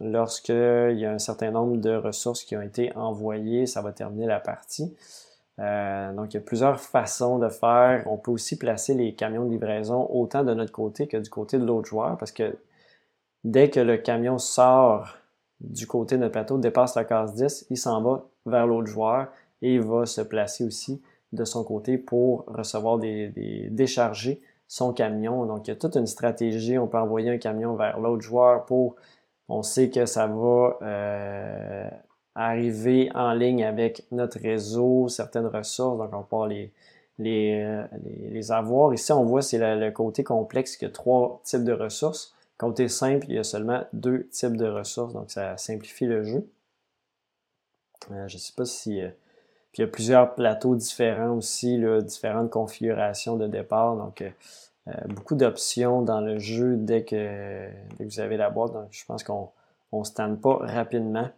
lorsqu'il 0.00 0.98
y 0.98 1.06
a 1.06 1.12
un 1.12 1.18
certain 1.18 1.50
nombre 1.50 1.76
de 1.76 1.94
ressources 1.94 2.44
qui 2.44 2.56
ont 2.56 2.62
été 2.62 2.94
envoyées, 2.96 3.66
ça 3.66 3.82
va 3.82 3.92
terminer 3.92 4.26
la 4.26 4.40
partie. 4.40 4.94
Euh, 5.58 6.12
donc, 6.12 6.34
il 6.34 6.36
y 6.36 6.40
a 6.40 6.42
plusieurs 6.42 6.80
façons 6.80 7.38
de 7.38 7.48
faire. 7.48 8.04
On 8.06 8.18
peut 8.18 8.30
aussi 8.30 8.58
placer 8.58 8.94
les 8.94 9.14
camions 9.14 9.44
de 9.44 9.50
livraison 9.50 10.06
autant 10.10 10.44
de 10.44 10.54
notre 10.54 10.72
côté 10.72 11.06
que 11.06 11.16
du 11.16 11.30
côté 11.30 11.58
de 11.58 11.64
l'autre 11.64 11.88
joueur 11.88 12.16
parce 12.18 12.32
que 12.32 12.56
dès 13.44 13.70
que 13.70 13.80
le 13.80 13.96
camion 13.96 14.38
sort 14.38 15.16
du 15.60 15.86
côté 15.86 16.16
de 16.16 16.20
notre 16.20 16.32
plateau, 16.32 16.58
dépasse 16.58 16.94
la 16.96 17.04
case 17.04 17.34
10, 17.34 17.66
il 17.70 17.78
s'en 17.78 18.02
va 18.02 18.26
vers 18.44 18.66
l'autre 18.66 18.88
joueur 18.88 19.28
et 19.62 19.74
il 19.74 19.80
va 19.80 20.04
se 20.04 20.20
placer 20.20 20.64
aussi 20.64 21.02
de 21.32 21.44
son 21.44 21.64
côté 21.64 21.96
pour 21.96 22.44
recevoir 22.46 22.98
des, 22.98 23.28
des 23.28 23.68
décharger 23.70 24.42
son 24.68 24.92
camion. 24.92 25.46
Donc, 25.46 25.66
il 25.66 25.70
y 25.70 25.72
a 25.72 25.76
toute 25.76 25.96
une 25.96 26.06
stratégie. 26.06 26.76
On 26.78 26.86
peut 26.86 26.98
envoyer 26.98 27.30
un 27.30 27.38
camion 27.38 27.74
vers 27.74 27.98
l'autre 27.98 28.22
joueur 28.22 28.66
pour 28.66 28.96
on 29.48 29.62
sait 29.62 29.90
que 29.90 30.06
ça 30.06 30.26
va 30.26 30.78
euh, 30.82 31.88
arriver 32.36 33.10
en 33.14 33.32
ligne 33.32 33.64
avec 33.64 34.04
notre 34.12 34.38
réseau, 34.38 35.08
certaines 35.08 35.46
ressources, 35.46 35.98
donc 35.98 36.10
on 36.12 36.22
peut 36.22 36.48
les, 36.48 36.72
les, 37.18 37.62
euh, 37.64 37.84
les, 38.04 38.30
les 38.30 38.52
avoir. 38.52 38.92
Ici, 38.94 39.12
on 39.12 39.24
voit 39.24 39.42
c'est 39.42 39.58
le, 39.58 39.90
côté 39.90 40.22
complexe 40.22 40.76
qu'il 40.76 40.86
y 40.86 40.90
a 40.90 40.94
trois 40.94 41.40
types 41.44 41.64
de 41.64 41.72
ressources. 41.72 42.34
Côté 42.58 42.88
simple, 42.88 43.26
il 43.28 43.34
y 43.34 43.38
a 43.38 43.44
seulement 43.44 43.84
deux 43.92 44.28
types 44.28 44.56
de 44.56 44.66
ressources, 44.66 45.12
donc 45.12 45.30
ça 45.30 45.56
simplifie 45.56 46.06
le 46.06 46.22
jeu. 46.22 46.48
Euh, 48.12 48.28
je 48.28 48.36
ne 48.36 48.40
sais 48.40 48.52
pas 48.56 48.64
si... 48.64 49.00
puis 49.72 49.78
il 49.78 49.80
y 49.80 49.84
a 49.84 49.88
plusieurs 49.88 50.34
plateaux 50.34 50.76
différents 50.76 51.36
aussi, 51.36 51.76
là, 51.78 52.00
différentes 52.00 52.50
configurations 52.50 53.36
de 53.36 53.46
départ, 53.46 53.96
donc 53.96 54.22
euh, 54.88 54.92
beaucoup 55.08 55.34
d'options 55.34 56.02
dans 56.02 56.20
le 56.20 56.38
jeu 56.38 56.76
dès 56.76 57.02
que, 57.04 57.68
vous 57.98 58.20
avez 58.20 58.36
la 58.36 58.50
boîte. 58.50 58.72
Donc, 58.72 58.88
je 58.90 59.04
pense 59.04 59.24
qu'on 59.24 59.50
ne 59.92 60.04
se 60.04 60.12
pas 60.12 60.58
rapidement. 60.62 61.28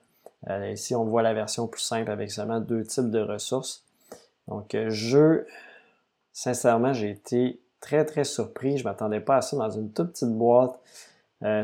Euh, 0.49 0.71
ici, 0.71 0.95
on 0.95 1.05
voit 1.05 1.23
la 1.23 1.35
version 1.35 1.67
plus 1.67 1.81
simple 1.81 2.11
avec 2.11 2.31
seulement 2.31 2.61
deux 2.61 2.85
types 2.85 3.11
de 3.11 3.21
ressources. 3.21 3.85
Donc, 4.47 4.75
euh, 4.75 4.91
jeu, 4.91 5.47
sincèrement, 6.33 6.93
j'ai 6.93 7.11
été 7.11 7.61
très, 7.81 8.05
très 8.05 8.25
surpris. 8.25 8.79
Je 8.79 8.85
ne 8.85 8.89
m'attendais 8.89 9.21
pas 9.21 9.39
à 9.39 9.43
ça 9.43 9.57
dans 9.57 9.71
une 9.71 9.93
toute 9.93 10.13
petite 10.13 10.33
boîte. 10.33 10.79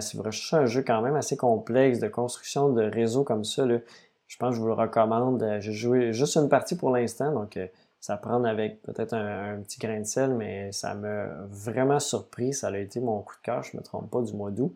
si 0.01 0.17
vous 0.17 0.23
recherchez 0.23 0.57
un 0.57 0.67
jeu 0.67 0.83
quand 0.83 1.03
même 1.03 1.17
assez 1.17 1.37
complexe 1.37 1.99
de 1.99 2.09
construction 2.09 2.71
de 2.71 2.83
réseau 2.83 3.25
comme 3.25 3.45
ça, 3.45 3.67
je 3.67 4.37
pense 4.39 4.51
que 4.51 4.57
je 4.57 4.61
vous 4.61 4.69
le 4.69 4.75
recommande. 4.75 5.45
J'ai 5.61 5.73
joué 5.73 6.13
juste 6.13 6.37
une 6.37 6.49
partie 6.49 6.77
pour 6.77 6.91
l'instant, 6.91 7.33
donc 7.33 7.59
ça 8.05 8.19
prend 8.19 8.45
avec 8.45 8.83
peut-être 8.83 9.15
un, 9.15 9.63
petit 9.63 9.79
grain 9.79 10.01
de 10.01 10.05
sel, 10.05 10.35
mais 10.35 10.71
ça 10.73 10.93
m'a 10.93 11.25
vraiment 11.49 11.99
surpris. 11.99 12.53
Ça 12.53 12.69
a 12.69 12.77
été 12.77 13.01
mon 13.01 13.23
coup 13.23 13.35
de 13.37 13.41
cœur, 13.41 13.63
je 13.63 13.71
ne 13.75 13.81
me 13.81 13.83
trompe 13.83 14.11
pas, 14.11 14.21
du 14.21 14.35
mois 14.35 14.51
d'août. 14.51 14.75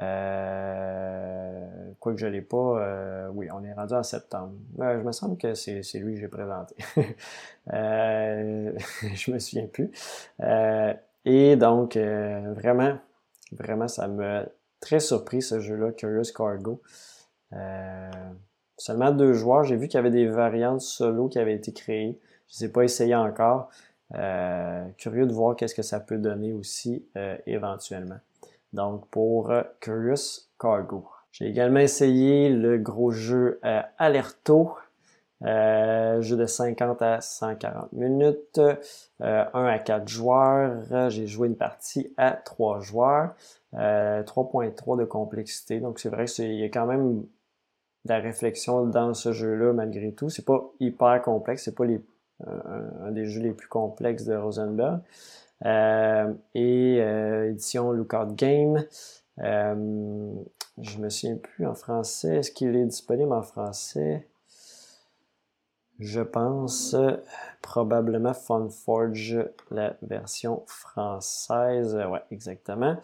Euh, 0.00 1.32
Quoique 2.02 2.18
je 2.18 2.26
ne 2.26 2.32
l'ai 2.32 2.42
pas, 2.42 2.80
euh, 2.80 3.28
oui, 3.32 3.46
on 3.54 3.62
est 3.62 3.72
rendu 3.72 3.94
en 3.94 4.02
septembre. 4.02 4.54
Je 4.76 5.02
me 5.02 5.12
semble 5.12 5.36
que 5.36 5.54
c'est 5.54 5.82
lui 6.00 6.14
que 6.14 6.20
j'ai 6.20 6.26
présenté. 6.26 6.74
euh, 7.72 8.72
je 9.14 9.30
me 9.30 9.38
souviens 9.38 9.68
plus. 9.68 9.88
Euh, 10.40 10.92
et 11.24 11.54
donc, 11.54 11.96
euh, 11.96 12.54
vraiment, 12.54 12.98
vraiment, 13.52 13.86
ça 13.86 14.08
m'a 14.08 14.46
très 14.80 14.98
surpris 14.98 15.42
ce 15.42 15.60
jeu-là, 15.60 15.92
Curious 15.92 16.32
Cargo. 16.36 16.82
seulement 18.76 19.12
deux 19.12 19.34
joueurs. 19.34 19.62
J'ai 19.62 19.76
vu 19.76 19.86
qu'il 19.86 19.98
y 19.98 20.00
avait 20.00 20.10
des 20.10 20.26
variantes 20.26 20.80
solo 20.80 21.28
qui 21.28 21.38
avaient 21.38 21.54
été 21.54 21.72
créées. 21.72 22.18
Je 22.48 22.64
ne 22.64 22.70
pas 22.72 22.82
essayé 22.82 23.14
encore. 23.14 23.70
Curieux 24.98 25.26
de 25.26 25.32
voir 25.32 25.54
qu'est-ce 25.54 25.76
que 25.76 25.82
ça 25.82 26.00
peut 26.00 26.18
donner 26.18 26.52
aussi 26.52 27.06
éventuellement. 27.46 28.18
Donc 28.72 29.06
pour 29.08 29.50
euh, 29.50 29.62
Curious 29.80 30.48
Cargo. 30.58 31.08
J'ai 31.30 31.46
également 31.46 31.80
essayé 31.80 32.50
le 32.50 32.78
gros 32.78 33.10
jeu 33.10 33.58
Alerto. 33.98 34.76
jeu 35.42 36.36
de 36.36 36.46
50 36.46 37.00
à 37.00 37.20
140 37.22 37.92
minutes, 37.92 38.60
1 39.20 39.48
à 39.54 39.78
4 39.78 40.06
joueurs. 40.08 41.08
J'ai 41.08 41.26
joué 41.26 41.48
une 41.48 41.56
partie 41.56 42.12
à 42.18 42.32
3 42.32 42.80
joueurs, 42.80 43.34
3.3 43.74 44.98
de 44.98 45.04
complexité. 45.06 45.80
Donc 45.80 46.00
c'est 46.00 46.10
vrai 46.10 46.26
qu'il 46.26 46.52
y 46.52 46.64
a 46.64 46.68
quand 46.68 46.86
même 46.86 47.24
de 48.04 48.10
la 48.10 48.18
réflexion 48.18 48.84
dans 48.86 49.14
ce 49.14 49.32
jeu-là 49.32 49.72
malgré 49.72 50.12
tout. 50.12 50.28
C'est 50.28 50.44
pas 50.44 50.70
hyper 50.80 51.22
complexe, 51.22 51.64
c'est 51.64 51.74
pas 51.74 51.84
un, 52.46 53.10
des 53.12 53.26
jeux 53.26 53.40
les 53.40 53.52
plus 53.52 53.68
complexes 53.68 54.24
de 54.24 54.34
Rosenberg. 54.34 55.00
Euh, 55.64 56.32
et 56.54 56.98
euh, 57.00 57.50
édition 57.50 57.92
Lookout 57.92 58.34
Game. 58.34 58.84
Euh, 59.38 60.34
je 60.80 60.98
me 60.98 61.08
souviens 61.08 61.36
plus 61.36 61.66
en 61.66 61.74
français. 61.74 62.36
Est-ce 62.36 62.50
qu'il 62.50 62.74
est 62.76 62.84
disponible 62.84 63.32
en 63.32 63.42
français? 63.42 64.28
Je 65.98 66.20
pense 66.20 66.96
probablement 67.60 68.34
Funforge, 68.34 69.38
la 69.70 69.96
version 70.02 70.64
française. 70.66 71.94
Ouais, 71.94 72.22
exactement. 72.32 72.96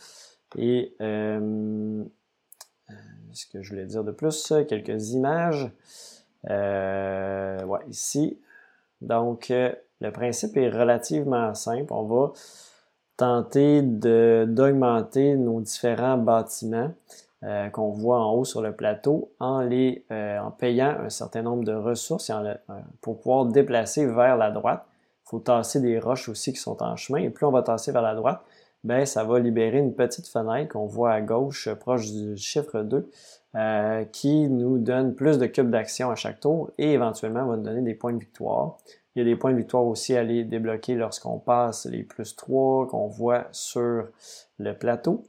Et 0.57 0.95
ce 0.99 2.07
que 3.53 3.63
je 3.63 3.71
voulais 3.71 3.87
dire 3.87 4.03
de 4.03 4.11
plus, 4.11 4.53
quelques 4.67 5.11
images. 5.11 5.71
ouais, 6.45 7.87
ici, 7.89 8.41
donc, 9.01 9.51
euh, 9.51 9.73
le 10.01 10.11
principe 10.11 10.57
est 10.57 10.71
relativement 10.71 11.55
simple. 11.55 11.93
On 11.93 12.05
va 12.05 12.33
tenter 13.17 13.83
d'augmenter 13.83 15.37
nos 15.37 15.61
différents 15.61 16.19
bâtiments 16.19 16.93
euh, 17.45 17.69
qu'on 17.71 17.91
voit 17.91 18.21
en 18.21 18.33
haut 18.33 18.45
sur 18.45 18.63
le 18.63 18.73
plateau 18.73 19.31
en, 19.39 19.69
euh, 19.71 20.41
payant 20.59 20.97
un 21.01 21.11
certain 21.11 21.43
nombre 21.43 21.65
de 21.65 21.75
ressources 21.75 22.33
pour 23.01 23.21
pouvoir 23.21 23.47
déplacer 23.47 24.07
vers 24.07 24.37
la 24.37 24.51
droite. 24.51 24.85
Il 25.27 25.31
faut 25.31 25.39
tasser 25.41 25.81
des 25.81 25.99
roches 25.99 26.29
aussi 26.29 26.53
qui 26.53 26.59
sont 26.59 26.83
en 26.83 26.97
chemin 26.97 27.19
et 27.19 27.31
plus 27.31 27.47
on 27.47 27.51
va 27.51 27.63
tasser 27.63 27.93
vers 27.93 28.03
la 28.03 28.15
droite, 28.15 28.41
ben, 28.85 29.05
ça 29.05 29.25
va 29.25 29.39
libérer 29.41 29.79
une 29.79 29.95
petite 29.95 30.29
fenêtre 30.29 30.73
qu'on 30.73 30.87
voit 30.87 31.13
à 31.13 31.21
gauche 31.21 31.69
proche 31.75 32.11
du 32.13 32.37
chiffre 32.37 32.83
2 32.83 33.11
euh, 33.55 34.05
qui 34.05 34.49
nous 34.49 34.79
donne 34.79 35.15
plus 35.15 35.39
de 35.39 35.47
cubes 35.47 35.71
d'action 35.71 36.11
à 36.11 36.15
chaque 36.15 36.41
tour 36.41 36.71
et 36.79 36.93
éventuellement 36.93 37.47
va 37.47 37.57
nous 37.57 37.63
donner 37.63 37.83
des 37.83 37.95
points 37.95 38.13
de 38.13 38.19
victoire. 38.19 38.79
Il 39.19 39.23
y 39.23 39.23
a 39.23 39.35
des 39.35 39.35
points 39.35 39.51
de 39.51 39.57
victoire 39.57 39.85
aussi 39.85 40.17
à 40.17 40.21
aller 40.21 40.45
débloquer 40.45 40.95
lorsqu'on 40.95 41.41
passe 41.41 41.87
les 41.87 42.05
plus 42.05 42.37
3 42.37 42.87
qu'on 42.87 43.09
voit 43.09 43.49
sur 43.51 44.07
le 44.59 44.79
plateau. 44.79 45.25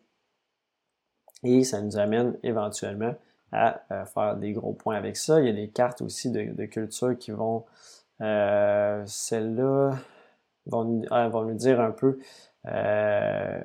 Et 1.41 1.63
ça 1.63 1.81
nous 1.81 1.97
amène 1.97 2.37
éventuellement 2.43 3.15
à 3.51 3.81
euh, 3.91 4.05
faire 4.05 4.37
des 4.37 4.53
gros 4.53 4.73
points 4.73 4.95
avec 4.95 5.17
ça. 5.17 5.39
Il 5.39 5.47
y 5.47 5.49
a 5.49 5.53
des 5.53 5.69
cartes 5.69 6.03
aussi 6.03 6.29
de, 6.29 6.65
culture 6.67 7.17
qui 7.17 7.31
vont, 7.31 7.65
euh, 8.21 9.03
celles-là, 9.07 9.95
vont, 10.67 11.01
ah, 11.09 11.27
vont, 11.27 11.45
nous 11.45 11.55
dire 11.55 11.81
un 11.81 11.89
peu 11.89 12.19
euh, 12.67 13.59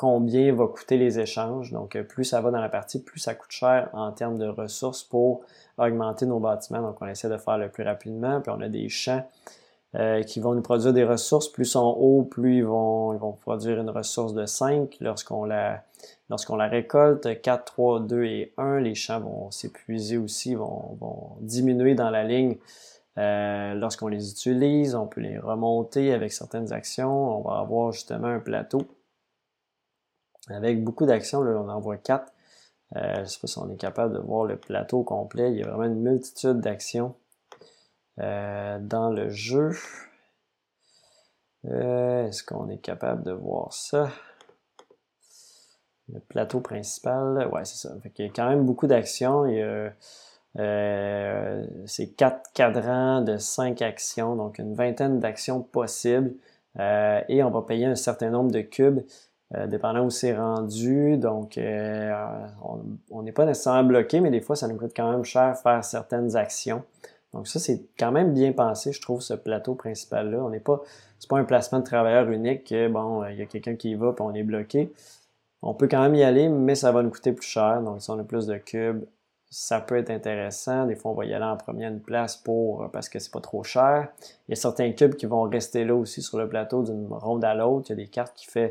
combien 0.00 0.54
va 0.54 0.66
coûter 0.66 0.96
les 0.96 1.20
échanges. 1.20 1.72
Donc, 1.72 1.94
euh, 1.94 2.02
plus 2.02 2.24
ça 2.24 2.40
va 2.40 2.50
dans 2.50 2.62
la 2.62 2.70
partie, 2.70 3.02
plus 3.02 3.20
ça 3.20 3.34
coûte 3.34 3.50
cher 3.50 3.90
en 3.92 4.12
termes 4.12 4.38
de 4.38 4.48
ressources 4.48 5.04
pour 5.04 5.42
augmenter 5.76 6.24
nos 6.24 6.38
bâtiments. 6.38 6.80
Donc, 6.80 6.96
on 7.02 7.06
essaie 7.06 7.28
de 7.28 7.36
faire 7.36 7.58
le 7.58 7.68
plus 7.68 7.84
rapidement. 7.84 8.40
Puis, 8.40 8.50
on 8.50 8.62
a 8.62 8.70
des 8.70 8.88
champs 8.88 9.28
euh, 9.96 10.22
qui 10.22 10.40
vont 10.40 10.54
nous 10.54 10.62
produire 10.62 10.94
des 10.94 11.04
ressources. 11.04 11.48
Plus 11.48 11.66
sont 11.66 11.94
hauts, 12.00 12.22
plus 12.22 12.56
ils 12.56 12.64
vont, 12.64 13.12
ils 13.12 13.18
vont 13.18 13.32
produire 13.32 13.78
une 13.78 13.90
ressource 13.90 14.32
de 14.32 14.46
5 14.46 14.96
lorsqu'on 15.02 15.44
la, 15.44 15.82
la 16.30 16.66
récolte. 16.66 17.42
4, 17.42 17.64
3, 17.66 18.00
2 18.00 18.24
et 18.24 18.54
1, 18.56 18.80
les 18.80 18.94
champs 18.94 19.20
vont 19.20 19.50
s'épuiser 19.50 20.16
aussi, 20.16 20.54
vont, 20.54 20.96
vont 20.98 21.32
diminuer 21.42 21.94
dans 21.94 22.08
la 22.08 22.24
ligne. 22.24 22.56
Euh, 23.18 23.74
lorsqu'on 23.74 24.08
les 24.08 24.30
utilise, 24.30 24.94
on 24.94 25.06
peut 25.06 25.20
les 25.20 25.38
remonter 25.38 26.14
avec 26.14 26.32
certaines 26.32 26.72
actions. 26.72 27.38
On 27.38 27.42
va 27.42 27.58
avoir 27.58 27.92
justement 27.92 28.28
un 28.28 28.40
plateau 28.40 28.86
avec 30.48 30.82
beaucoup 30.82 31.06
d'actions, 31.06 31.40
on 31.40 31.68
en 31.68 31.80
voit 31.80 31.96
quatre. 31.96 32.32
Euh, 32.96 33.14
je 33.16 33.20
ne 33.20 33.24
sais 33.26 33.40
pas 33.40 33.46
si 33.46 33.58
on 33.58 33.70
est 33.70 33.76
capable 33.76 34.14
de 34.14 34.18
voir 34.18 34.44
le 34.44 34.56
plateau 34.56 35.02
complet. 35.02 35.52
Il 35.52 35.58
y 35.58 35.62
a 35.62 35.68
vraiment 35.68 35.84
une 35.84 36.02
multitude 36.02 36.60
d'actions 36.60 37.14
euh, 38.18 38.78
dans 38.80 39.10
le 39.10 39.30
jeu. 39.30 39.70
Euh, 41.66 42.26
est-ce 42.26 42.42
qu'on 42.42 42.68
est 42.68 42.78
capable 42.78 43.22
de 43.22 43.32
voir 43.32 43.72
ça? 43.72 44.10
Le 46.12 46.18
plateau 46.18 46.60
principal, 46.60 47.48
ouais, 47.52 47.64
c'est 47.64 47.88
ça. 47.88 47.94
il 48.18 48.24
y 48.24 48.28
a 48.28 48.32
quand 48.32 48.48
même 48.48 48.66
beaucoup 48.66 48.88
d'actions. 48.88 49.46
Il 49.46 49.56
y 49.56 49.62
a 49.62 49.92
c'est 51.86 52.08
quatre 52.16 52.50
cadrans 52.54 53.20
de 53.20 53.36
cinq 53.36 53.82
actions, 53.82 54.34
donc 54.34 54.58
une 54.58 54.74
vingtaine 54.74 55.20
d'actions 55.20 55.62
possibles. 55.62 56.34
et 56.76 57.42
on 57.44 57.50
va 57.50 57.62
payer 57.62 57.86
un 57.86 57.94
certain 57.94 58.30
nombre 58.30 58.50
de 58.50 58.60
cubes 58.60 59.04
euh, 59.56 59.66
dépendant 59.66 60.04
où 60.04 60.10
c'est 60.10 60.36
rendu. 60.36 61.16
Donc, 61.16 61.58
euh, 61.58 62.12
on 63.10 63.22
n'est 63.22 63.32
pas 63.32 63.44
nécessairement 63.44 63.84
bloqué, 63.84 64.20
mais 64.20 64.30
des 64.30 64.40
fois, 64.40 64.56
ça 64.56 64.68
nous 64.68 64.76
coûte 64.76 64.92
quand 64.94 65.10
même 65.10 65.24
cher 65.24 65.56
faire 65.58 65.84
certaines 65.84 66.36
actions. 66.36 66.82
Donc 67.32 67.48
ça, 67.48 67.58
c'est 67.58 67.82
quand 67.98 68.12
même 68.12 68.32
bien 68.32 68.52
pensé, 68.52 68.92
je 68.92 69.00
trouve, 69.00 69.20
ce 69.20 69.34
plateau 69.34 69.74
principal-là. 69.74 70.38
On 70.38 70.50
n'est 70.50 70.60
pas, 70.60 70.80
c'est 71.18 71.28
pas 71.28 71.38
un 71.38 71.44
placement 71.44 71.78
de 71.80 71.84
travailleur 71.84 72.28
unique. 72.30 72.74
Bon, 72.90 73.24
il 73.26 73.36
y 73.36 73.42
a 73.42 73.46
quelqu'un 73.46 73.76
qui 73.76 73.90
y 73.90 73.94
va, 73.94 74.12
puis 74.12 74.24
on 74.24 74.34
est 74.34 74.42
bloqué. 74.42 74.92
On 75.62 75.74
peut 75.74 75.88
quand 75.88 76.02
même 76.02 76.14
y 76.14 76.22
aller, 76.22 76.48
mais 76.48 76.74
ça 76.74 76.90
va 76.92 77.02
nous 77.02 77.10
coûter 77.10 77.32
plus 77.32 77.46
cher. 77.46 77.82
Donc, 77.82 78.02
si 78.02 78.10
on 78.10 78.18
a 78.18 78.24
plus 78.24 78.46
de 78.46 78.56
cubes, 78.56 79.04
ça 79.50 79.80
peut 79.80 79.96
être 79.96 80.10
intéressant. 80.10 80.86
Des 80.86 80.94
fois, 80.94 81.10
on 81.10 81.14
va 81.14 81.24
y 81.24 81.34
aller 81.34 81.44
en 81.44 81.56
première 81.56 81.92
place 81.98 82.36
pour 82.36 82.88
parce 82.92 83.08
que 83.08 83.18
c'est 83.18 83.32
pas 83.32 83.40
trop 83.40 83.64
cher. 83.64 84.08
Il 84.48 84.52
y 84.52 84.54
a 84.54 84.56
certains 84.56 84.92
cubes 84.92 85.14
qui 85.14 85.26
vont 85.26 85.42
rester 85.42 85.84
là 85.84 85.94
aussi 85.94 86.22
sur 86.22 86.38
le 86.38 86.48
plateau 86.48 86.82
d'une 86.82 87.08
ronde 87.10 87.44
à 87.44 87.54
l'autre. 87.54 87.86
Il 87.88 87.90
y 87.90 87.92
a 87.94 87.96
des 87.96 88.06
cartes 88.06 88.34
qui 88.36 88.46
font 88.46 88.70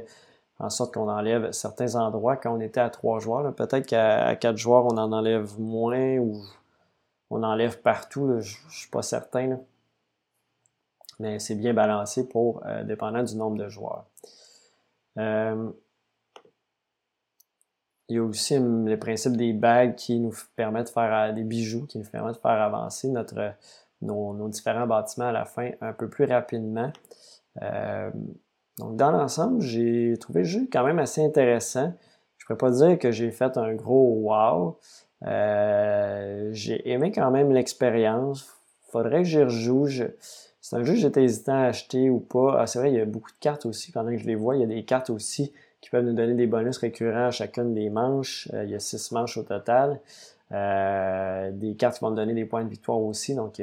en 0.60 0.70
sorte 0.70 0.94
qu'on 0.94 1.10
enlève 1.10 1.52
certains 1.52 1.96
endroits 1.96 2.36
quand 2.36 2.56
on 2.56 2.60
était 2.60 2.82
à 2.82 2.90
trois 2.90 3.20
joueurs. 3.20 3.54
Peut-être 3.56 3.86
qu'à 3.88 4.36
quatre 4.36 4.58
joueurs, 4.58 4.86
on 4.86 4.98
en 4.98 5.12
enlève 5.12 5.60
moins 5.60 6.18
ou 6.18 6.42
on 7.30 7.44
enlève 7.44 7.82
partout. 7.82 8.28
Je, 8.42 8.58
ne 8.66 8.72
suis 8.72 8.90
pas 8.90 9.02
certain. 9.02 9.60
Mais 11.20 11.40
c'est 11.40 11.56
bien 11.56 11.74
balancé 11.74 12.28
pour 12.28 12.62
euh, 12.66 12.84
dépendant 12.84 13.24
du 13.24 13.36
nombre 13.36 13.58
de 13.58 13.70
joueurs. 13.70 14.06
Euh, 15.18 15.72
il 18.10 18.16
y 18.16 18.20
a 18.20 18.24
aussi 18.24 18.58
le 18.58 18.98
principe 18.98 19.38
des 19.38 19.54
bagues 19.54 19.96
qui 19.96 20.20
nous 20.20 20.34
permettent 20.56 20.88
de 20.88 20.92
faire 20.92 21.34
des 21.34 21.44
bijoux, 21.44 21.86
qui 21.86 22.00
nous 22.00 22.06
permettent 22.06 22.36
de 22.36 22.42
faire 22.42 22.62
avancer 22.62 23.08
notre, 23.08 23.54
nos, 24.02 24.48
différents 24.50 24.88
bâtiments 24.88 25.28
à 25.28 25.32
la 25.32 25.46
fin 25.46 25.72
un 25.82 25.94
peu 25.94 26.10
plus 26.10 26.26
rapidement. 26.26 26.92
Euh, 27.62 28.10
donc, 28.80 28.96
dans 28.96 29.12
l'ensemble, 29.12 29.62
j'ai 29.62 30.16
trouvé 30.20 30.40
le 30.40 30.46
jeu 30.46 30.68
quand 30.72 30.86
même 30.86 31.00
assez 31.00 31.24
intéressant. 31.24 31.94
Je 32.38 32.46
ne 32.46 32.48
pourrais 32.48 32.58
pas 32.58 32.72
dire 32.72 32.98
que 32.98 33.12
j'ai 33.12 33.30
fait 33.30 33.58
un 33.58 33.76
gros 33.76 34.22
wow. 34.22 34.78
Euh, 35.28 36.50
j'ai 36.54 36.90
aimé 36.90 37.12
quand 37.12 37.30
même 37.30 37.52
l'expérience. 37.52 38.56
Faudrait 38.90 39.24
que 39.24 39.28
j'y 39.28 39.44
rejoue. 39.44 39.88
C'est 40.62 40.76
un 40.78 40.84
jeu 40.86 40.94
que 40.94 41.00
j'étais 41.00 41.26
hésitant 41.26 41.56
à 41.56 41.66
acheter 41.66 42.10
ou 42.10 42.22
pas. 42.22 42.56
Ah, 42.58 42.68
c'est 42.68 42.80
vrai, 42.80 42.90
il 42.90 42.96
y 42.96 43.02
a 43.02 43.06
beaucoup 43.06 43.32
de 43.32 43.40
cartes 43.42 43.66
aussi. 43.66 43.92
Pendant 43.92 44.12
que 44.12 44.18
je 44.18 44.26
les 44.26 44.36
vois, 44.36 44.56
il 44.56 44.62
y 44.62 44.64
a 44.64 44.68
des 44.68 44.86
cartes 44.86 45.10
aussi 45.10 45.52
qui 45.82 45.90
peuvent 45.90 46.06
nous 46.06 46.14
donner 46.14 46.34
des 46.34 46.48
bonus 46.48 46.78
récurrents 46.78 47.28
à 47.28 47.32
chacune 47.32 47.74
des 47.74 47.90
manches. 47.90 48.50
Euh, 48.54 48.64
il 48.64 48.72
y 48.72 48.76
a 48.76 48.80
six 48.80 49.12
manches 49.12 49.38
au 49.38 49.44
total. 49.44 50.00
Euh, 50.52 51.52
des 51.52 51.76
cartes 51.76 52.00
qui 52.00 52.04
vont 52.04 52.10
nous 52.10 52.16
donner 52.16 52.34
des 52.34 52.46
points 52.46 52.64
de 52.64 52.70
victoire 52.70 53.00
aussi. 53.00 53.36
Donc, 53.36 53.62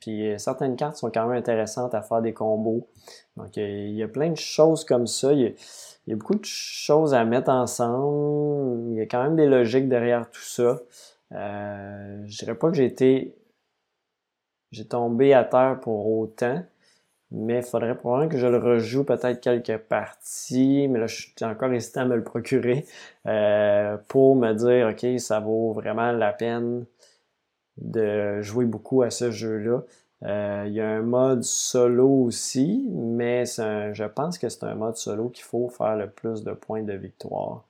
puis 0.00 0.28
euh, 0.28 0.38
certaines 0.38 0.76
cartes 0.76 0.96
sont 0.96 1.10
quand 1.10 1.26
même 1.26 1.36
intéressantes 1.36 1.94
à 1.94 2.00
faire 2.00 2.22
des 2.22 2.32
combos. 2.32 2.88
Donc, 3.36 3.56
il 3.56 3.92
y 3.92 4.02
a 4.02 4.08
plein 4.08 4.30
de 4.30 4.36
choses 4.36 4.84
comme 4.84 5.06
ça. 5.06 5.32
Il 5.34 5.54
y 6.06 6.12
a, 6.12 6.16
beaucoup 6.16 6.34
de 6.34 6.44
choses 6.44 7.12
à 7.12 7.24
mettre 7.24 7.50
ensemble. 7.50 8.92
Il 8.92 8.96
y 8.96 9.00
a 9.02 9.06
quand 9.06 9.22
même 9.22 9.36
des 9.36 9.46
logiques 9.46 9.88
derrière 9.88 10.30
tout 10.30 10.40
ça. 10.40 10.80
Euh, 11.32 12.22
je 12.26 12.38
dirais 12.38 12.54
pas 12.54 12.68
que 12.68 12.74
j'ai 12.76 12.86
été 12.86 13.36
j'ai 14.70 14.86
tombé 14.86 15.34
à 15.34 15.44
terre 15.44 15.80
pour 15.80 16.08
autant 16.18 16.62
mais 17.32 17.58
il 17.58 17.62
faudrait 17.62 17.96
probablement 17.96 18.28
que 18.30 18.38
je 18.38 18.46
le 18.46 18.58
rejoue 18.58 19.04
peut-être 19.04 19.40
quelques 19.40 19.78
parties, 19.78 20.86
mais 20.88 20.98
là 20.98 21.06
je 21.06 21.22
suis 21.22 21.32
encore 21.42 21.72
hésitant 21.72 22.02
à 22.02 22.04
me 22.04 22.16
le 22.16 22.22
procurer 22.22 22.84
euh, 23.26 23.96
pour 24.08 24.36
me 24.36 24.52
dire 24.52 24.88
ok 24.90 25.18
ça 25.18 25.40
vaut 25.40 25.72
vraiment 25.72 26.12
la 26.12 26.32
peine 26.32 26.84
de 27.78 28.40
jouer 28.42 28.66
beaucoup 28.66 29.02
à 29.02 29.10
ce 29.10 29.30
jeu-là. 29.30 29.82
Euh, 30.24 30.64
il 30.68 30.74
y 30.74 30.80
a 30.80 30.88
un 30.88 31.02
mode 31.02 31.42
solo 31.42 32.08
aussi, 32.08 32.86
mais 32.92 33.44
je 33.46 34.04
pense 34.04 34.38
que 34.38 34.48
c'est 34.48 34.64
un 34.64 34.74
mode 34.74 34.96
solo 34.96 35.30
qu'il 35.30 35.44
faut 35.44 35.68
faire 35.68 35.96
le 35.96 36.08
plus 36.08 36.44
de 36.44 36.52
points 36.52 36.82
de 36.82 36.92
victoire. 36.92 37.64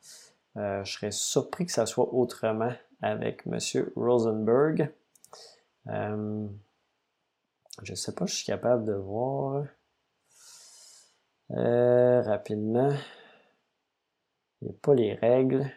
Euh, 0.58 0.84
je 0.84 0.92
serais 0.92 1.12
surpris 1.12 1.64
que 1.66 1.72
ça 1.72 1.86
soit 1.86 2.12
autrement 2.12 2.72
avec 3.00 3.44
M. 3.46 3.58
Rosenberg. 3.96 4.90
Je 7.80 7.94
sais 7.94 8.12
pas, 8.14 8.26
je 8.26 8.34
suis 8.34 8.44
capable 8.44 8.84
de 8.84 8.92
voir 8.92 9.64
euh, 11.52 12.20
rapidement. 12.22 12.92
Il 14.60 14.68
n'y 14.68 14.74
a 14.74 14.78
pas 14.80 14.94
les 14.94 15.14
règles. 15.14 15.70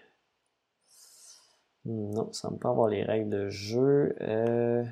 Non, 1.86 2.32
ça 2.34 2.50
me 2.50 2.58
pas 2.58 2.70
avoir 2.70 2.90
les 2.90 3.04
règles 3.04 3.30
de 3.30 3.50
jeu. 3.50 4.16
Euh, 4.22 4.84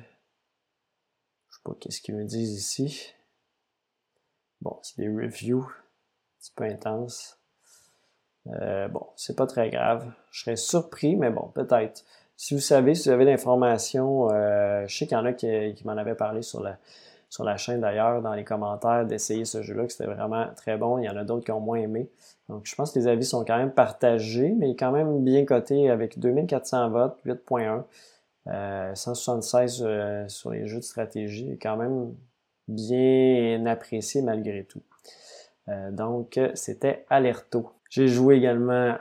je 1.48 1.56
sais 1.56 1.62
pas 1.64 1.74
qu'est-ce 1.78 2.00
qu'ils 2.00 2.16
me 2.16 2.24
disent 2.24 2.54
ici. 2.54 3.12
Bon, 4.60 4.78
c'est 4.82 4.96
des 4.96 5.08
reviews. 5.08 5.70
C'est 6.38 6.54
pas 6.54 6.64
intense. 6.64 7.38
Euh, 8.46 8.88
bon, 8.88 9.06
c'est 9.16 9.36
pas 9.36 9.46
très 9.46 9.70
grave. 9.70 10.12
Je 10.30 10.42
serais 10.42 10.56
surpris, 10.56 11.16
mais 11.16 11.30
bon, 11.30 11.48
peut-être. 11.48 12.04
Si 12.36 12.54
vous 12.54 12.60
savez, 12.60 12.94
si 12.94 13.08
vous 13.08 13.14
avez 13.14 13.24
l'information, 13.24 14.30
euh, 14.32 14.84
je 14.86 14.96
sais 14.96 15.06
qu'il 15.06 15.16
y 15.16 15.20
en 15.20 15.24
a 15.24 15.32
qui, 15.32 15.46
m'en 15.84 15.96
avaient 15.96 16.14
parlé 16.16 16.42
sur 16.42 16.62
la, 16.62 16.78
sur 17.30 17.44
la 17.44 17.56
chaîne 17.56 17.80
d'ailleurs, 17.80 18.22
dans 18.22 18.34
les 18.34 18.44
commentaires, 18.44 19.06
d'essayer 19.06 19.44
ce 19.44 19.62
jeu-là, 19.62 19.86
que 19.86 19.92
c'était 19.92 20.10
vraiment 20.10 20.46
très 20.56 20.76
bon. 20.76 20.98
Il 20.98 21.04
y 21.04 21.08
en 21.08 21.16
a 21.16 21.24
d'autres 21.24 21.44
qui 21.44 21.52
ont 21.52 21.60
moins 21.60 21.78
aimé. 21.78 22.08
Donc 22.48 22.66
je 22.66 22.74
pense 22.74 22.92
que 22.92 22.98
les 22.98 23.06
avis 23.06 23.24
sont 23.24 23.44
quand 23.44 23.56
même 23.56 23.72
partagés, 23.72 24.54
mais 24.56 24.76
quand 24.76 24.92
même 24.92 25.24
bien 25.24 25.44
cotés 25.44 25.90
avec 25.90 26.18
2400 26.18 26.90
votes, 26.90 27.18
8.1, 27.24 27.84
euh, 28.48 28.94
176 28.94 29.82
euh, 29.82 30.28
sur 30.28 30.50
les 30.50 30.66
jeux 30.66 30.78
de 30.78 30.84
stratégie, 30.84 31.58
quand 31.60 31.76
même 31.76 32.14
bien 32.68 33.64
apprécié 33.66 34.22
malgré 34.22 34.64
tout. 34.64 34.82
Euh, 35.68 35.90
donc 35.90 36.38
c'était 36.54 37.06
Alerto. 37.08 37.70
J'ai 37.94 38.08
joué 38.08 38.34
également 38.34 38.96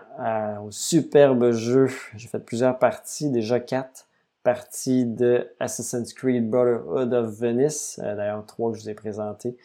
au 0.64 0.70
superbe 0.70 1.50
jeu. 1.50 1.88
J'ai 2.16 2.28
fait 2.28 2.38
plusieurs 2.38 2.78
parties, 2.78 3.32
déjà 3.32 3.60
quatre 3.60 4.06
parties 4.44 5.08
de 5.08 5.50
Assassin's 5.60 6.14
Creed 6.14 6.48
Brotherhood 6.48 7.12
of 7.12 7.40
Venice. 7.40 8.00
Euh, 8.04 8.16
d'ailleurs, 8.16 8.46
trois 8.46 8.72
que 8.72 8.78
je 8.78 8.84
vous 8.84 8.90
ai 8.92 8.94
présentés 8.94 9.58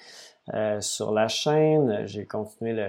euh, 0.54 0.80
sur 0.80 1.12
la 1.12 1.28
chaîne. 1.28 2.06
J'ai 2.06 2.24
continué 2.24 2.72
le 2.72 2.88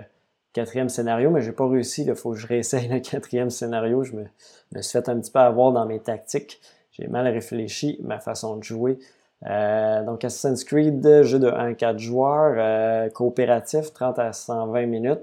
quatrième 0.54 0.88
scénario, 0.88 1.30
mais 1.30 1.41
j'ai 1.41 1.52
pas 1.52 1.67
réussi. 1.67 2.06
Il 2.06 2.15
faut 2.15 2.32
que 2.32 2.38
je 2.38 2.47
réessaye 2.47 2.88
le 2.88 3.02
quatrième 3.02 3.49
scénario. 3.49 4.06
Je 4.06 4.13
me, 4.13 4.23
me, 4.71 4.82
suis 4.82 4.93
fait 4.93 5.10
un 5.10 5.19
petit 5.19 5.32
peu 5.32 5.39
avoir 5.39 5.73
dans 5.73 5.86
mes 5.86 5.99
tactiques. 5.99 6.62
J'ai 6.93 7.08
mal 7.08 7.28
réfléchi 7.28 7.99
ma 8.02 8.21
façon 8.21 8.56
de 8.56 8.63
jouer. 8.63 8.97
Euh, 9.45 10.06
donc 10.06 10.23
Assassin's 10.23 10.63
Creed, 10.63 11.23
jeu 11.23 11.39
de 11.39 11.49
1 11.49 11.52
à 11.52 11.73
4 11.73 11.99
joueurs, 11.99 13.12
coopératif, 13.12 13.91
30 13.91 14.19
à 14.19 14.32
120 14.32 14.86
minutes. 14.86 15.19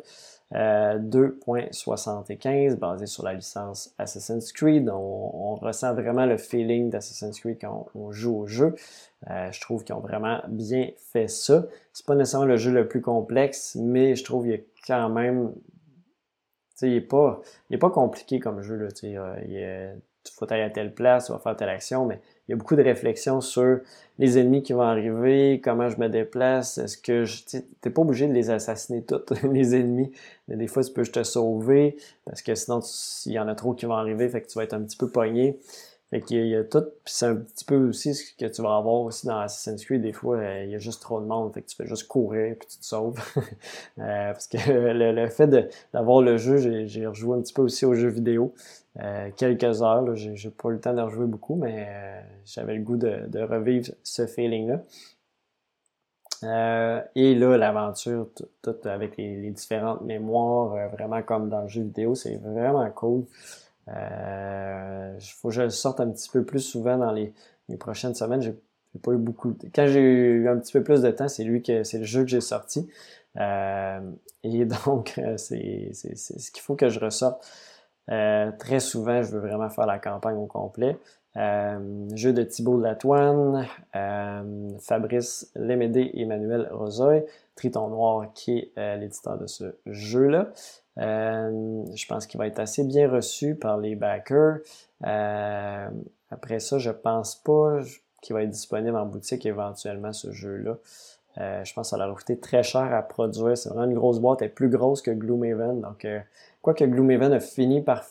2.75 0.52 2.72
euh, 2.72 2.76
basé 2.76 3.06
sur 3.06 3.24
la 3.24 3.34
licence 3.34 3.92
Assassin's 3.98 4.52
Creed. 4.52 4.88
On, 4.88 5.56
ressent 5.56 5.94
vraiment 5.94 6.26
le 6.26 6.36
feeling 6.36 6.90
d'Assassin's 6.90 7.40
Creed 7.40 7.58
quand 7.60 7.86
on, 7.94 8.12
joue 8.12 8.40
au 8.40 8.46
jeu. 8.46 8.74
Euh, 9.30 9.50
je 9.50 9.60
trouve 9.60 9.84
qu'ils 9.84 9.94
ont 9.94 10.00
vraiment 10.00 10.40
bien 10.48 10.90
fait 11.12 11.28
ça. 11.28 11.64
C'est 11.92 12.06
pas 12.06 12.14
nécessairement 12.14 12.46
le 12.46 12.56
jeu 12.56 12.70
le 12.70 12.86
plus 12.86 13.00
complexe, 13.00 13.76
mais 13.80 14.14
je 14.14 14.22
trouve 14.22 14.44
qu'il 14.44 14.54
a 14.54 14.58
quand 14.86 15.08
même. 15.08 15.52
il 16.82 16.92
n'est 16.92 17.00
pas, 17.00 17.40
il 17.70 17.76
est 17.76 17.78
pas 17.78 17.90
compliqué 17.90 18.38
comme 18.38 18.62
jeu. 18.62 18.76
Là, 18.76 18.88
euh, 19.04 19.94
il 20.26 20.32
faut 20.32 20.52
aller 20.52 20.62
à 20.62 20.70
telle 20.70 20.94
place, 20.94 21.26
tu 21.26 21.32
vas 21.32 21.38
faire 21.38 21.56
telle 21.56 21.70
action, 21.70 22.06
mais 22.06 22.20
il 22.48 22.52
y 22.52 22.54
a 22.54 22.56
beaucoup 22.56 22.76
de 22.76 22.82
réflexions 22.82 23.40
sur 23.40 23.80
les 24.18 24.38
ennemis 24.38 24.62
qui 24.62 24.72
vont 24.72 24.82
arriver, 24.82 25.60
comment 25.62 25.88
je 25.88 25.98
me 25.98 26.08
déplace, 26.08 26.78
est-ce 26.78 26.96
que 26.96 27.24
je... 27.24 27.42
T'es 27.80 27.90
pas 27.90 28.02
obligé 28.02 28.28
de 28.28 28.32
les 28.32 28.50
assassiner 28.50 29.02
tous, 29.02 29.20
les 29.52 29.74
ennemis. 29.74 30.12
Mais 30.48 30.56
des 30.56 30.68
fois, 30.68 30.84
tu 30.84 30.92
peux 30.92 31.04
te 31.04 31.22
sauver, 31.22 31.96
parce 32.24 32.42
que 32.42 32.54
sinon, 32.54 32.80
il 33.26 33.32
y 33.32 33.38
en 33.38 33.48
a 33.48 33.54
trop 33.54 33.74
qui 33.74 33.84
vont 33.86 33.94
arriver, 33.94 34.28
fait 34.28 34.42
que 34.42 34.48
tu 34.48 34.58
vas 34.58 34.64
être 34.64 34.74
un 34.74 34.82
petit 34.82 34.96
peu 34.96 35.08
pogné. 35.08 35.58
Fait 36.10 36.20
qu'il 36.20 36.46
y, 36.46 36.54
a 36.54 36.62
tout, 36.62 36.82
puis 37.04 37.12
c'est 37.12 37.26
un 37.26 37.34
petit 37.34 37.64
peu 37.64 37.88
aussi 37.88 38.14
ce 38.14 38.32
que 38.36 38.46
tu 38.46 38.62
vas 38.62 38.76
avoir 38.76 39.00
aussi 39.00 39.26
dans 39.26 39.40
Assassin's 39.40 39.84
Creed, 39.84 40.02
des 40.02 40.12
fois, 40.12 40.36
euh, 40.36 40.62
il 40.62 40.70
y 40.70 40.76
a 40.76 40.78
juste 40.78 41.02
trop 41.02 41.20
de 41.20 41.26
monde, 41.26 41.52
fait 41.52 41.62
que 41.62 41.66
tu 41.66 41.74
fais 41.74 41.86
juste 41.86 42.06
courir, 42.06 42.54
puis 42.60 42.68
tu 42.68 42.78
te 42.78 42.84
sauves. 42.84 43.18
euh, 43.98 44.32
parce 44.32 44.46
que 44.46 44.56
le, 44.68 45.28
fait 45.28 45.50
d'avoir 45.92 46.22
le 46.22 46.36
jeu, 46.36 46.86
j'ai 46.86 47.06
rejoué 47.08 47.36
un 47.36 47.40
petit 47.42 47.52
peu 47.52 47.62
aussi 47.62 47.84
au 47.84 47.94
jeu 47.94 48.08
vidéo, 48.08 48.54
euh, 49.00 49.30
quelques 49.36 49.82
heures, 49.82 50.14
j'ai 50.14 50.50
pas 50.50 50.68
eu 50.70 50.72
le 50.72 50.80
temps 50.80 50.94
de 50.94 51.02
rejouer 51.02 51.26
beaucoup, 51.26 51.56
mais 51.56 51.86
euh, 51.88 52.20
j'avais 52.44 52.74
le 52.74 52.82
goût 52.82 52.96
de, 52.96 53.26
de 53.26 53.40
revivre 53.40 53.90
ce 54.02 54.26
feeling-là. 54.26 54.80
Euh, 56.44 57.02
et 57.14 57.34
là, 57.34 57.56
l'aventure, 57.56 58.28
tout 58.62 58.76
avec 58.84 59.16
les, 59.16 59.36
les, 59.40 59.50
différentes 59.50 60.02
mémoires, 60.02 60.90
vraiment 60.90 61.22
comme 61.22 61.48
dans 61.48 61.62
le 61.62 61.68
jeu 61.68 61.82
vidéo, 61.82 62.14
c'est 62.14 62.36
vraiment 62.36 62.88
cool. 62.90 63.24
Euh, 63.88 65.16
il 65.18 65.32
faut 65.32 65.48
que 65.48 65.54
je 65.54 65.68
sorte 65.68 66.00
un 66.00 66.10
petit 66.10 66.28
peu 66.28 66.44
plus 66.44 66.60
souvent 66.60 66.98
dans 66.98 67.12
les, 67.12 67.32
prochaines 67.78 68.14
semaines. 68.14 68.42
J'ai 68.42 68.54
pas 69.02 69.12
eu 69.12 69.16
beaucoup. 69.16 69.52
De... 69.52 69.68
Quand 69.74 69.86
j'ai 69.86 70.00
eu 70.00 70.48
un 70.48 70.56
petit 70.58 70.72
peu 70.72 70.82
plus 70.82 71.02
de 71.02 71.10
temps, 71.10 71.28
c'est 71.28 71.44
lui 71.44 71.62
que 71.62 71.84
c'est 71.84 71.98
le 71.98 72.04
jeu 72.04 72.22
que 72.22 72.28
j'ai 72.28 72.40
sorti. 72.40 72.88
Euh, 73.38 74.00
et 74.42 74.64
donc, 74.86 75.14
euh, 75.18 75.36
c'est 75.36 75.92
ce 75.92 76.50
qu'il 76.50 76.62
faut 76.62 76.74
que 76.74 76.88
je 76.88 77.00
ressorte. 77.00 77.46
très 78.08 78.80
souvent, 78.80 79.22
je 79.22 79.30
veux 79.32 79.40
vraiment 79.40 79.68
faire 79.68 79.86
la 79.86 79.98
campagne 79.98 80.36
au 80.36 80.46
complet. 80.46 80.96
jeu 81.34 82.32
de 82.32 82.42
Thibault 82.42 82.80
Latoine, 82.80 83.66
Fabrice 84.80 85.50
Lémédé 85.54 86.00
et 86.14 86.22
Emmanuel 86.22 86.68
Rosoy, 86.72 87.24
Triton 87.56 87.88
Noir 87.88 88.32
qui 88.34 88.70
est 88.76 88.96
l'éditeur 88.96 89.38
de 89.38 89.46
ce 89.46 89.76
jeu-là. 89.86 90.48
Euh, 90.98 91.84
je 91.94 92.06
pense 92.06 92.26
qu'il 92.26 92.38
va 92.38 92.46
être 92.46 92.58
assez 92.58 92.84
bien 92.84 93.10
reçu 93.10 93.54
par 93.54 93.78
les 93.78 93.94
backers. 93.94 94.58
Euh, 95.04 95.88
après 96.30 96.60
ça, 96.60 96.78
je 96.78 96.90
pense 96.90 97.36
pas 97.36 97.80
qui 98.22 98.32
va 98.32 98.42
être 98.42 98.50
disponible 98.50 98.96
en 98.96 99.06
boutique 99.06 99.46
éventuellement, 99.46 100.12
ce 100.12 100.32
jeu-là. 100.32 100.76
Euh, 101.38 101.64
je 101.64 101.74
pense 101.74 101.88
que 101.88 101.90
ça 101.90 101.96
leur 101.96 102.10
a 102.10 102.14
coûté 102.14 102.38
très 102.38 102.62
cher 102.62 102.92
à 102.92 103.02
produire. 103.02 103.56
C'est 103.56 103.68
vraiment 103.68 103.84
une 103.84 103.94
grosse 103.94 104.18
boîte. 104.18 104.42
Elle 104.42 104.48
est 104.48 104.50
plus 104.50 104.68
grosse 104.68 105.02
que 105.02 105.10
Gloomhaven. 105.10 105.80
Donc, 105.80 106.04
euh, 106.04 106.20
quoi 106.62 106.74
que 106.74 106.84
Gloomhaven 106.84 107.32
a 107.32 107.40
fini 107.40 107.82
par, 107.82 108.04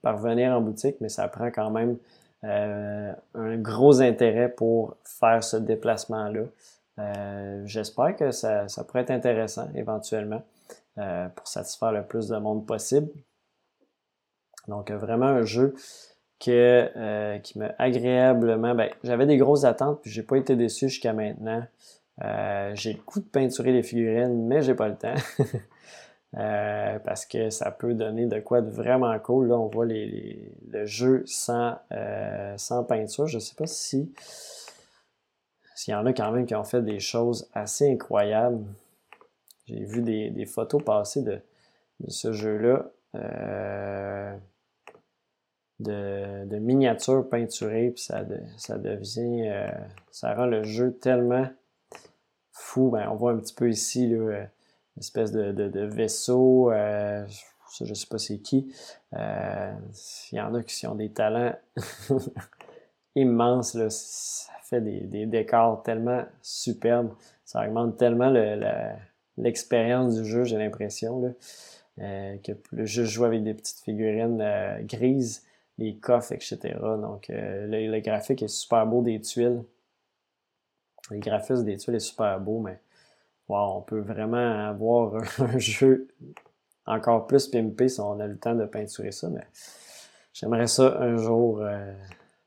par 0.00 0.16
venir 0.18 0.52
en 0.52 0.60
boutique, 0.60 0.96
mais 1.00 1.08
ça 1.08 1.26
prend 1.28 1.50
quand 1.50 1.70
même 1.70 1.96
euh, 2.44 3.12
un 3.34 3.56
gros 3.56 4.00
intérêt 4.00 4.48
pour 4.48 4.96
faire 5.04 5.42
ce 5.42 5.56
déplacement-là. 5.56 6.42
J'espère 7.64 8.14
que 8.16 8.30
ça, 8.30 8.68
ça, 8.68 8.84
pourrait 8.84 9.00
être 9.00 9.10
intéressant 9.10 9.68
éventuellement 9.74 10.42
pour 10.96 11.48
satisfaire 11.48 11.92
le 11.92 12.04
plus 12.04 12.28
de 12.28 12.36
monde 12.36 12.66
possible. 12.66 13.08
Donc, 14.68 14.90
vraiment 14.90 15.26
un 15.26 15.42
jeu 15.42 15.74
que, 16.38 17.38
qui 17.38 17.58
m'a 17.58 17.72
agréablement. 17.78 18.74
Ben, 18.74 18.90
J'avais 19.02 19.26
des 19.26 19.36
grosses 19.36 19.64
attentes, 19.64 20.00
puis 20.02 20.10
j'ai 20.10 20.22
pas 20.22 20.36
été 20.36 20.56
déçu 20.56 20.88
jusqu'à 20.88 21.12
maintenant. 21.12 21.64
Euh, 22.22 22.72
j'ai 22.74 22.92
le 22.92 23.00
coup 23.00 23.20
de 23.20 23.24
peinturer 23.24 23.72
les 23.72 23.82
figurines, 23.82 24.46
mais 24.46 24.62
j'ai 24.62 24.74
pas 24.74 24.88
le 24.88 24.96
temps. 24.96 25.14
Euh, 26.38 26.98
parce 27.00 27.26
que 27.26 27.50
ça 27.50 27.70
peut 27.70 27.92
donner 27.92 28.24
de 28.24 28.40
quoi 28.40 28.62
de 28.62 28.70
vraiment 28.70 29.18
cool. 29.18 29.48
Là, 29.48 29.58
on 29.58 29.66
voit 29.66 29.84
le 29.84 30.86
jeu 30.86 31.24
sans, 31.26 31.76
euh, 31.92 32.54
sans 32.56 32.84
peinture. 32.84 33.26
Je 33.26 33.38
sais 33.38 33.54
pas 33.54 33.66
si 33.66 34.10
s'il 35.74 35.92
y 35.92 35.94
en 35.94 36.06
a 36.06 36.14
quand 36.14 36.32
même 36.32 36.46
qui 36.46 36.54
ont 36.54 36.64
fait 36.64 36.80
des 36.80 37.00
choses 37.00 37.50
assez 37.52 37.92
incroyables. 37.92 38.64
J'ai 39.72 39.84
vu 39.84 40.02
des, 40.02 40.46
photos 40.46 40.82
passer 40.84 41.22
de, 41.22 41.40
ce 42.08 42.32
jeu-là. 42.32 42.90
de, 45.80 46.44
de 46.46 46.58
miniatures 46.58 47.28
peinturées, 47.28 47.90
puis 47.90 48.02
ça, 48.02 48.24
ça 48.56 48.78
devient. 48.78 49.50
ça 50.10 50.34
rend 50.34 50.46
le 50.46 50.62
jeu 50.62 50.92
tellement 50.92 51.48
fou. 52.72 52.90
Ben, 52.90 53.08
on 53.10 53.16
voit 53.16 53.32
un 53.32 53.38
petit 53.38 53.54
peu 53.54 53.68
ici 53.68 54.06
là, 54.08 54.16
euh, 54.16 54.44
une 54.96 55.00
espèce 55.00 55.32
de, 55.32 55.52
de, 55.52 55.80
vaisseau. 55.80 56.70
Euh, 56.70 57.26
je 57.78 57.84
ne 57.84 57.94
sais 57.94 58.06
pas 58.06 58.18
c'est 58.18 58.38
qui. 58.38 58.74
Euh, 59.14 59.72
il 60.30 60.36
y 60.36 60.40
en 60.40 60.54
a 60.54 60.62
qui 60.62 60.86
ont 60.86 60.94
des 60.94 61.12
talents 61.12 61.54
immenses. 63.14 63.74
Là. 63.74 63.88
Ça 63.90 64.52
fait 64.62 64.80
des, 64.80 65.00
des, 65.00 65.26
décors 65.26 65.82
tellement 65.82 66.24
superbes. 66.42 67.12
Ça 67.44 67.66
augmente 67.66 67.96
tellement 67.98 68.30
l'expérience 69.42 70.16
du 70.16 70.24
jeu, 70.24 70.44
j'ai 70.44 70.58
l'impression. 70.58 71.34
que 71.98 72.52
le 72.72 72.86
jeu 72.86 73.04
joue 73.04 73.24
avec 73.24 73.42
des 73.42 73.54
petites 73.54 73.80
figurines 73.80 74.42
grises, 74.82 75.44
les 75.78 75.96
coffres, 75.96 76.32
etc. 76.32 76.58
Donc 76.80 77.26
le, 77.28 77.88
le, 77.88 78.00
graphique 78.00 78.42
est 78.42 78.48
super 78.48 78.86
beau 78.86 79.02
des 79.02 79.20
tuiles. 79.20 79.62
Les 81.10 81.18
graphismes 81.18 81.64
des 81.64 81.76
tuiles 81.76 81.96
est 81.96 82.00
super 82.00 82.40
beau, 82.40 82.60
mais 82.60 82.78
on 83.60 83.80
peut 83.80 84.00
vraiment 84.00 84.68
avoir 84.68 85.22
un 85.38 85.58
jeu 85.58 86.08
encore 86.86 87.26
plus 87.26 87.48
pimpé 87.48 87.88
si 87.88 88.00
on 88.00 88.18
a 88.20 88.26
le 88.26 88.36
temps 88.36 88.54
de 88.54 88.64
peinturer 88.64 89.12
ça, 89.12 89.28
mais 89.28 89.46
j'aimerais 90.32 90.66
ça 90.66 90.98
un 91.00 91.16
jour 91.16 91.60
euh, 91.60 91.92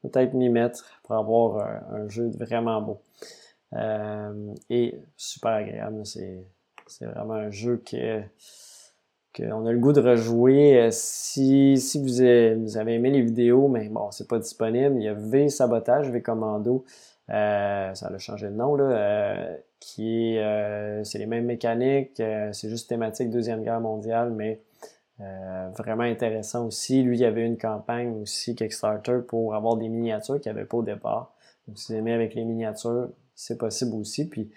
peut-être 0.02 0.34
m'y 0.34 0.50
mettre 0.50 1.00
pour 1.04 1.16
avoir 1.16 1.58
euh, 1.58 2.04
un, 2.04 2.10
jeu 2.10 2.30
vraiment 2.30 2.82
beau. 2.82 3.02
Euh, 3.74 4.54
et 4.70 5.00
super 5.16 5.52
agréable, 5.52 6.06
c'est, 6.06 6.44
vraiment 7.02 7.34
un 7.34 7.52
jeu 7.52 7.82
que 7.86 8.21
qu'on 9.36 9.65
a 9.65 9.71
le 9.71 9.80
goût 9.80 9.91
de 9.91 10.00
rejouer. 10.00 10.89
Si, 10.91 11.78
si 11.78 12.02
vous, 12.02 12.21
avez, 12.21 12.93
aimé 12.93 13.10
les 13.10 13.21
vidéos, 13.21 13.67
mais 13.67 13.89
bon, 13.89 14.10
c'est 14.12 14.30
pas 14.30 14.39
disponible. 14.39 14.95
Il 14.95 15.04
y 15.04 15.10
a 15.10 15.13
V 15.13 15.50
Sabotage, 15.50 16.10
V 16.10 16.21
Commando. 16.21 16.86
Euh, 17.32 17.93
ça 17.95 18.08
a 18.08 18.17
changé 18.17 18.48
de 18.48 18.54
nom, 18.54 18.76
là, 18.76 18.84
euh, 18.84 19.58
qui 19.80 20.36
est, 20.36 20.43
euh, 20.43 21.04
c'est 21.04 21.17
les 21.17 21.26
mêmes 21.26 21.45
mécaniques, 21.45 22.21
c'est 22.52 22.69
juste 22.69 22.88
thématique 22.88 23.30
Deuxième 23.30 23.63
Guerre 23.63 23.82
mondiale, 23.82 24.32
mais 24.32 24.62
vraiment 25.78 26.04
intéressant 26.04 26.65
aussi. 26.67 27.02
Lui, 27.02 27.17
il 27.17 27.21
y 27.21 27.26
avait 27.26 27.45
une 27.45 27.58
campagne 27.58 28.21
aussi 28.21 28.54
Kickstarter 28.54 29.19
pour 29.28 29.56
avoir 29.56 29.78
des 29.78 29.88
miniatures 29.88 30.39
qu'il 30.41 30.52
n'y 30.52 30.58
avait 30.58 30.67
pas 30.67 30.78
au 30.78 30.84
départ. 30.84 31.34
Donc, 31.67 31.80
si 31.80 31.93
vous 31.93 32.00
aimez 32.00 32.13
avec 32.13 32.36
les 32.36 32.43
miniatures, 32.43 33.10
c'est 33.34 33.58
possible 33.58 33.95
aussi. 33.95 34.28
Puis, 34.28 34.52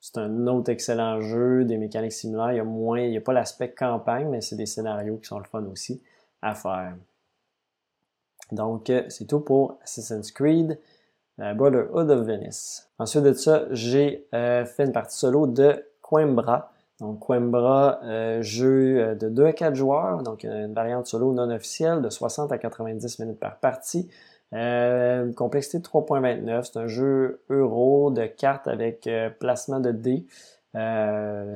c'est 0.00 0.18
un 0.18 0.46
autre 0.46 0.70
excellent 0.70 1.20
jeu, 1.20 1.64
des 1.64 1.76
mécaniques 1.76 2.12
similaires. 2.12 2.52
Il 2.52 2.56
y 2.56 2.60
a 2.60 2.64
moins, 2.64 3.00
il 3.00 3.10
n'y 3.10 3.18
a 3.18 3.20
pas 3.20 3.32
l'aspect 3.32 3.70
campagne, 3.70 4.28
mais 4.28 4.40
c'est 4.40 4.56
des 4.56 4.66
scénarios 4.66 5.18
qui 5.18 5.26
sont 5.26 5.38
le 5.38 5.44
fun 5.44 5.64
aussi 5.64 6.02
à 6.42 6.54
faire. 6.54 6.94
Donc, 8.52 8.90
c'est 9.08 9.26
tout 9.26 9.40
pour 9.40 9.78
Assassin's 9.82 10.32
Creed. 10.32 10.78
Brotherhood 11.54 12.10
of 12.10 12.26
Venice. 12.26 12.90
Ensuite 12.98 13.24
de 13.24 13.32
ça, 13.32 13.64
j'ai 13.70 14.26
euh, 14.34 14.66
fait 14.66 14.84
une 14.84 14.92
partie 14.92 15.16
solo 15.16 15.46
de 15.46 15.84
Coimbra. 16.02 16.70
Donc 16.98 17.20
Coimbra, 17.20 18.00
euh, 18.04 18.42
jeu 18.42 18.98
euh, 18.98 19.14
de 19.14 19.30
2 19.30 19.46
à 19.46 19.52
4 19.54 19.74
joueurs, 19.74 20.22
donc 20.22 20.44
une 20.44 20.74
variante 20.74 21.06
solo 21.06 21.32
non 21.32 21.50
officielle 21.50 22.02
de 22.02 22.10
60 22.10 22.52
à 22.52 22.58
90 22.58 23.20
minutes 23.20 23.40
par 23.40 23.56
partie. 23.56 24.10
Complexité 24.52 25.78
de 25.78 25.84
3.29, 25.84 26.64
c'est 26.64 26.78
un 26.78 26.86
jeu 26.86 27.40
euro 27.50 28.10
de 28.10 28.26
cartes 28.26 28.66
avec 28.68 29.08
placement 29.38 29.80
de 29.80 29.92
dés. 29.92 30.26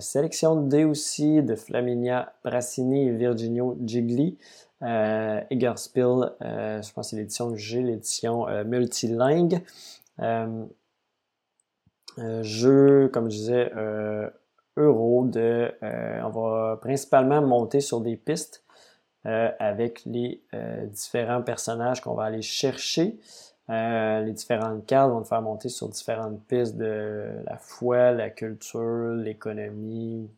sélection 0.00 0.62
de 0.62 0.68
dés 0.68 0.84
aussi 0.84 1.42
de 1.42 1.56
Flaminia 1.56 2.32
Brassini 2.44 3.08
et 3.08 3.12
Virginio 3.12 3.76
Gigli. 3.84 4.38
Euh, 4.84 5.40
Eggerspill, 5.50 6.32
euh, 6.42 6.82
je 6.82 6.92
pense 6.92 7.06
que 7.06 7.10
c'est 7.10 7.16
l'édition 7.16 7.56
j'ai, 7.56 7.82
l'édition 7.82 8.48
euh, 8.48 8.64
multilingue. 8.64 9.62
jeu, 12.18 13.08
comme 13.12 13.30
je 13.30 13.36
disais, 13.36 13.72
euro 14.76 15.24
de... 15.26 15.72
on 15.82 16.30
va 16.30 16.76
principalement 16.80 17.42
monter 17.42 17.80
sur 17.80 18.00
des 18.00 18.16
pistes 18.16 18.63
avec 19.24 20.04
les 20.04 20.42
différents 20.90 21.42
personnages 21.42 22.00
qu'on 22.00 22.14
va 22.14 22.24
aller 22.24 22.42
chercher. 22.42 23.18
les 23.68 24.32
différentes 24.32 24.84
cartes 24.86 25.10
vont 25.10 25.20
nous 25.20 25.24
faire 25.24 25.42
monter 25.42 25.68
sur 25.68 25.88
différentes 25.88 26.42
pistes 26.46 26.76
de 26.76 27.30
la 27.46 27.56
foi, 27.56 28.12
la 28.12 28.30
culture, 28.30 29.14
l'économie, 29.14 30.28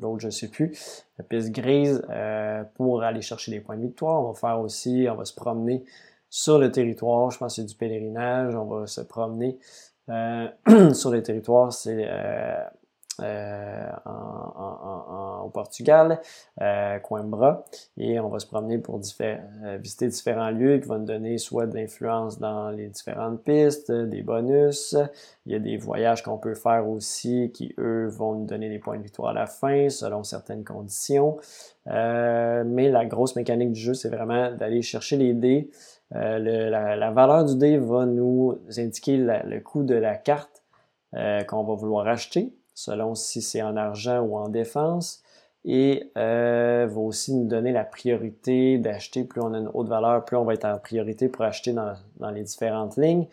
l'autre 0.00 0.20
je 0.20 0.30
sais 0.30 0.48
plus, 0.48 1.04
la 1.18 1.24
piste 1.24 1.50
grise 1.50 2.02
euh, 2.10 2.64
pour 2.74 3.02
aller 3.02 3.22
chercher 3.22 3.50
des 3.52 3.60
points 3.60 3.76
de 3.76 3.82
victoire. 3.82 4.22
On 4.22 4.32
va 4.32 4.38
faire 4.38 4.60
aussi, 4.60 5.06
on 5.10 5.14
va 5.14 5.24
se 5.24 5.34
promener 5.34 5.84
sur 6.28 6.58
le 6.58 6.70
territoire, 6.70 7.30
je 7.30 7.38
pense 7.38 7.56
que 7.56 7.62
c'est 7.62 7.68
du 7.68 7.74
pèlerinage, 7.74 8.54
on 8.54 8.64
va 8.64 8.86
se 8.86 9.00
promener 9.00 9.58
euh, 10.08 10.48
sur 10.92 11.10
le 11.10 11.22
territoire, 11.22 11.72
c'est 11.72 12.08
euh, 13.20 13.90
euh, 14.06 15.44
au 15.44 15.48
Portugal, 15.48 16.20
euh, 16.60 16.98
Coimbra, 16.98 17.64
et 17.96 18.18
on 18.20 18.28
va 18.28 18.38
se 18.38 18.46
promener 18.46 18.78
pour 18.78 19.00
euh, 19.20 19.78
visiter 19.80 20.08
différents 20.08 20.50
lieux 20.50 20.78
qui 20.78 20.88
vont 20.88 20.98
nous 20.98 21.06
donner 21.06 21.38
soit 21.38 21.66
de 21.66 21.74
l'influence 21.76 22.38
dans 22.38 22.70
les 22.70 22.88
différentes 22.88 23.42
pistes, 23.42 23.92
des 23.92 24.22
bonus. 24.22 24.96
Il 25.46 25.52
y 25.52 25.54
a 25.54 25.58
des 25.58 25.76
voyages 25.76 26.22
qu'on 26.22 26.38
peut 26.38 26.54
faire 26.54 26.88
aussi 26.88 27.50
qui, 27.54 27.74
eux, 27.78 28.06
vont 28.08 28.34
nous 28.34 28.46
donner 28.46 28.68
des 28.68 28.78
points 28.78 28.96
de 28.96 29.02
victoire 29.02 29.30
à 29.30 29.34
la 29.34 29.46
fin 29.46 29.88
selon 29.88 30.24
certaines 30.24 30.64
conditions. 30.64 31.38
mais 31.86 32.88
la 32.90 33.04
grosse 33.06 33.36
mécanique 33.36 33.72
du 33.72 33.80
jeu, 33.80 33.94
c'est 33.94 34.10
vraiment 34.10 34.50
d'aller 34.52 34.82
chercher 34.82 35.16
les 35.16 35.32
dés. 35.32 35.70
la, 36.10 37.10
valeur 37.12 37.44
du 37.44 37.56
dé 37.56 37.78
va 37.78 38.04
nous 38.06 38.58
indiquer 38.76 39.16
le 39.16 39.60
coût 39.60 39.84
de 39.84 39.94
la 39.94 40.16
carte 40.16 40.62
qu'on 41.12 41.62
va 41.62 41.74
vouloir 41.74 42.08
acheter 42.08 42.52
selon 42.76 43.16
si 43.16 43.42
c'est 43.42 43.62
en 43.62 43.76
argent 43.76 44.20
ou 44.20 44.36
en 44.36 44.48
défense. 44.48 45.22
Et 45.64 46.12
euh, 46.16 46.86
va 46.88 47.00
aussi 47.00 47.34
nous 47.34 47.48
donner 47.48 47.72
la 47.72 47.82
priorité 47.82 48.78
d'acheter. 48.78 49.24
Plus 49.24 49.40
on 49.40 49.52
a 49.52 49.58
une 49.58 49.70
haute 49.74 49.88
valeur, 49.88 50.24
plus 50.24 50.36
on 50.36 50.44
va 50.44 50.54
être 50.54 50.66
en 50.66 50.78
priorité 50.78 51.28
pour 51.28 51.44
acheter 51.44 51.72
dans, 51.72 51.94
dans 52.20 52.30
les 52.30 52.42
différentes 52.42 52.96
lignes. 52.96 53.26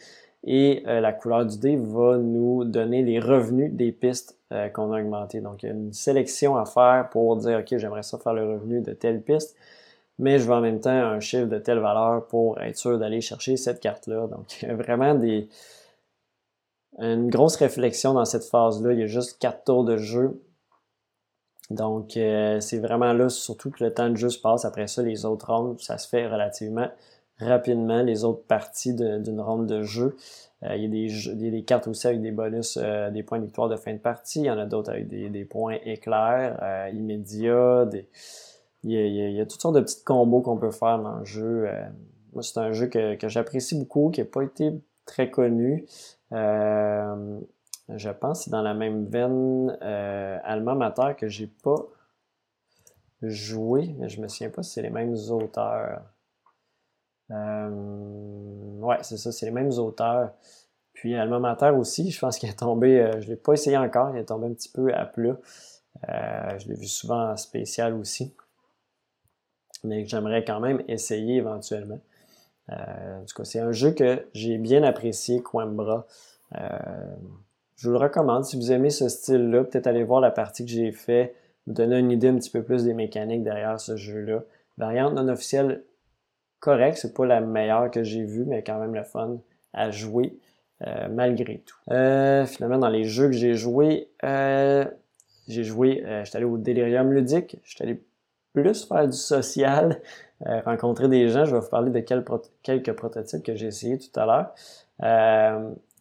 Et 0.46 0.84
euh, 0.88 1.00
la 1.00 1.14
couleur 1.14 1.46
du 1.46 1.60
dé 1.60 1.76
va 1.76 2.18
nous 2.18 2.64
donner 2.64 3.04
les 3.04 3.20
revenus 3.20 3.72
des 3.72 3.92
pistes 3.92 4.38
euh, 4.52 4.70
qu'on 4.70 4.92
a 4.94 5.00
augmentées. 5.00 5.42
Donc, 5.42 5.62
il 5.62 5.68
y 5.68 5.70
a 5.70 5.74
une 5.74 5.94
sélection 5.94 6.58
à 6.58 6.66
faire 6.66 7.10
pour 7.12 7.36
dire, 7.38 7.60
OK, 7.60 7.78
j'aimerais 7.78 8.04
ça 8.04 8.18
faire 8.18 8.34
le 8.34 8.50
revenu 8.54 8.82
de 8.82 8.94
telle 8.94 9.22
piste, 9.22 9.56
mais 10.20 10.40
je 10.40 10.46
veux 10.46 10.54
en 10.54 10.62
même 10.62 10.80
temps 10.80 10.90
un 10.90 11.20
chiffre 11.20 11.46
de 11.46 11.60
telle 11.60 11.80
valeur 11.80 12.28
pour 12.28 12.60
être 12.60 12.78
sûr 12.78 12.98
d'aller 12.98 13.22
chercher 13.22 13.58
cette 13.58 13.80
carte-là. 13.80 14.28
Donc, 14.28 14.62
il 14.62 14.70
y 14.70 14.72
a 14.72 14.76
vraiment 14.76 15.14
des, 15.14 15.48
une 17.00 17.30
grosse 17.30 17.56
réflexion 17.56 18.14
dans 18.14 18.26
cette 18.26 18.46
phase-là. 18.46 18.94
Il 18.94 19.00
y 19.00 19.04
a 19.04 19.08
juste 19.08 19.40
quatre 19.40 19.64
tours 19.64 19.84
de 19.84 19.98
jeu. 19.98 20.42
Donc, 21.70 22.18
euh, 22.18 22.60
c'est 22.60 22.80
vraiment 22.80 23.14
là, 23.14 23.30
surtout 23.30 23.72
que 23.72 23.84
le 23.84 23.94
temps 23.94 24.10
de 24.10 24.16
jeu 24.16 24.30
se 24.30 24.40
passe. 24.40 24.66
Après 24.66 24.88
ça, 24.88 25.02
les 25.02 25.26
autres 25.26 25.52
rondes, 25.52 25.80
ça 25.82 25.98
se 25.98 26.08
fait 26.08 26.28
relativement 26.28 26.88
rapidement, 27.40 28.04
les 28.04 28.24
autres 28.24 28.44
parties 28.44 28.94
d'une 28.94 29.42
ronde 29.42 29.66
de 29.66 29.82
jeu. 29.82 30.16
Euh, 30.64 30.76
il, 30.76 30.84
y 30.84 30.86
a 30.86 30.88
des, 30.88 31.28
il, 31.30 31.44
y 31.44 31.48
a 31.48 31.52
des, 31.52 31.64
cartes 31.64 31.88
aussi 31.88 32.08
avec 32.08 32.22
des 32.22 32.32
bonus, 32.32 32.78
euh, 32.82 33.10
des 33.10 33.24
points 33.24 33.40
de 33.40 33.46
victoire 33.46 33.70
de 33.70 33.76
fin 33.76 33.94
de 33.94 33.98
partie. 33.98 34.42
Il 34.42 34.46
y 34.46 34.52
en 34.52 34.58
a 34.60 34.66
d'autres 34.66 34.92
avec 34.92 35.08
des, 35.08 35.30
des, 35.30 35.46
points 35.46 35.78
éclairs, 35.84 36.90
immédiats. 36.94 37.86
Des, 37.86 38.08
il, 38.84 38.92
y 38.92 38.98
a, 38.98 39.06
il, 39.06 39.36
y 39.36 39.42
a, 39.42 39.46
toutes 39.46 39.62
sortes 39.62 39.76
de 39.76 39.82
petits 39.82 40.04
combos 40.04 40.42
qu'on 40.42 40.58
peut 40.58 40.72
faire 40.72 41.00
dans 41.00 41.20
le 41.20 41.26
jeu. 41.26 41.68
moi, 42.34 42.44
c'est 42.44 42.60
un 42.60 42.72
jeu 42.72 42.88
que, 42.88 43.16
que 43.16 43.30
j'apprécie 43.30 43.78
beaucoup, 43.78 44.12
qui 44.12 44.22
n'a 44.22 44.26
pas 44.26 44.44
été 44.44 44.74
très 45.06 45.30
connu. 45.30 45.86
je 46.32 48.10
pense 48.10 48.44
c'est 48.44 48.52
dans 48.52 48.62
la 48.62 48.74
même 48.74 49.06
veine 49.06 49.78
euh, 49.82 50.40
Alma 50.44 50.76
Mater 50.76 51.16
que 51.18 51.28
j'ai 51.28 51.48
pas 51.48 51.86
joué, 53.22 53.96
mais 54.00 54.10
je 54.10 54.22
me 54.22 54.28
souviens 54.28 54.50
pas 54.50 54.64
si 54.64 54.72
c'est 54.74 54.82
les 54.82 54.90
mêmes 54.90 55.16
auteurs. 55.30 56.02
ouais, 57.30 58.98
c'est 59.02 59.18
ça, 59.18 59.32
c'est 59.32 59.46
les 59.46 59.52
mêmes 59.52 59.72
auteurs. 59.72 60.34
Puis 60.94 61.16
Alma 61.16 61.40
Mater 61.40 61.72
aussi, 61.72 62.12
je 62.12 62.20
pense 62.20 62.38
qu'il 62.38 62.50
est 62.50 62.60
tombé, 62.60 63.02
euh, 63.02 63.20
je 63.20 63.28
l'ai 63.28 63.36
pas 63.36 63.54
essayé 63.54 63.78
encore, 63.78 64.12
il 64.12 64.20
est 64.20 64.26
tombé 64.26 64.48
un 64.48 64.54
petit 64.54 64.70
peu 64.70 64.94
à 64.94 65.06
plat. 65.06 65.38
Euh, 66.10 66.60
je 66.60 66.70
l'ai 66.70 66.76
vu 66.76 66.88
souvent 66.88 67.32
en 67.32 67.38
spécial 67.38 67.94
aussi. 67.96 68.34
Mais 69.84 70.04
que 70.04 70.10
j'aimerais 70.10 70.46
quand 70.46 70.60
même 70.60 70.82
essayer 70.88 71.38
éventuellement. 71.38 72.00
Euh, 72.72 73.20
c'est 73.44 73.60
un 73.60 73.72
jeu 73.72 73.92
que 73.92 74.26
j'ai 74.34 74.58
bien 74.58 74.84
apprécié, 74.84 75.42
Coimbra. 75.42 76.06
je 76.54 77.88
vous 77.88 77.92
le 77.92 77.98
recommande. 77.98 78.46
Si 78.46 78.56
vous 78.56 78.72
aimez 78.72 78.90
ce 78.90 79.10
style-là, 79.10 79.64
peut-être 79.64 79.88
aller 79.88 80.04
voir 80.04 80.22
la 80.22 80.32
partie 80.32 80.66
que 80.66 80.72
j'ai 80.72 80.92
fait, 80.92 81.36
vous 81.68 81.74
donner 81.74 82.00
une 82.00 82.12
idée 82.12 82.30
un 82.30 82.36
petit 82.36 82.50
peu 82.50 82.64
plus 82.64 82.84
des 82.84 82.94
mécaniques 82.94 83.44
derrière 83.44 83.80
ce 83.80 83.96
jeu-là. 83.96 84.44
Variante 84.78 85.14
non 85.14 85.28
officielle 85.28 85.84
correcte, 86.60 86.98
c'est 86.98 87.14
pas 87.14 87.26
la 87.26 87.42
meilleure 87.42 87.92
que 87.92 88.04
j'ai 88.04 88.24
vue, 88.24 88.46
mais 88.46 88.64
quand 88.64 88.80
même 88.80 88.96
le 88.96 89.04
fun 89.04 89.38
à 89.74 89.92
jouer. 89.92 90.38
Euh, 90.88 91.08
malgré 91.10 91.60
tout. 91.60 91.78
Euh, 91.92 92.46
finalement, 92.46 92.80
dans 92.80 92.90
les 92.90 93.06
jeux 93.06 93.28
que 93.28 93.34
j'ai 93.34 93.54
joués, 93.54 94.10
euh, 94.24 94.84
j'ai 95.48 95.64
joué, 95.64 96.04
j'étais 96.24 96.38
allé 96.38 96.46
au 96.46 96.58
Delirium 96.58 97.14
ludique, 97.14 97.58
j'étais 97.64 97.84
allé 97.84 98.04
plus 98.54 98.86
faire 98.86 99.08
du 99.08 99.18
social, 99.18 100.02
rencontrer 100.66 101.08
des 101.08 101.30
gens. 101.30 101.46
Je 101.46 101.56
vais 101.56 101.62
vous 101.62 101.70
parler 101.70 101.92
de 101.92 102.00
quelques 102.00 102.94
prototypes 102.94 103.44
que 103.44 103.56
j'ai 103.56 103.68
essayé 103.68 103.98
tout 103.98 104.20
à 104.20 104.26
l'heure. 104.26 105.56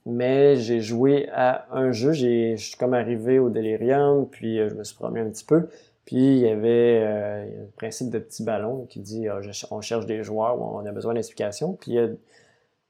mais 0.07 0.57
j'ai 0.57 0.80
joué 0.80 1.28
à 1.32 1.66
un 1.70 1.93
jeu, 1.93 2.12
je 2.12 2.57
suis 2.57 2.76
comme 2.76 2.95
arrivé 2.95 3.38
au 3.38 3.51
Delirium, 3.51 4.28
puis 4.28 4.57
je 4.57 4.74
me 4.74 4.84
suis 4.84 4.97
promené 4.97 5.20
un 5.20 5.30
petit 5.30 5.45
peu. 5.45 5.68
Puis 6.05 6.16
il 6.16 6.38
y 6.38 6.49
avait 6.49 7.47
le 7.47 7.66
principe 7.76 8.11
de 8.11 8.18
petit 8.18 8.43
ballon 8.43 8.86
qui 8.86 9.01
dit 9.01 9.28
ah, 9.28 9.40
on 9.70 9.80
cherche 9.80 10.07
des 10.07 10.22
joueurs 10.22 10.61
on 10.61 10.84
a 10.84 10.93
besoin 10.93 11.14
d'explications. 11.14 11.74
Puis 11.74 11.93
il 11.93 11.95
y 11.95 11.99
a 12.01 12.09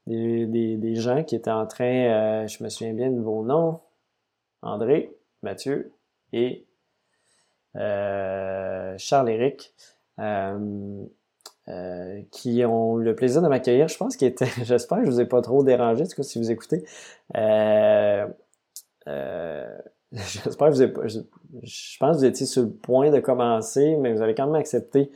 des, 0.07 0.77
des, 0.77 0.95
gens 0.95 1.23
qui 1.23 1.35
étaient 1.35 1.51
en 1.51 1.65
train, 1.65 1.85
euh, 1.85 2.47
je 2.47 2.63
me 2.63 2.69
souviens 2.69 2.93
bien 2.93 3.11
de 3.11 3.21
vos 3.21 3.43
noms, 3.43 3.79
André, 4.61 5.15
Mathieu 5.41 5.93
et 6.31 6.65
euh, 7.75 8.95
Charles-Éric, 8.97 9.73
euh, 10.19 11.05
qui 12.31 12.65
ont 12.65 12.97
le 12.97 13.15
plaisir 13.15 13.41
de 13.41 13.47
m'accueillir. 13.47 13.87
Je 13.87 13.97
pense 13.97 14.17
qu'ils 14.17 14.27
étaient, 14.27 14.45
j'espère 14.63 14.99
que 14.99 15.05
je 15.05 15.11
vous 15.11 15.21
ai 15.21 15.25
pas 15.25 15.41
trop 15.41 15.63
dérangé, 15.63 16.05
tout 16.07 16.15
cas 16.15 16.23
si 16.23 16.39
vous 16.39 16.51
écoutez. 16.51 16.83
j'espère 20.13 20.67
que 20.67 20.73
vous 20.73 20.81
avez 20.81 20.93
je, 21.09 21.19
je 21.63 21.97
pense 21.99 22.15
que 22.15 22.19
vous 22.19 22.25
étiez 22.25 22.45
sur 22.45 22.63
le 22.63 22.69
point 22.69 23.11
de 23.11 23.19
commencer, 23.19 23.95
mais 23.97 24.13
vous 24.13 24.21
avez 24.21 24.35
quand 24.35 24.45
même 24.45 24.55
accepté 24.55 25.11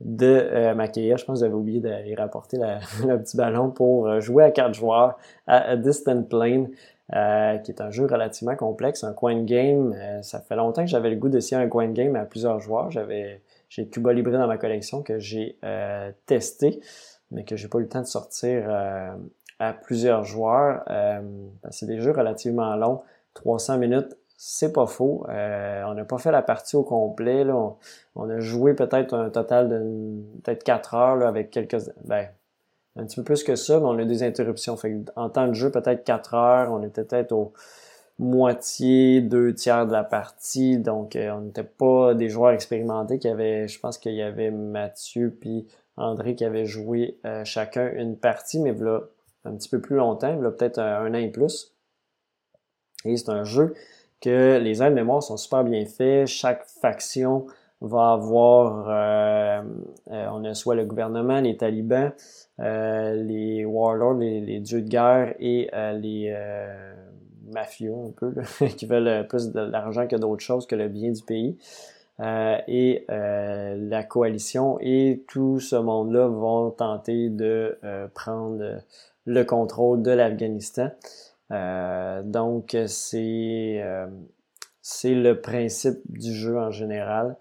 de 0.00 0.26
euh, 0.26 0.74
m'accueillir. 0.74 1.18
Je 1.18 1.24
pense 1.24 1.38
que 1.38 1.38
vous 1.40 1.44
avez 1.44 1.54
oublié 1.54 1.80
d'aller 1.80 2.14
rapporter 2.14 2.56
le 3.06 3.18
petit 3.18 3.36
ballon 3.36 3.70
pour 3.70 4.06
euh, 4.06 4.20
jouer 4.20 4.44
à 4.44 4.50
quatre 4.50 4.74
joueurs 4.74 5.18
à, 5.46 5.76
Distant 5.76 6.22
Plane, 6.22 6.68
euh, 7.14 7.58
qui 7.58 7.70
est 7.70 7.80
un 7.80 7.90
jeu 7.90 8.06
relativement 8.06 8.56
complexe, 8.56 9.02
un 9.04 9.12
coin 9.12 9.42
game. 9.42 9.94
ça 10.22 10.40
fait 10.40 10.56
longtemps 10.56 10.82
que 10.82 10.90
j'avais 10.90 11.10
le 11.10 11.16
goût 11.16 11.28
d'essayer 11.28 11.60
un 11.60 11.68
coin 11.68 11.88
game 11.88 12.14
à 12.16 12.24
plusieurs 12.24 12.60
joueurs. 12.60 12.90
J'avais 12.90 13.40
j'ai 13.68 13.88
Cuba 13.88 14.12
Libre 14.12 14.30
dans 14.30 14.46
ma 14.46 14.58
collection 14.58 15.02
que 15.02 15.18
j'ai 15.18 15.58
testé, 16.26 16.80
mais 17.30 17.44
que 17.44 17.56
j'ai 17.56 17.68
pas 17.68 17.78
eu 17.78 17.82
le 17.82 17.88
temps 17.88 18.00
de 18.00 18.06
sortir 18.06 18.68
à 19.58 19.72
plusieurs 19.72 20.24
joueurs. 20.24 20.84
c'est 21.70 21.86
des 21.86 22.00
jeux 22.00 22.12
relativement 22.12 22.74
longs, 22.76 23.02
300 23.34 23.78
minutes 23.78 24.16
c'est 24.40 24.72
pas 24.72 24.86
faux. 24.86 25.26
Euh, 25.28 25.82
on 25.88 25.94
n'a 25.94 26.04
pas 26.04 26.18
fait 26.18 26.30
la 26.30 26.42
partie 26.42 26.76
au 26.76 26.84
complet. 26.84 27.42
Là. 27.42 27.74
On, 28.14 28.30
a 28.30 28.38
joué 28.38 28.72
peut-être 28.72 29.12
un 29.12 29.30
total 29.30 29.68
de 29.68 30.40
peut-être 30.44 30.62
4 30.62 30.94
heures 30.94 31.16
là, 31.16 31.26
avec 31.26 31.50
quelques. 31.50 31.76
Ben, 32.04 32.28
un 32.94 33.04
petit 33.04 33.16
peu 33.16 33.24
plus 33.24 33.42
que 33.42 33.56
ça, 33.56 33.80
mais 33.80 33.86
on 33.86 33.98
a 33.98 34.04
des 34.04 34.22
interruptions. 34.22 34.76
Fait 34.76 34.96
en 35.16 35.28
temps 35.28 35.48
de 35.48 35.54
jeu, 35.54 35.72
peut-être 35.72 36.04
4 36.04 36.34
heures. 36.34 36.72
On 36.72 36.84
était 36.84 37.02
peut-être 37.02 37.32
au 37.32 37.52
moitié, 38.18 39.20
deux 39.20 39.54
tiers 39.54 39.86
de 39.86 39.92
la 39.92 40.04
partie. 40.04 40.78
Donc, 40.78 41.16
euh, 41.16 41.30
on 41.32 41.40
n'était 41.42 41.64
pas 41.64 42.14
des 42.14 42.28
joueurs 42.28 42.52
expérimentés 42.52 43.18
qui 43.18 43.28
avaient. 43.28 43.68
Je 43.68 43.78
pense 43.80 43.98
qu'il 43.98 44.14
y 44.14 44.22
avait 44.22 44.50
Mathieu 44.50 45.36
puis 45.40 45.66
André 45.96 46.34
qui 46.34 46.44
avaient 46.44 46.66
joué 46.66 47.18
euh, 47.24 47.44
chacun 47.44 47.90
une 47.92 48.16
partie, 48.16 48.60
mais 48.60 48.72
voilà 48.72 49.02
un 49.44 49.54
petit 49.56 49.68
peu 49.68 49.80
plus 49.80 49.96
longtemps, 49.96 50.34
voilà 50.34 50.50
peut-être 50.50 50.78
un, 50.78 51.10
an 51.10 51.14
et 51.14 51.30
plus. 51.30 51.74
Et 53.04 53.16
c'est 53.16 53.30
un 53.30 53.44
jeu 53.44 53.74
que 54.20 54.58
les 54.58 54.82
aides 54.82 54.94
mémoire 54.94 55.22
sont 55.22 55.36
super 55.36 55.64
bien 55.64 55.84
faits. 55.86 56.26
Chaque 56.26 56.64
faction 56.64 57.46
va 57.80 58.12
avoir, 58.12 58.88
euh, 58.88 59.62
euh, 60.10 60.26
on 60.32 60.44
a 60.44 60.54
soit 60.54 60.74
le 60.74 60.84
gouvernement, 60.84 61.40
les 61.40 61.56
talibans, 61.56 62.12
euh, 62.58 63.14
les 63.14 63.64
warlords, 63.64 64.14
les, 64.14 64.58
dieux 64.60 64.82
de 64.82 64.88
guerre 64.88 65.34
et 65.38 65.70
les 65.72 66.34
mafieux 67.52 67.94
un 67.94 68.10
peu, 68.16 68.34
qui 68.76 68.86
veulent 68.86 69.26
plus 69.28 69.50
de 69.52 69.60
l'argent 69.60 70.06
que 70.06 70.16
d'autres 70.16 70.42
choses 70.42 70.66
que 70.66 70.76
le 70.76 70.88
bien 70.88 71.10
du 71.10 71.22
pays. 71.22 71.58
et 72.20 73.04
la 73.08 74.02
coalition 74.04 74.78
et 74.80 75.24
tout 75.28 75.60
ce 75.60 75.76
monde-là 75.76 76.26
vont 76.26 76.70
tenter 76.70 77.28
de 77.28 77.78
prendre 78.14 78.80
le 79.26 79.44
contrôle 79.44 80.02
de 80.02 80.10
l'Afghanistan. 80.10 80.90
Euh, 81.52 82.22
donc, 82.22 82.76
c'est 82.86 83.80
euh, 83.82 84.06
c'est 84.82 85.14
le 85.14 85.40
principe 85.40 86.00
du 86.08 86.34
jeu 86.34 86.58
en 86.58 86.70
général. 86.70 87.36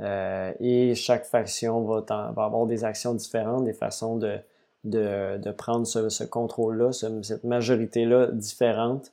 Euh, 0.00 0.52
et 0.60 0.94
chaque 0.94 1.24
faction 1.24 1.82
va, 1.84 2.04
avoir 2.36 2.66
des 2.66 2.84
actions 2.84 3.14
différentes, 3.14 3.64
des 3.64 3.72
façons 3.72 4.16
de, 4.16 4.38
de, 4.84 5.38
de 5.38 5.50
prendre 5.50 5.86
ce 5.86 6.24
contrôle-là, 6.24 6.92
cette 6.92 7.44
majorité-là 7.44 8.28
différente. 8.32 9.12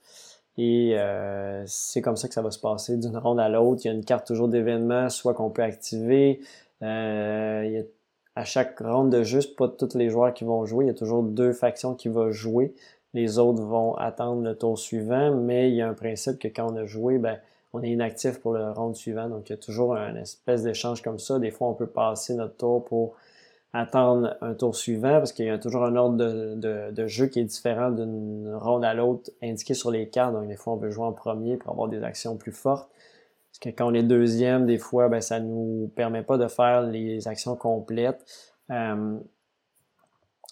Et 0.57 0.97
euh, 0.97 1.63
c'est 1.67 2.01
comme 2.01 2.15
ça 2.15 2.27
que 2.27 2.33
ça 2.33 2.41
va 2.41 2.51
se 2.51 2.59
passer 2.59 2.97
d'une 2.97 3.17
ronde 3.17 3.39
à 3.39 3.49
l'autre. 3.49 3.81
Il 3.83 3.87
y 3.87 3.91
a 3.91 3.93
une 3.93 4.05
carte 4.05 4.25
toujours 4.25 4.47
d'événements, 4.47 5.09
soit 5.09 5.33
qu'on 5.33 5.49
peut 5.49 5.63
activer. 5.63 6.39
Euh, 6.81 7.63
il 7.65 7.71
y 7.73 7.77
a, 7.77 7.83
à 8.35 8.45
chaque 8.45 8.79
ronde 8.79 9.09
de 9.11 9.23
jeu, 9.23 9.39
pas 9.57 9.67
tous 9.67 9.95
les 9.95 10.09
joueurs 10.09 10.33
qui 10.33 10.43
vont 10.43 10.65
jouer. 10.65 10.85
Il 10.85 10.87
y 10.87 10.91
a 10.91 10.95
toujours 10.95 11.23
deux 11.23 11.53
factions 11.53 11.93
qui 11.93 12.07
vont 12.07 12.31
jouer. 12.31 12.73
Les 13.13 13.39
autres 13.39 13.61
vont 13.61 13.95
attendre 13.95 14.41
le 14.43 14.55
tour 14.57 14.77
suivant, 14.77 15.33
mais 15.33 15.69
il 15.69 15.75
y 15.75 15.81
a 15.81 15.87
un 15.87 15.93
principe 15.93 16.37
que 16.39 16.49
quand 16.49 16.71
on 16.71 16.75
a 16.75 16.85
joué, 16.85 17.17
ben, 17.17 17.37
on 17.73 17.81
est 17.81 17.89
inactif 17.89 18.39
pour 18.39 18.53
le 18.53 18.71
round 18.71 18.95
suivant. 18.95 19.29
Donc, 19.29 19.49
il 19.49 19.53
y 19.53 19.55
a 19.55 19.57
toujours 19.57 19.95
un 19.95 20.15
espèce 20.15 20.63
d'échange 20.63 21.01
comme 21.01 21.19
ça. 21.19 21.39
Des 21.39 21.51
fois, 21.51 21.69
on 21.69 21.73
peut 21.73 21.87
passer 21.87 22.33
notre 22.33 22.55
tour 22.55 22.83
pour 22.83 23.15
attendre 23.76 24.38
un 24.41 24.53
tour 24.53 24.76
suivant 24.76 25.17
parce 25.17 25.34
qu'il 25.34 25.45
y 25.45 25.49
a 25.49 25.59
toujours 25.59 25.84
un 25.84 25.95
ordre 25.95 26.17
de, 26.17 27.07
jeu 27.07 27.28
qui 27.28 27.39
est 27.39 27.45
différent 27.45 27.91
d'une 27.91 28.53
ronde 28.55 28.86
à 28.86 28.93
l'autre 28.93 29.32
indiqué 29.43 29.73
sur 29.73 29.91
les 29.91 30.09
cartes. 30.09 30.34
Donc, 30.34 30.47
des 30.47 30.55
fois, 30.55 30.73
on 30.73 30.78
veut 30.78 30.89
jouer 30.89 31.05
en 31.05 31.13
premier 31.13 31.57
pour 31.57 31.71
avoir 31.71 31.88
des 31.88 32.03
actions 32.03 32.38
plus 32.38 32.51
fortes. 32.51 32.89
Parce 33.51 33.59
que 33.59 33.69
quand 33.69 33.89
on 33.89 33.93
est 33.93 34.03
deuxième, 34.03 34.65
des 34.65 34.78
fois, 34.78 35.09
ben, 35.09 35.21
ça 35.21 35.39
nous 35.39 35.91
permet 35.95 36.23
pas 36.23 36.38
de 36.38 36.47
faire 36.47 36.82
les 36.82 37.28
actions 37.28 37.55
complètes. 37.55 38.26
Euh, 38.71 39.17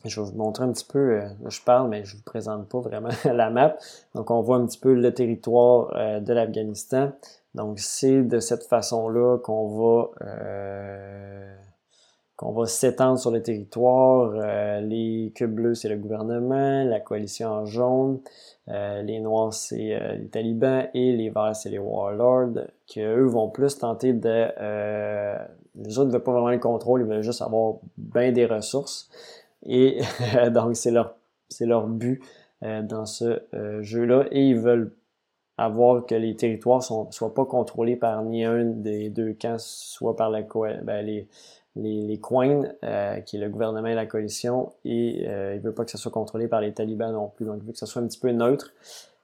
je 0.05 0.19
vais 0.19 0.27
vous 0.29 0.37
montrer 0.37 0.65
un 0.65 0.71
petit 0.71 0.85
peu, 0.85 1.21
euh, 1.21 1.29
je 1.47 1.61
parle, 1.61 1.89
mais 1.89 2.03
je 2.03 2.17
vous 2.17 2.23
présente 2.23 2.67
pas 2.67 2.79
vraiment 2.79 3.09
la 3.25 3.49
map. 3.49 3.77
Donc, 4.15 4.31
on 4.31 4.41
voit 4.41 4.57
un 4.57 4.65
petit 4.65 4.79
peu 4.79 4.93
le 4.93 5.13
territoire 5.13 5.93
euh, 5.95 6.19
de 6.19 6.33
l'Afghanistan. 6.33 7.11
Donc, 7.55 7.79
c'est 7.79 8.23
de 8.23 8.39
cette 8.39 8.63
façon-là 8.63 9.37
qu'on 9.37 9.67
va 9.67 10.09
euh, 10.21 11.55
qu'on 12.35 12.51
va 12.51 12.65
s'étendre 12.65 13.19
sur 13.19 13.31
le 13.31 13.41
territoire. 13.41 14.31
les 14.81 15.31
cubes 15.35 15.53
bleus, 15.53 15.75
c'est 15.75 15.89
le 15.89 15.97
gouvernement, 15.97 16.83
la 16.83 16.99
coalition 16.99 17.49
en 17.49 17.65
jaune, 17.65 18.19
les 18.67 19.19
noirs, 19.19 19.53
c'est 19.53 19.99
les 20.17 20.27
talibans, 20.29 20.87
et 20.93 21.15
les 21.15 21.29
verts, 21.29 21.55
c'est 21.55 21.69
les 21.69 21.77
warlords, 21.77 22.65
qui 22.87 23.01
eux 23.01 23.25
vont 23.25 23.49
plus 23.49 23.77
tenter 23.77 24.13
de... 24.13 24.47
les 25.75 25.99
autres 25.99 26.07
ne 26.07 26.11
veulent 26.11 26.23
pas 26.23 26.31
vraiment 26.31 26.49
le 26.49 26.57
contrôle, 26.57 27.01
ils 27.01 27.07
veulent 27.07 27.21
juste 27.21 27.41
avoir 27.43 27.75
bien 27.97 28.31
des 28.31 28.47
ressources. 28.47 29.09
Et 29.65 29.99
donc, 30.51 30.75
c'est 30.75 30.91
leur, 30.91 31.15
c'est 31.49 31.65
leur 31.65 31.87
but 31.87 32.21
euh, 32.63 32.81
dans 32.81 33.05
ce 33.05 33.41
euh, 33.53 33.81
jeu-là. 33.81 34.25
Et 34.31 34.41
ils 34.41 34.57
veulent 34.57 34.93
avoir 35.57 36.05
que 36.05 36.15
les 36.15 36.35
territoires 36.35 36.79
ne 36.79 37.11
soient 37.11 37.33
pas 37.33 37.45
contrôlés 37.45 37.95
par 37.95 38.23
ni 38.23 38.43
un 38.43 38.63
des 38.63 39.09
deux 39.09 39.33
camps, 39.33 39.59
soit 39.59 40.15
par 40.15 40.29
la 40.29 40.41
ben, 40.41 41.25
les, 41.75 42.01
les 42.01 42.19
coins, 42.19 42.63
euh, 42.83 43.19
qui 43.21 43.37
est 43.37 43.39
le 43.39 43.49
gouvernement 43.49 43.87
et 43.87 43.95
la 43.95 44.05
coalition, 44.05 44.73
et 44.85 45.25
euh, 45.27 45.55
il 45.55 45.61
veut 45.61 45.73
pas 45.73 45.85
que 45.85 45.91
ça 45.91 45.97
soit 45.97 46.11
contrôlé 46.11 46.47
par 46.47 46.61
les 46.61 46.73
talibans 46.73 47.11
non 47.11 47.29
plus. 47.29 47.45
Donc, 47.45 47.57
il 47.61 47.65
veut 47.65 47.73
que 47.73 47.77
ça 47.79 47.85
soit 47.85 48.01
un 48.01 48.07
petit 48.07 48.19
peu 48.19 48.31
neutre. 48.31 48.73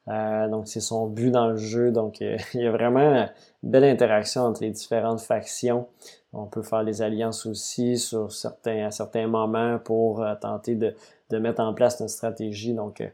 donc, 0.08 0.68
c'est 0.68 0.80
son 0.80 1.08
but 1.08 1.32
dans 1.32 1.48
le 1.48 1.58
jeu. 1.58 1.92
Donc, 1.92 2.22
il 2.22 2.62
y 2.62 2.68
a 2.68 2.72
vraiment 2.72 3.30
une 3.64 3.70
belle 3.70 3.84
interaction 3.84 4.44
entre 4.44 4.64
les 4.64 4.72
différentes 4.72 5.22
factions. 5.22 5.88
On 6.32 6.46
peut 6.46 6.62
faire 6.62 6.86
des 6.86 7.02
alliances 7.02 7.46
aussi 7.46 7.98
sur 7.98 8.32
certains, 8.32 8.86
à 8.86 8.92
certains 8.92 9.28
moments 9.28 9.80
pour 9.80 10.22
euh, 10.22 10.36
tenter 10.40 10.76
de, 10.76 10.96
de, 11.32 11.38
mettre 11.40 11.62
en 11.62 11.74
place 11.74 12.00
une 12.00 12.08
stratégie. 12.08 12.74
Donc, 12.74 13.02
euh, 13.02 13.08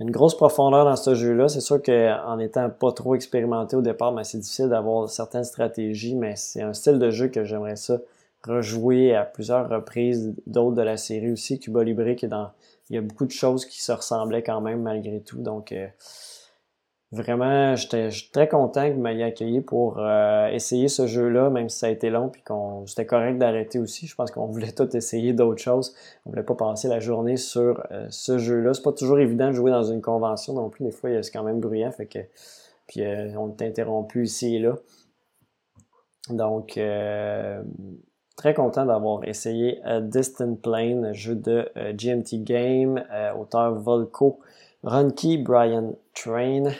une 0.00 0.10
grosse 0.10 0.36
profondeur 0.36 0.84
dans 0.84 0.96
ce 0.96 1.14
jeu-là. 1.14 1.48
C'est 1.48 1.60
sûr 1.60 1.80
qu'en 1.80 2.38
étant 2.38 2.68
pas 2.68 2.92
trop 2.92 3.14
expérimenté 3.14 3.76
au 3.76 3.80
départ, 3.80 4.12
ben, 4.12 4.24
c'est 4.24 4.38
difficile 4.38 4.68
d'avoir 4.68 5.08
certaines 5.08 5.44
stratégies, 5.44 6.16
mais 6.16 6.34
c'est 6.36 6.62
un 6.62 6.74
style 6.74 6.98
de 6.98 7.10
jeu 7.10 7.28
que 7.28 7.44
j'aimerais 7.44 7.76
ça 7.76 7.98
rejouer 8.46 9.14
à 9.14 9.24
plusieurs 9.24 9.68
reprises. 9.68 10.34
D'autres 10.46 10.76
de 10.76 10.82
la 10.82 10.96
série 10.96 11.30
aussi, 11.30 11.58
Cuba 11.58 11.84
Libre, 11.84 12.14
qui 12.14 12.26
est 12.26 12.28
dans, 12.28 12.50
il 12.90 12.96
y 12.96 12.98
a 12.98 13.02
beaucoup 13.02 13.26
de 13.26 13.32
choses 13.32 13.66
qui 13.66 13.82
se 13.82 13.92
ressemblaient 13.92 14.42
quand 14.42 14.60
même 14.60 14.82
malgré 14.82 15.20
tout. 15.20 15.38
Donc, 15.38 15.72
euh, 15.72 15.86
Vraiment, 17.12 17.76
j'étais 17.76 18.08
très 18.32 18.48
content 18.48 18.88
que 18.88 18.94
vous 18.94 19.00
m'ayez 19.00 19.22
accueilli 19.22 19.60
pour 19.60 20.00
euh, 20.00 20.48
essayer 20.48 20.88
ce 20.88 21.06
jeu-là, 21.06 21.50
même 21.50 21.68
si 21.68 21.78
ça 21.78 21.86
a 21.86 21.90
été 21.90 22.10
long, 22.10 22.28
puis 22.28 22.42
qu'on 22.42 22.84
c'était 22.86 23.06
correct 23.06 23.38
d'arrêter 23.38 23.78
aussi. 23.78 24.08
Je 24.08 24.14
pense 24.16 24.32
qu'on 24.32 24.46
voulait 24.52 24.72
tout 24.72 24.94
essayer 24.96 25.32
d'autres 25.32 25.62
choses. 25.62 25.94
On 26.24 26.30
voulait 26.30 26.42
pas 26.42 26.56
passer 26.56 26.88
la 26.88 26.98
journée 26.98 27.36
sur 27.36 27.80
euh, 27.92 28.06
ce 28.10 28.38
jeu-là. 28.38 28.74
C'est 28.74 28.82
pas 28.82 28.92
toujours 28.92 29.20
évident 29.20 29.48
de 29.48 29.52
jouer 29.52 29.70
dans 29.70 29.84
une 29.84 30.02
convention 30.02 30.54
non 30.54 30.68
plus. 30.68 30.84
Des 30.84 30.90
fois, 30.90 31.10
c'est 31.22 31.30
quand 31.30 31.44
même 31.44 31.60
bruyant, 31.60 31.92
fait 31.92 32.06
que 32.06 32.18
puis 32.88 33.02
euh, 33.02 33.32
on 33.36 33.50
est 33.50 33.62
interrompu 33.62 34.24
ici 34.24 34.56
et 34.56 34.58
là. 34.58 34.76
Donc, 36.30 36.76
très 38.36 38.54
content 38.54 38.86
d'avoir 38.86 39.24
essayé 39.24 39.80
Distant 40.02 40.54
Plane, 40.54 41.12
jeu 41.12 41.34
de 41.34 41.68
GMT 41.94 42.44
Game, 42.44 43.02
auteur 43.38 43.74
Volko, 43.74 44.40
Runky 44.84 45.38
Brian 45.38 45.94
Train. 46.14 46.70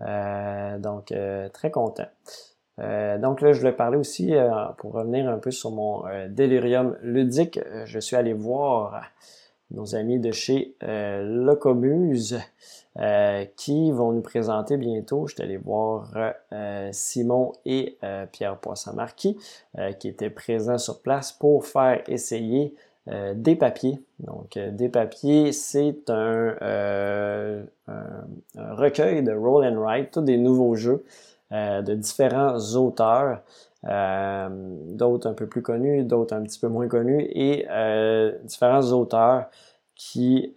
Euh, 0.00 0.78
donc, 0.78 1.12
euh, 1.12 1.48
très 1.48 1.70
content. 1.70 2.08
Euh, 2.80 3.18
donc 3.18 3.40
là, 3.40 3.52
je 3.52 3.60
voulais 3.60 3.72
parler 3.72 3.96
aussi, 3.96 4.32
pour 4.78 4.92
revenir 4.92 5.28
un 5.28 5.38
peu 5.38 5.50
sur 5.50 5.70
mon 5.70 6.04
délirium 6.28 6.96
ludique, 7.02 7.60
je 7.84 7.98
suis 7.98 8.16
allé 8.16 8.32
voir 8.32 9.04
nos 9.74 9.94
amis 9.94 10.18
de 10.18 10.32
chez 10.32 10.74
Locomuse 10.80 12.38
qui 13.56 13.90
vont 13.90 14.12
nous 14.12 14.22
présenter 14.22 14.76
bientôt. 14.76 15.26
Je 15.26 15.34
suis 15.34 15.42
allé 15.42 15.56
voir 15.56 16.12
Simon 16.92 17.52
et 17.66 17.98
Pierre 18.32 18.58
Poisson-Marquis 18.58 19.36
qui 19.98 20.08
étaient 20.08 20.30
présents 20.30 20.78
sur 20.78 21.00
place 21.00 21.32
pour 21.32 21.66
faire 21.66 22.02
essayer 22.08 22.74
euh, 23.10 23.34
des 23.36 23.54
papiers. 23.54 24.00
Donc, 24.20 24.56
euh, 24.56 24.70
des 24.70 24.88
papiers, 24.88 25.52
c'est 25.52 26.08
euh, 26.08 27.62
un, 27.86 28.74
recueil 28.74 29.22
de 29.22 29.32
roll 29.32 29.66
and 29.66 29.78
write, 29.78 30.10
tous 30.10 30.22
des 30.22 30.38
nouveaux 30.38 30.74
jeux 30.74 31.04
de 31.50 31.94
différents 31.94 32.58
auteurs, 32.74 33.40
d'autres 33.84 35.28
un 35.28 35.34
peu 35.34 35.46
plus 35.46 35.62
connus, 35.62 36.04
d'autres 36.04 36.34
un 36.34 36.42
petit 36.42 36.58
peu 36.58 36.68
moins 36.68 36.88
connus, 36.88 37.26
et 37.30 37.66
différents 38.44 38.92
auteurs 38.92 39.46
qui, 39.94 40.54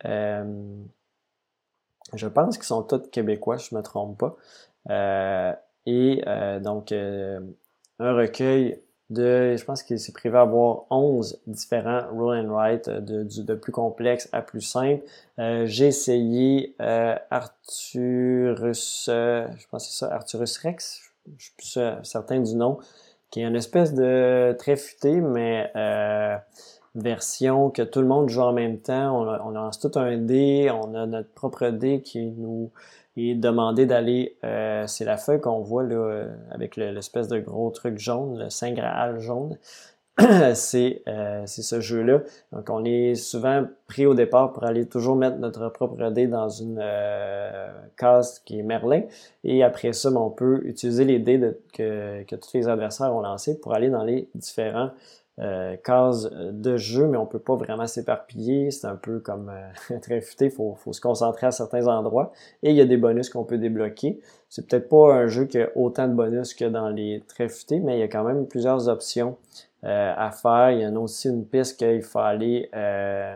je 2.13 2.27
pense 2.27 2.57
qu'ils 2.57 2.65
sont 2.65 2.83
tous 2.83 3.09
québécois, 3.11 3.57
je 3.57 3.75
ne 3.75 3.79
me 3.79 3.83
trompe 3.83 4.17
pas. 4.17 4.37
et 5.85 6.23
donc, 6.61 6.93
un 7.99 8.13
recueil 8.13 8.79
de, 9.09 9.55
je 9.55 9.63
pense 9.63 9.83
qu'il 9.83 9.99
s'est 9.99 10.11
prévu 10.11 10.37
avoir 10.37 10.85
11 10.89 11.39
différents 11.47 12.07
roll 12.11 12.37
and 12.37 12.51
write 12.51 12.89
euh, 12.89 12.99
de, 12.99 13.55
plus 13.55 13.71
complexe 13.71 14.27
à 14.33 14.41
plus 14.41 14.61
simple. 14.61 15.03
Euh, 15.39 15.65
j'ai 15.65 15.87
essayé 15.87 16.75
euh, 16.81 17.15
Arthurus, 17.29 19.07
euh, 19.09 19.47
je 19.57 19.67
pense 19.69 19.85
que 19.85 19.93
c'est 19.93 19.99
ça, 19.99 20.13
Arthurus 20.13 20.57
Rex, 20.57 21.01
je 21.37 21.43
suis 21.45 21.53
plus 21.55 21.79
certain 22.03 22.41
du 22.41 22.55
nom, 22.55 22.79
qui 23.31 23.41
est 23.41 23.45
une 23.45 23.55
espèce 23.55 23.93
de 23.93 24.55
très 24.57 24.75
futé, 24.75 25.19
mais 25.21 25.71
version 26.97 27.69
que 27.69 27.83
tout 27.83 28.01
le 28.01 28.07
monde 28.07 28.29
joue 28.29 28.41
en 28.41 28.53
même 28.53 28.79
temps. 28.79 29.21
On, 29.45 29.49
lance 29.49 29.79
tout 29.79 29.91
un 29.95 30.17
dé, 30.17 30.69
on 30.71 30.93
a 30.95 31.05
notre 31.05 31.31
propre 31.33 31.69
dé 31.69 32.01
qui 32.01 32.31
nous 32.31 32.71
et 33.19 33.33
demander 33.33 33.87
d'aller, 33.87 34.37
euh, 34.43 34.85
c'est 34.85 35.03
la 35.03 35.17
feuille 35.17 35.41
qu'on 35.41 35.61
voit 35.61 35.81
là, 35.81 35.95
euh, 35.95 36.35
avec 36.51 36.75
l'espèce 36.75 37.27
de 37.27 37.39
gros 37.39 37.71
truc 37.71 37.97
jaune, 37.97 38.37
le 38.37 38.51
Saint 38.51 38.73
Graal 38.73 39.19
jaune. 39.19 39.57
c'est 40.55 41.03
euh, 41.07 41.45
ce 41.45 41.79
jeu-là. 41.79 42.21
Donc, 42.51 42.69
on 42.69 42.83
est 42.85 43.15
souvent 43.15 43.65
pris 43.87 44.05
au 44.05 44.15
départ 44.15 44.51
pour 44.51 44.63
aller 44.63 44.87
toujours 44.87 45.15
mettre 45.15 45.37
notre 45.37 45.69
propre 45.69 46.09
dé 46.09 46.27
dans 46.27 46.49
une 46.49 46.79
euh, 46.81 47.67
case 47.97 48.39
qui 48.39 48.59
est 48.59 48.63
Merlin. 48.63 49.03
Et 49.43 49.63
après 49.63 49.93
ça, 49.93 50.09
ben, 50.09 50.17
on 50.17 50.31
peut 50.31 50.61
utiliser 50.65 51.05
les 51.05 51.19
dés 51.19 51.39
que, 51.73 52.23
que 52.23 52.35
tous 52.35 52.53
les 52.55 52.67
adversaires 52.67 53.13
ont 53.13 53.21
lancés 53.21 53.59
pour 53.59 53.73
aller 53.73 53.89
dans 53.89 54.03
les 54.03 54.27
différents 54.33 54.89
euh, 55.39 55.75
case 55.83 56.31
de 56.31 56.77
jeu, 56.77 57.05
mais 57.05 57.17
on 57.17 57.27
peut 57.27 57.37
pas 57.37 57.55
vraiment 57.55 57.85
s'éparpiller. 57.85 58.71
C'est 58.71 58.87
un 58.87 58.95
peu 58.95 59.19
comme 59.19 59.51
euh, 59.51 59.99
très 60.01 60.19
futé, 60.19 60.49
faut, 60.49 60.73
faut, 60.73 60.93
se 60.93 61.01
concentrer 61.01 61.45
à 61.45 61.51
certains 61.51 61.85
endroits. 61.85 62.33
Et 62.63 62.71
il 62.71 62.75
y 62.75 62.81
a 62.81 62.85
des 62.85 62.97
bonus 62.97 63.29
qu'on 63.29 63.43
peut 63.43 63.59
débloquer. 63.59 64.19
C'est 64.49 64.67
peut-être 64.67 64.89
pas 64.89 65.13
un 65.13 65.27
jeu 65.27 65.45
qui 65.45 65.59
a 65.59 65.69
autant 65.75 66.07
de 66.07 66.13
bonus 66.13 66.55
que 66.55 66.65
dans 66.65 66.89
les 66.89 67.21
très 67.27 67.49
futés, 67.49 67.79
mais 67.79 67.97
il 67.97 67.99
y 67.99 68.03
a 68.03 68.07
quand 68.07 68.23
même 68.23 68.47
plusieurs 68.47 68.87
options 68.87 69.37
euh, 69.37 69.66
à 69.83 70.31
faire. 70.31 70.71
Il 70.71 70.81
y 70.81 70.85
a 70.85 70.91
aussi 70.91 71.29
une 71.29 71.45
piste 71.45 71.77
qu'il 71.77 72.03
faut 72.03 72.19
aller 72.19 72.69
euh, 72.75 73.35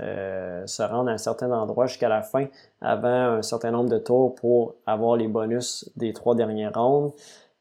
euh, 0.00 0.66
se 0.66 0.82
rendre 0.82 1.10
à 1.10 1.12
un 1.12 1.18
certain 1.18 1.50
endroit 1.52 1.86
jusqu'à 1.86 2.08
la 2.08 2.22
fin 2.22 2.46
avant 2.80 3.36
un 3.38 3.42
certain 3.42 3.70
nombre 3.70 3.90
de 3.90 3.98
tours 3.98 4.34
pour 4.34 4.74
avoir 4.86 5.16
les 5.16 5.28
bonus 5.28 5.90
des 5.96 6.12
trois 6.12 6.34
dernières 6.34 6.74
rondes. 6.74 7.12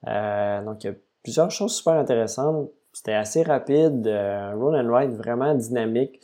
donc 0.04 0.84
il 0.84 0.88
y 0.88 0.90
a 0.90 0.94
plusieurs 1.24 1.52
choses 1.52 1.76
super 1.76 1.94
intéressantes 1.94 2.70
c'était 2.94 3.14
assez 3.14 3.42
rapide, 3.42 4.06
euh, 4.08 4.54
roll 4.56 4.76
and 4.76 4.88
write 4.88 5.12
vraiment 5.12 5.56
dynamique. 5.56 6.22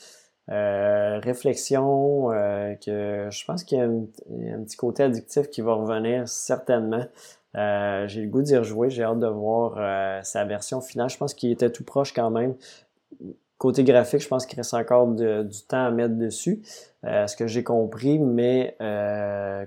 Euh, 0.50 1.20
réflexion, 1.20 2.32
euh, 2.32 2.74
que 2.76 3.28
je 3.30 3.46
pense 3.46 3.64
qu'il 3.64 3.78
y, 3.78 3.82
a 3.82 3.86
un 3.86 4.64
petit 4.64 4.78
côté 4.78 5.04
addictif 5.04 5.50
qui 5.50 5.62
va 5.62 5.74
revenir 5.74 6.28
certainement. 6.28 7.06
J'ai 7.56 8.22
le 8.22 8.28
goût 8.28 8.42
d'y 8.42 8.58
rejouer, 8.58 8.90
j'ai 8.90 9.04
hâte 9.04 9.20
de 9.20 9.28
voir 9.28 10.24
sa 10.26 10.46
version 10.46 10.82
finale. 10.82 11.10
Je 11.10 11.18
pense 11.18 11.34
qu'il 11.34 11.52
était 11.52 11.72
tout 11.72 11.84
proche 11.84 12.14
quand 12.14 12.30
même. 12.30 12.56
Côté 13.58 13.84
graphique, 13.84 14.22
je 14.22 14.28
pense 14.28 14.46
qu'il 14.46 14.58
reste 14.58 14.74
encore 14.74 15.08
du 15.08 15.62
temps 15.68 15.86
à 15.86 15.92
mettre 15.92 16.16
dessus, 16.16 16.62
ce 17.04 17.36
que 17.36 17.48
j'ai 17.48 17.64
compris, 17.64 18.20
mais 18.20 18.78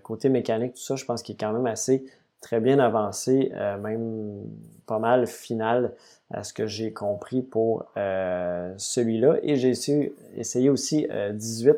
côté 0.02 0.28
mécanique, 0.28 0.74
tout 0.74 0.82
ça, 0.82 0.96
je 0.96 1.04
pense 1.04 1.22
qu'il 1.22 1.34
est 1.34 1.38
quand 1.38 1.52
même 1.52 1.66
assez 1.66 2.04
très 2.40 2.60
bien 2.60 2.78
avancé, 2.78 3.52
même 3.82 4.44
pas 4.86 4.98
mal 4.98 5.26
final 5.26 5.92
à 6.32 6.44
ce 6.44 6.52
que 6.52 6.66
j'ai 6.66 6.92
compris 6.92 7.42
pour 7.42 7.86
euh, 7.96 8.72
celui-là. 8.76 9.36
Et 9.42 9.56
j'ai 9.56 9.70
essayé, 9.70 10.14
essayé 10.36 10.70
aussi 10.70 11.06
18 11.32 11.76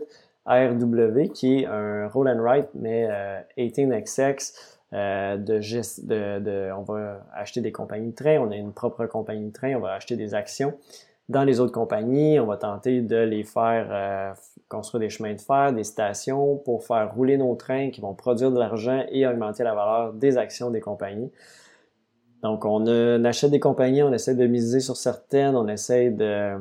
euh, 0.49 0.71
RW, 0.71 1.29
qui 1.33 1.61
est 1.61 1.67
un 1.67 2.09
roll 2.09 2.29
and 2.29 2.41
write, 2.41 2.69
mais 2.75 3.09
18XX. 3.59 4.55
Euh, 4.95 5.37
de, 5.37 5.59
de, 5.59 6.39
de, 6.39 6.73
on 6.73 6.83
va 6.83 7.27
acheter 7.35 7.61
des 7.61 7.73
compagnies 7.73 8.11
de 8.11 8.15
train, 8.15 8.39
on 8.39 8.51
a 8.51 8.57
une 8.57 8.73
propre 8.73 9.07
compagnie 9.07 9.49
de 9.49 9.53
train, 9.53 9.75
on 9.75 9.81
va 9.81 9.93
acheter 9.93 10.17
des 10.17 10.35
actions 10.35 10.75
dans 11.29 11.43
les 11.43 11.59
autres 11.59 11.73
compagnies, 11.73 12.39
on 12.39 12.47
va 12.47 12.57
tenter 12.57 13.01
de 13.01 13.17
les 13.17 13.45
faire 13.45 14.37
construire 14.69 15.01
des 15.01 15.09
chemins 15.09 15.35
de 15.35 15.41
fer, 15.41 15.73
des 15.73 15.85
stations 15.85 16.57
pour 16.57 16.85
faire 16.85 17.15
rouler 17.15 17.37
nos 17.37 17.55
trains 17.55 17.91
qui 17.91 18.01
vont 18.01 18.15
produire 18.15 18.51
de 18.51 18.59
l'argent 18.59 19.05
et 19.11 19.27
augmenter 19.27 19.63
la 19.63 19.75
valeur 19.75 20.13
des 20.13 20.37
actions 20.37 20.71
des 20.71 20.81
compagnies. 20.81 21.31
Donc, 22.43 22.67
on, 22.67 23.25
achète 23.25 23.51
des 23.51 23.61
compagnies, 23.61 24.03
on 24.03 24.13
essaie 24.13 24.35
de 24.35 24.47
miser 24.47 24.81
sur 24.81 24.97
certaines, 24.97 25.57
on 25.57 25.67
essaie 25.67 26.11
de, 26.11 26.57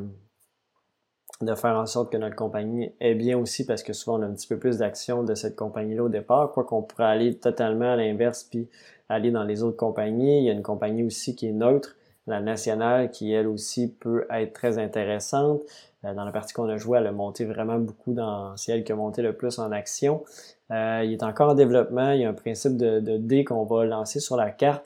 de 1.45 1.55
faire 1.55 1.75
en 1.77 1.85
sorte 1.85 2.11
que 2.11 2.17
notre 2.17 2.35
compagnie 2.35 2.91
est 2.99 3.15
bien 3.15 3.37
aussi 3.37 3.65
parce 3.65 3.83
que 3.83 3.93
souvent 3.93 4.19
on 4.19 4.23
a 4.23 4.25
un 4.25 4.33
petit 4.33 4.47
peu 4.47 4.57
plus 4.57 4.77
d'action 4.77 5.23
de 5.23 5.35
cette 5.35 5.55
compagnie-là 5.55 6.03
au 6.03 6.09
départ, 6.09 6.51
quoi 6.51 6.63
qu'on 6.63 6.81
pourrait 6.81 7.05
aller 7.05 7.35
totalement 7.35 7.93
à 7.93 7.95
l'inverse 7.95 8.43
puis 8.43 8.67
aller 9.09 9.31
dans 9.31 9.43
les 9.43 9.63
autres 9.63 9.77
compagnies. 9.77 10.39
Il 10.39 10.45
y 10.45 10.49
a 10.49 10.53
une 10.53 10.63
compagnie 10.63 11.03
aussi 11.03 11.35
qui 11.35 11.47
est 11.47 11.51
neutre, 11.51 11.95
la 12.27 12.41
nationale, 12.41 13.11
qui 13.11 13.31
elle 13.31 13.47
aussi 13.47 13.91
peut 13.91 14.25
être 14.29 14.53
très 14.53 14.77
intéressante. 14.77 15.61
Euh, 16.05 16.13
dans 16.13 16.25
la 16.25 16.31
partie 16.31 16.53
qu'on 16.53 16.69
a 16.69 16.77
jouée, 16.77 16.97
elle 16.99 17.07
a 17.07 17.11
monté 17.11 17.45
vraiment 17.45 17.77
beaucoup 17.79 18.13
dans, 18.13 18.55
c'est 18.57 18.71
elle 18.71 18.83
qui 18.83 18.91
a 18.91 18.95
monté 18.95 19.21
le 19.21 19.33
plus 19.33 19.59
en 19.59 19.71
action. 19.71 20.23
Euh, 20.71 21.01
il 21.05 21.13
est 21.13 21.23
encore 21.23 21.49
en 21.49 21.55
développement, 21.55 22.11
il 22.11 22.21
y 22.21 22.25
a 22.25 22.29
un 22.29 22.33
principe 22.33 22.77
de, 22.77 23.17
dé 23.17 23.43
qu'on 23.43 23.63
va 23.63 23.85
lancer 23.85 24.19
sur 24.19 24.37
la 24.37 24.49
carte 24.49 24.83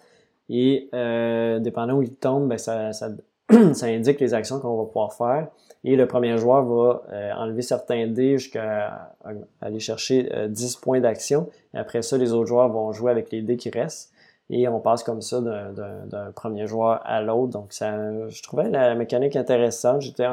et 0.49 0.89
euh, 0.93 1.59
dépendant 1.59 1.95
où 1.95 2.01
il 2.01 2.13
tombe, 2.13 2.47
ben 2.47 2.57
ça, 2.57 2.93
ça, 2.93 3.09
ça, 3.73 3.85
indique 3.87 4.19
les 4.19 4.33
actions 4.33 4.59
qu'on 4.59 4.77
va 4.77 4.85
pouvoir 4.85 5.13
faire. 5.13 5.47
Et 5.83 5.95
le 5.95 6.07
premier 6.07 6.37
joueur 6.37 6.63
va 6.65 7.03
euh, 7.11 7.31
enlever 7.33 7.61
certains 7.61 8.07
dés 8.07 8.37
jusqu'à 8.37 9.15
aller 9.61 9.79
chercher 9.79 10.29
10 10.47 10.75
euh, 10.75 10.79
points 10.81 10.99
d'action. 10.99 11.49
Et 11.73 11.77
après 11.77 12.01
ça, 12.01 12.17
les 12.17 12.33
autres 12.33 12.47
joueurs 12.47 12.69
vont 12.69 12.91
jouer 12.91 13.11
avec 13.11 13.31
les 13.31 13.41
dés 13.41 13.57
qui 13.57 13.69
restent. 13.69 14.11
Et 14.49 14.67
on 14.67 14.79
passe 14.79 15.03
comme 15.03 15.21
ça 15.21 15.41
d'un 15.41 16.31
premier 16.33 16.67
joueur 16.67 17.01
à 17.03 17.21
l'autre. 17.21 17.51
Donc 17.51 17.73
ça, 17.73 18.29
je 18.29 18.43
trouvais 18.43 18.69
la 18.69 18.95
mécanique 18.95 19.35
intéressante. 19.35 20.01
J'étais 20.01 20.25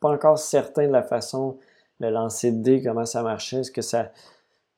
pas 0.00 0.10
encore 0.10 0.38
certain 0.38 0.88
de 0.88 0.92
la 0.92 1.02
façon 1.02 1.56
de 2.00 2.08
lancer 2.08 2.50
de 2.50 2.62
dés, 2.62 2.82
comment 2.82 3.06
ça 3.06 3.22
marchait. 3.22 3.58
Est-ce 3.58 3.70
que 3.70 3.82
ça 3.82 4.10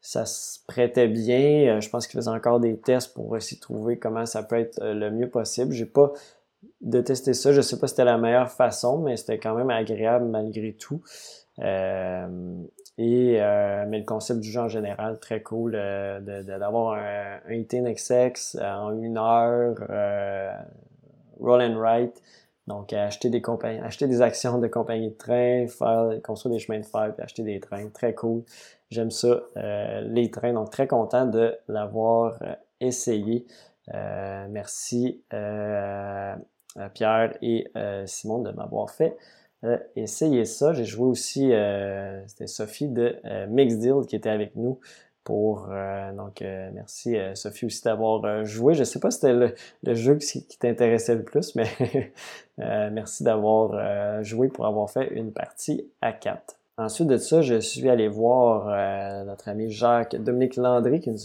ça 0.04 0.26
se 0.26 0.58
prêtait 0.66 1.08
bien? 1.08 1.76
Euh, 1.76 1.80
je 1.80 1.88
pense 1.88 2.06
qu'il 2.06 2.20
faisait 2.20 2.30
encore 2.30 2.60
des 2.60 2.76
tests 2.76 3.14
pour 3.14 3.34
essayer 3.38 3.56
de 3.56 3.62
trouver 3.62 3.98
comment 3.98 4.26
ça 4.26 4.42
peut 4.42 4.58
être 4.58 4.78
euh, 4.82 4.92
le 4.92 5.10
mieux 5.10 5.30
possible. 5.30 5.72
J'ai 5.72 5.86
pas 5.86 6.12
de 6.80 7.00
tester 7.00 7.34
ça. 7.34 7.52
Je 7.52 7.60
sais 7.60 7.78
pas 7.78 7.86
si 7.86 7.92
c'était 7.92 8.04
la 8.04 8.18
meilleure 8.18 8.50
façon, 8.50 8.98
mais 8.98 9.16
c'était 9.16 9.38
quand 9.38 9.54
même 9.54 9.70
agréable 9.70 10.26
malgré 10.26 10.72
tout. 10.74 11.02
Euh, 11.60 12.62
Et, 12.98 13.40
mais 13.88 13.98
le 13.98 14.04
concept 14.04 14.40
du 14.40 14.50
jeu 14.50 14.60
en 14.60 14.68
général, 14.68 15.18
très 15.18 15.42
cool 15.42 15.72
d'avoir 15.72 16.94
un, 16.94 17.38
un 17.48 17.58
18XX 17.60 18.62
en 18.62 18.96
une 19.02 19.18
heure, 19.18 19.74
roll 21.40 21.62
and 21.62 21.76
write. 21.78 22.22
Donc, 22.66 22.94
acheter 22.94 23.28
des 23.28 23.42
compagnies, 23.42 23.80
acheter 23.80 24.06
des 24.06 24.22
actions 24.22 24.58
de 24.58 24.68
compagnies 24.68 25.10
de 25.10 25.16
train, 25.16 25.66
faire, 25.66 26.10
construire 26.22 26.54
des 26.54 26.58
chemins 26.58 26.78
de 26.78 26.86
fer, 26.86 27.12
puis 27.14 27.22
acheter 27.22 27.42
des 27.42 27.60
trains. 27.60 27.88
Très 27.90 28.14
cool. 28.14 28.42
J'aime 28.90 29.10
ça, 29.10 29.42
euh, 29.56 30.00
les 30.02 30.30
trains. 30.30 30.54
Donc, 30.54 30.70
très 30.70 30.86
content 30.86 31.26
de 31.26 31.54
l'avoir 31.68 32.38
euh, 32.42 32.54
essayé. 32.80 33.44
Euh, 33.92 34.46
merci 34.48 35.22
Pierre 36.94 37.36
et 37.42 37.66
Simon 38.06 38.38
de 38.38 38.50
m'avoir 38.50 38.90
fait 38.90 39.16
essayer 39.96 40.44
ça. 40.44 40.72
J'ai 40.72 40.84
joué 40.84 41.06
aussi, 41.06 41.52
c'était 42.26 42.46
Sophie 42.46 42.88
de 42.88 43.16
Mixed 43.48 43.80
Deal 43.80 44.06
qui 44.06 44.16
était 44.16 44.30
avec 44.30 44.56
nous 44.56 44.78
pour 45.22 45.68
donc 46.16 46.42
merci 46.74 47.16
Sophie 47.34 47.66
aussi 47.66 47.82
d'avoir 47.82 48.44
joué. 48.44 48.74
Je 48.74 48.84
sais 48.84 49.00
pas 49.00 49.10
si 49.10 49.20
c'était 49.20 49.32
le, 49.32 49.94
jeu 49.94 50.16
qui, 50.16 50.46
qui 50.46 50.58
t'intéressait 50.58 51.14
le 51.14 51.22
plus, 51.22 51.54
mais 51.56 51.68
merci 52.58 53.24
d'avoir 53.24 54.22
joué 54.22 54.48
pour 54.48 54.66
avoir 54.66 54.90
fait 54.90 55.08
une 55.14 55.32
partie 55.32 55.88
à 56.02 56.12
4. 56.12 56.56
Ensuite 56.76 57.06
de 57.06 57.18
ça, 57.18 57.40
je 57.40 57.60
suis 57.60 57.88
allé 57.88 58.08
voir 58.08 58.68
euh, 58.68 59.22
notre 59.24 59.48
ami 59.48 59.70
Jacques 59.70 60.16
Dominique 60.16 60.56
Landry 60.56 61.00
qui 61.00 61.10
nous, 61.10 61.18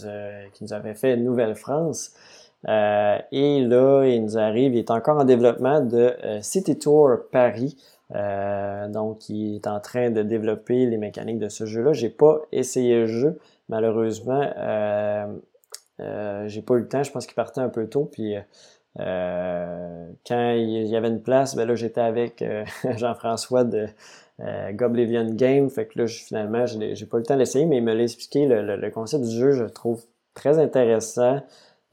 qui 0.52 0.62
nous 0.62 0.72
avait 0.72 0.94
fait 0.94 1.16
Nouvelle-France. 1.16 2.14
Euh, 2.68 3.18
et 3.32 3.60
là, 3.62 4.04
il 4.04 4.22
nous 4.22 4.38
arrive, 4.38 4.74
il 4.74 4.78
est 4.78 4.90
encore 4.90 5.18
en 5.18 5.24
développement 5.24 5.80
de 5.80 6.14
euh, 6.24 6.42
City 6.42 6.78
Tour 6.78 7.10
Paris. 7.32 7.76
donc, 8.88 9.28
il 9.28 9.56
est 9.56 9.66
en 9.66 9.80
train 9.80 10.10
de 10.10 10.22
développer 10.22 10.86
les 10.86 10.98
mécaniques 10.98 11.38
de 11.38 11.48
ce 11.48 11.64
jeu-là. 11.64 11.92
J'ai 11.92 12.10
pas 12.10 12.40
essayé 12.52 13.00
le 13.00 13.06
jeu, 13.06 13.38
malheureusement. 13.68 14.42
j'ai 15.98 16.62
pas 16.62 16.74
eu 16.74 16.80
le 16.80 16.88
temps. 16.88 17.02
Je 17.02 17.12
pense 17.12 17.26
qu'il 17.26 17.36
partait 17.36 17.60
un 17.60 17.68
peu 17.68 17.86
tôt. 17.88 18.10
Puis 18.10 18.34
quand 18.96 20.52
il 20.56 20.86
y 20.86 20.96
avait 20.96 21.08
une 21.08 21.22
place, 21.22 21.54
ben 21.54 21.66
là, 21.68 21.76
j'étais 21.76 22.00
avec 22.00 22.44
Jean-François 22.96 23.64
de 23.64 23.86
euh, 24.42 24.72
Goblivion 24.72 25.34
Game. 25.34 25.68
Fait 25.68 25.86
que 25.86 25.98
là, 25.98 26.06
finalement, 26.06 26.64
j'ai 26.66 27.06
pas 27.06 27.18
eu 27.18 27.20
le 27.20 27.26
temps 27.26 27.36
d'essayer, 27.36 27.66
mais 27.66 27.78
il 27.78 27.84
me 27.84 27.92
l'a 27.92 28.02
expliqué. 28.02 28.46
Le, 28.46 28.90
concept 28.90 29.24
du 29.24 29.36
jeu, 29.36 29.52
je 29.52 29.64
le 29.64 29.70
trouve 29.70 30.02
très 30.34 30.58
intéressant, 30.58 31.36
euh, 31.36 31.40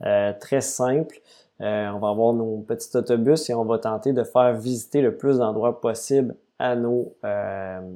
très 0.01 0.61
simple. 0.61 1.19
Euh, 1.59 1.89
on 1.89 1.99
va 1.99 2.09
avoir 2.09 2.33
nos 2.33 2.57
petits 2.59 2.95
autobus 2.95 3.49
et 3.49 3.53
on 3.53 3.65
va 3.65 3.79
tenter 3.79 4.13
de 4.13 4.23
faire 4.23 4.53
visiter 4.53 5.01
le 5.01 5.17
plus 5.17 5.39
d'endroits 5.39 5.81
possible 5.81 6.35
à 6.59 6.75
nos, 6.75 7.13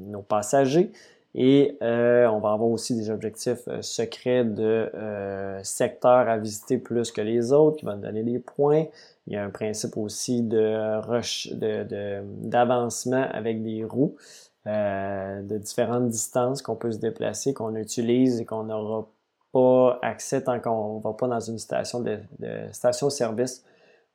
nos 0.08 0.22
passagers. 0.22 0.92
Et 1.34 1.78
on 1.82 2.40
va 2.40 2.52
avoir 2.52 2.70
aussi 2.70 2.96
des 2.96 3.10
objectifs 3.10 3.68
secrets 3.82 4.44
de 4.44 4.92
secteurs 5.64 6.28
à 6.28 6.38
visiter 6.38 6.78
plus 6.78 7.12
que 7.12 7.22
les 7.22 7.54
autres 7.54 7.78
qui 7.78 7.86
vont 7.86 7.96
nous 7.96 8.02
donner 8.02 8.24
des 8.24 8.40
points. 8.40 8.86
Il 9.28 9.34
y 9.34 9.38
a 9.38 9.44
un 9.44 9.50
principe 9.50 9.98
aussi 9.98 10.42
de 10.42 11.00
rush, 11.08 11.50
d'avancement 11.54 13.28
avec 13.32 13.64
des 13.64 13.84
roues 13.84 14.16
euh, 14.68 15.42
de 15.42 15.58
différentes 15.58 16.10
distances 16.10 16.62
qu'on 16.62 16.76
peut 16.76 16.92
se 16.92 17.00
déplacer, 17.00 17.52
qu'on 17.52 17.76
utilise 17.76 18.40
et 18.40 18.46
qu'on 18.46 18.66
n'aura 18.66 19.08
pas 19.52 20.00
accès 20.02 20.44
tant 20.44 20.60
qu'on 20.60 20.98
ne 20.98 21.02
va 21.02 21.14
pas 21.14 21.28
dans 21.28 21.40
une 21.40 21.60
station 21.60 22.00
de, 22.00 22.20
station-service 22.72 23.64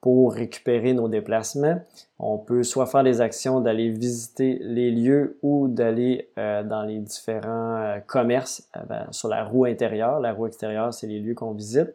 pour 0.00 0.32
récupérer 0.32 0.92
nos 0.92 1.08
déplacements. 1.08 1.80
On 2.18 2.38
peut 2.38 2.62
soit 2.62 2.86
faire 2.86 3.02
des 3.02 3.20
actions 3.20 3.60
d'aller 3.60 3.90
visiter 3.90 4.58
les 4.62 4.90
lieux 4.90 5.38
ou 5.42 5.68
d'aller 5.68 6.28
euh, 6.38 6.62
dans 6.62 6.82
les 6.82 6.98
différents 6.98 7.76
euh, 7.76 7.98
commerces 8.06 8.68
sur 9.10 9.28
la 9.28 9.44
roue 9.44 9.64
intérieure. 9.64 10.20
La 10.20 10.32
roue 10.32 10.46
extérieure, 10.46 10.92
c'est 10.92 11.06
les 11.06 11.18
lieux 11.18 11.34
qu'on 11.34 11.52
visite. 11.52 11.92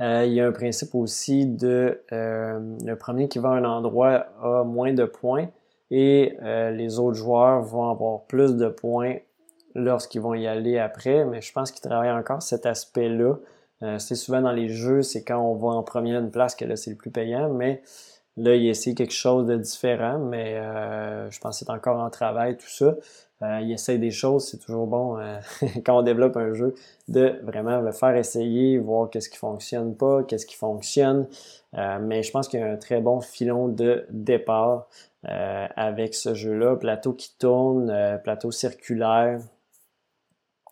Euh, 0.00 0.24
il 0.26 0.32
y 0.32 0.40
a 0.40 0.46
un 0.46 0.52
principe 0.52 0.94
aussi 0.94 1.46
de 1.46 2.00
le 2.10 2.94
premier 2.94 3.28
qui 3.28 3.38
va 3.38 3.50
à 3.50 3.52
un 3.52 3.64
endroit 3.64 4.26
a 4.42 4.64
moins 4.64 4.92
de 4.92 5.04
points 5.04 5.48
et 5.90 6.36
les 6.42 6.98
autres 6.98 7.16
joueurs 7.16 7.62
vont 7.62 7.88
avoir 7.88 8.20
plus 8.22 8.56
de 8.56 8.68
points 8.68 9.16
lorsqu'ils 9.74 10.20
vont 10.20 10.34
y 10.34 10.46
aller 10.46 10.78
après. 10.78 11.24
Mais 11.24 11.40
je 11.40 11.52
pense 11.52 11.70
qu'ils 11.72 11.82
travaillent 11.82 12.10
encore 12.10 12.42
cet 12.42 12.66
aspect-là. 12.66 13.34
c'est 13.98 14.14
souvent 14.14 14.42
dans 14.42 14.52
les 14.52 14.68
jeux, 14.68 15.02
c'est 15.02 15.24
quand 15.24 15.38
on 15.38 15.54
va 15.54 15.68
en 15.68 15.82
premier 15.82 16.14
une 16.14 16.30
place 16.30 16.54
que 16.54 16.64
là 16.64 16.76
c'est 16.76 16.90
le 16.90 16.96
plus 16.96 17.10
payant, 17.10 17.48
mais 17.48 17.82
là 18.36 18.54
il 18.54 18.66
essaie 18.68 18.94
quelque 18.94 19.14
chose 19.14 19.46
de 19.46 19.56
différent, 19.56 20.18
mais 20.18 20.56
je 21.30 21.38
pense 21.38 21.60
que 21.60 21.66
c'est 21.66 21.72
encore 21.72 22.00
en 22.00 22.10
travail 22.10 22.56
tout 22.56 22.68
ça. 22.68 22.94
Euh, 23.42 23.60
il 23.62 23.70
essaye 23.70 24.00
des 24.00 24.10
choses, 24.10 24.48
c'est 24.48 24.58
toujours 24.58 24.88
bon 24.88 25.16
euh, 25.18 25.38
quand 25.86 25.98
on 25.98 26.02
développe 26.02 26.36
un 26.36 26.54
jeu 26.54 26.74
de 27.06 27.38
vraiment 27.44 27.80
le 27.80 27.92
faire 27.92 28.16
essayer, 28.16 28.78
voir 28.78 29.10
qu'est-ce 29.10 29.28
qui 29.28 29.38
fonctionne 29.38 29.94
pas, 29.94 30.24
qu'est-ce 30.24 30.46
qui 30.46 30.56
fonctionne. 30.56 31.28
Euh, 31.76 31.98
mais 32.00 32.24
je 32.24 32.32
pense 32.32 32.48
qu'il 32.48 32.58
y 32.58 32.62
a 32.62 32.70
un 32.70 32.76
très 32.76 33.00
bon 33.00 33.20
filon 33.20 33.68
de 33.68 34.06
départ 34.10 34.88
avec 35.24 36.14
ce 36.14 36.32
jeu-là. 36.32 36.76
Plateau 36.76 37.12
qui 37.12 37.34
tourne, 37.38 37.92
plateau 38.22 38.50
circulaire. 38.50 39.40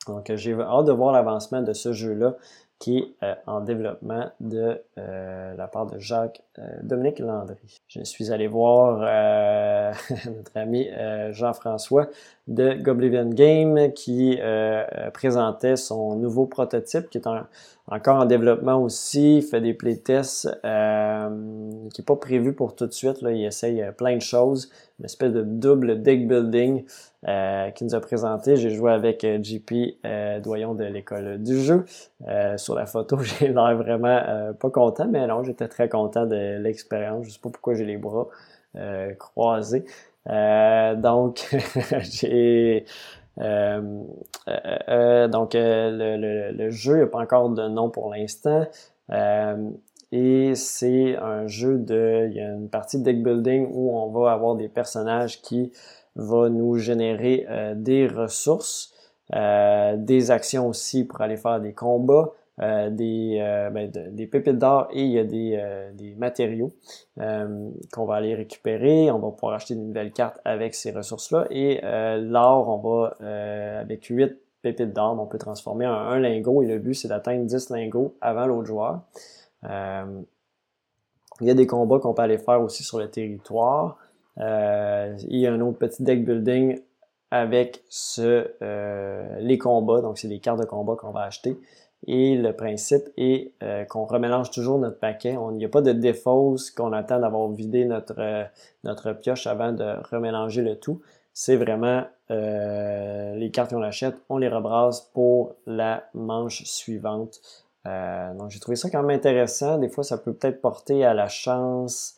Donc 0.06 0.32
j'ai 0.34 0.54
hâte 0.54 0.86
de 0.86 0.92
voir 0.92 1.12
l'avancement 1.12 1.62
de 1.62 1.72
ce 1.72 1.92
jeu-là 1.92 2.34
qui 2.78 2.98
est 2.98 3.14
euh, 3.22 3.34
en 3.46 3.60
développement 3.60 4.30
de 4.40 4.82
euh, 4.98 5.54
la 5.56 5.66
part 5.66 5.86
de 5.86 5.98
Jacques 5.98 6.42
euh, 6.58 6.62
Dominique 6.82 7.20
Landry. 7.20 7.80
Je 7.88 8.04
suis 8.04 8.30
allé 8.32 8.48
voir 8.48 8.98
notre 10.26 10.56
ami 10.56 10.88
Jean-François 11.30 12.08
de 12.48 12.74
Goblivion 12.74 13.28
Game 13.28 13.92
qui 13.92 14.38
présentait 15.12 15.76
son 15.76 16.16
nouveau 16.16 16.46
prototype 16.46 17.10
qui 17.10 17.18
est 17.18 17.26
encore 17.88 18.16
en 18.16 18.24
développement 18.24 18.82
aussi, 18.82 19.38
il 19.38 19.42
fait 19.42 19.60
des 19.60 19.74
playtests 19.74 20.48
qui 20.62 22.00
n'est 22.00 22.04
pas 22.06 22.16
prévu 22.16 22.52
pour 22.52 22.76
tout 22.76 22.86
de 22.86 22.92
suite. 22.92 23.22
Là. 23.22 23.32
Il 23.32 23.44
essaye 23.44 23.84
plein 23.96 24.16
de 24.16 24.22
choses, 24.22 24.70
une 24.98 25.04
espèce 25.06 25.32
de 25.32 25.42
double 25.42 26.02
deck 26.02 26.26
building 26.28 26.84
euh, 27.28 27.70
qui 27.70 27.82
nous 27.82 27.94
a 27.94 28.00
présenté. 28.00 28.56
J'ai 28.56 28.70
joué 28.70 28.92
avec 28.92 29.24
euh, 29.24 29.42
JP 29.42 29.72
euh, 30.04 30.38
Doyon 30.38 30.74
de 30.74 30.84
l'école 30.84 31.42
du 31.42 31.60
jeu. 31.60 31.84
sur 32.56 32.76
la 32.76 32.86
photo, 32.86 33.18
j'ai 33.20 33.48
l'air 33.48 33.76
vraiment 33.76 34.52
pas 34.58 34.70
content, 34.70 35.08
mais 35.10 35.26
non, 35.26 35.42
j'étais 35.42 35.66
très 35.66 35.88
content 35.88 36.24
de 36.26 36.58
l'expérience. 36.58 37.26
Je 37.26 37.32
sais 37.32 37.40
pas 37.42 37.50
pourquoi 37.50 37.74
j'ai 37.74 37.84
les 37.84 37.96
bras 37.96 38.28
croisés. 39.18 39.86
Donc, 40.26 41.56
j'ai 42.00 42.84
donc 43.36 45.54
le, 45.54 46.52
le, 46.52 46.70
jeu 46.70 47.00
n'a 47.00 47.06
pas 47.06 47.20
encore 47.20 47.50
de 47.50 47.68
nom 47.68 47.90
pour 47.90 48.12
l'instant. 48.12 48.66
et 50.12 50.54
c'est 50.54 51.16
un 51.16 51.46
jeu 51.46 51.78
de. 51.78 52.28
Il 52.30 52.36
y 52.36 52.40
a 52.40 52.48
une 52.48 52.68
partie 52.68 52.98
de 52.98 53.04
deck 53.04 53.22
building 53.22 53.68
où 53.72 53.96
on 53.96 54.10
va 54.10 54.32
avoir 54.32 54.56
des 54.56 54.68
personnages 54.68 55.40
qui 55.42 55.72
va 56.16 56.48
nous 56.48 56.78
générer 56.78 57.46
euh, 57.48 57.74
des 57.76 58.08
ressources, 58.08 58.92
euh, 59.34 59.96
des 59.96 60.30
actions 60.30 60.68
aussi 60.68 61.04
pour 61.04 61.20
aller 61.20 61.36
faire 61.36 61.60
des 61.60 61.72
combats, 61.72 62.32
euh, 62.60 62.90
des, 62.90 63.38
ben, 63.72 63.90
des 63.90 64.26
pépites 64.26 64.58
d'or 64.58 64.88
et 64.92 65.02
il 65.02 65.10
y 65.10 65.18
a 65.18 65.24
des, 65.24 65.90
des 65.94 66.14
matériaux 66.14 66.72
qu'on 67.16 68.04
va 68.06 68.14
aller 68.14 68.34
récupérer. 68.34 69.10
On 69.10 69.18
va 69.18 69.30
pouvoir 69.30 69.54
acheter 69.54 69.74
une 69.74 69.88
nouvelle 69.88 70.12
carte 70.12 70.40
avec 70.44 70.74
ces 70.74 70.90
ressources-là. 70.90 71.46
Et 71.50 71.80
l'or, 71.82 72.68
on 72.68 72.78
va, 72.78 73.80
avec 73.80 74.04
8 74.04 74.36
pépites 74.62 74.92
d'or, 74.92 75.18
on 75.20 75.26
peut 75.26 75.38
transformer 75.38 75.86
en 75.86 75.92
un 75.92 76.18
lingot 76.18 76.62
et 76.62 76.66
le 76.66 76.78
but, 76.78 76.94
c'est 76.94 77.08
d'atteindre 77.08 77.44
10 77.44 77.70
lingots 77.70 78.16
avant 78.20 78.46
l'autre 78.46 78.66
joueur. 78.66 79.00
il 79.62 80.26
y 81.46 81.50
a 81.50 81.54
des 81.54 81.66
combats 81.66 81.98
qu'on 81.98 82.14
peut 82.14 82.22
aller 82.22 82.38
faire 82.38 82.60
aussi 82.60 82.82
sur 82.82 82.98
le 82.98 83.10
territoire. 83.10 83.98
Euh, 84.38 85.16
il 85.28 85.38
y 85.38 85.46
a 85.46 85.52
un 85.52 85.60
autre 85.60 85.78
petit 85.78 86.02
deck 86.02 86.24
building 86.24 86.80
avec 87.30 87.82
ce, 87.88 88.48
euh, 88.62 89.38
les 89.40 89.58
combats. 89.58 90.00
Donc, 90.00 90.18
c'est 90.18 90.28
des 90.28 90.38
cartes 90.38 90.60
de 90.60 90.66
combat 90.66 90.94
qu'on 90.96 91.10
va 91.10 91.22
acheter. 91.22 91.58
Et 92.06 92.36
le 92.36 92.52
principe 92.52 93.04
est 93.16 93.52
euh, 93.62 93.84
qu'on 93.84 94.04
remélange 94.04 94.50
toujours 94.50 94.78
notre 94.78 94.98
paquet. 94.98 95.36
Il 95.50 95.56
n'y 95.56 95.64
a 95.64 95.68
pas 95.68 95.82
de 95.82 95.92
défausse 95.92 96.70
qu'on 96.70 96.92
attend 96.92 97.20
d'avoir 97.20 97.48
vidé 97.50 97.84
notre, 97.84 98.46
notre 98.84 99.12
pioche 99.12 99.46
avant 99.46 99.72
de 99.72 99.96
remélanger 100.10 100.62
le 100.62 100.76
tout. 100.76 101.00
C'est 101.32 101.56
vraiment 101.56 102.04
les 102.28 103.50
cartes 103.52 103.70
qu'on 103.70 103.82
achète, 103.82 104.16
on 104.28 104.38
les 104.38 104.48
rebrasse 104.48 105.02
pour 105.12 105.54
la 105.66 106.04
manche 106.14 106.64
suivante. 106.64 107.40
donc 107.84 108.50
j'ai 108.50 108.58
trouvé 108.58 108.74
ça 108.76 108.88
quand 108.90 109.02
même 109.02 109.16
intéressant. 109.16 109.78
Des 109.78 109.88
fois, 109.88 110.02
ça 110.02 110.18
peut 110.18 110.32
peut-être 110.32 110.60
porter 110.60 111.04
à 111.04 111.14
la 111.14 111.28
chance 111.28 112.16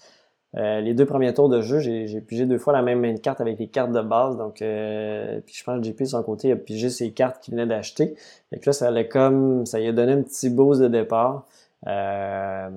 euh, 0.56 0.80
les 0.80 0.94
deux 0.94 1.04
premiers 1.04 1.34
tours 1.34 1.48
de 1.48 1.60
jeu, 1.60 1.78
j'ai 1.78 2.20
pigé 2.20 2.46
deux 2.46 2.58
fois 2.58 2.72
la 2.72 2.82
même 2.82 3.00
main 3.00 3.12
de 3.12 3.20
carte 3.20 3.40
avec 3.40 3.58
les 3.58 3.68
cartes 3.68 3.92
de 3.92 4.00
base. 4.00 4.36
Donc, 4.36 4.62
euh, 4.62 5.40
puis 5.44 5.54
je 5.54 5.64
pense 5.64 5.80
que 5.80 5.86
JP 5.86 6.00
de 6.00 6.04
son 6.04 6.22
côté 6.22 6.52
a 6.52 6.56
pigé 6.56 6.88
ses 6.88 7.10
cartes 7.12 7.42
qu'il 7.42 7.52
venait 7.52 7.66
d'acheter. 7.66 8.14
Et 8.52 8.58
que 8.58 8.66
là, 8.66 8.72
ça 8.72 8.88
allait 8.88 9.08
comme, 9.08 9.66
ça 9.66 9.78
lui 9.78 9.88
a 9.88 9.92
donné 9.92 10.12
un 10.12 10.22
petit 10.22 10.48
boost 10.48 10.80
de 10.80 10.88
départ. 10.88 11.46
Euh, 11.86 12.68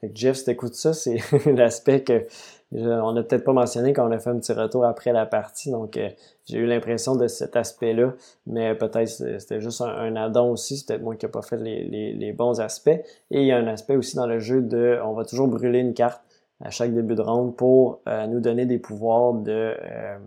fait 0.00 0.08
que 0.08 0.16
Jeff, 0.16 0.36
si 0.36 0.44
t'écoutes 0.46 0.74
ça, 0.74 0.92
c'est 0.92 1.18
l'aspect 1.46 2.02
que 2.02 2.26
on 2.72 3.12
n'a 3.12 3.22
peut-être 3.22 3.44
pas 3.44 3.52
mentionné 3.52 3.92
qu'on 3.92 4.10
a 4.10 4.18
fait 4.18 4.30
un 4.30 4.38
petit 4.38 4.52
retour 4.52 4.84
après 4.84 5.12
la 5.12 5.24
partie, 5.24 5.70
donc 5.70 5.96
euh, 5.96 6.08
j'ai 6.46 6.58
eu 6.58 6.66
l'impression 6.66 7.14
de 7.14 7.28
cet 7.28 7.54
aspect-là, 7.54 8.14
mais 8.46 8.74
peut-être 8.74 9.08
c'était 9.08 9.60
juste 9.60 9.80
un, 9.80 10.16
addon 10.16 10.50
aussi, 10.50 10.76
c'est 10.76 10.88
peut-être 10.88 11.02
moi 11.02 11.14
qui 11.14 11.26
n'ai 11.26 11.30
pas 11.30 11.42
fait 11.42 11.58
les, 11.58 12.32
bons 12.32 12.60
aspects. 12.60 12.88
Et 12.88 13.40
il 13.40 13.46
y 13.46 13.52
a 13.52 13.56
un 13.56 13.68
aspect 13.68 13.94
aussi 13.96 14.16
dans 14.16 14.26
le 14.26 14.40
jeu 14.40 14.62
de, 14.62 14.98
on 15.04 15.12
va 15.12 15.24
toujours 15.24 15.46
brûler 15.46 15.78
une 15.78 15.94
carte 15.94 16.20
à 16.60 16.70
chaque 16.70 16.94
début 16.94 17.14
de 17.14 17.22
ronde 17.22 17.56
pour 17.56 18.00
euh, 18.08 18.26
nous 18.26 18.40
donner 18.40 18.66
des 18.66 18.78
pouvoirs 18.78 19.34
de, 19.34 19.74
euh, 19.80 20.18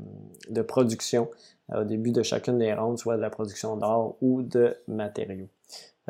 de 0.49 0.61
production 0.61 1.29
au 1.75 1.83
début 1.83 2.11
de 2.11 2.23
chacune 2.23 2.57
des 2.57 2.73
rondes, 2.73 2.97
soit 2.97 3.17
de 3.17 3.21
la 3.21 3.29
production 3.29 3.75
d'or 3.75 4.15
ou 4.21 4.41
de 4.41 4.75
matériaux. 4.87 5.49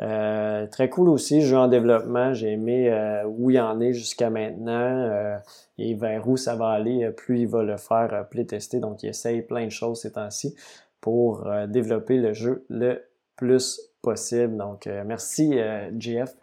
Euh, 0.00 0.66
très 0.66 0.88
cool 0.88 1.10
aussi, 1.10 1.42
jeu 1.42 1.56
en 1.56 1.68
développement. 1.68 2.32
J'ai 2.32 2.52
aimé 2.52 2.90
euh, 2.90 3.24
où 3.24 3.50
il 3.50 3.60
en 3.60 3.80
est 3.80 3.92
jusqu'à 3.92 4.30
maintenant 4.30 4.72
euh, 4.72 5.36
et 5.78 5.94
vers 5.94 6.26
où 6.26 6.36
ça 6.36 6.56
va 6.56 6.68
aller. 6.70 7.10
Plus 7.10 7.40
il 7.40 7.48
va 7.48 7.62
le 7.62 7.76
faire 7.76 8.26
playtester. 8.30 8.80
Donc, 8.80 9.02
il 9.02 9.10
essaye 9.10 9.42
plein 9.42 9.66
de 9.66 9.70
choses 9.70 10.00
ces 10.00 10.12
temps-ci 10.12 10.54
pour 11.00 11.48
développer 11.68 12.18
le 12.18 12.34
jeu 12.34 12.64
le 12.68 13.02
plus 13.36 13.80
possible. 14.02 14.56
Donc, 14.56 14.86
merci 15.06 15.58
JF 15.98 16.34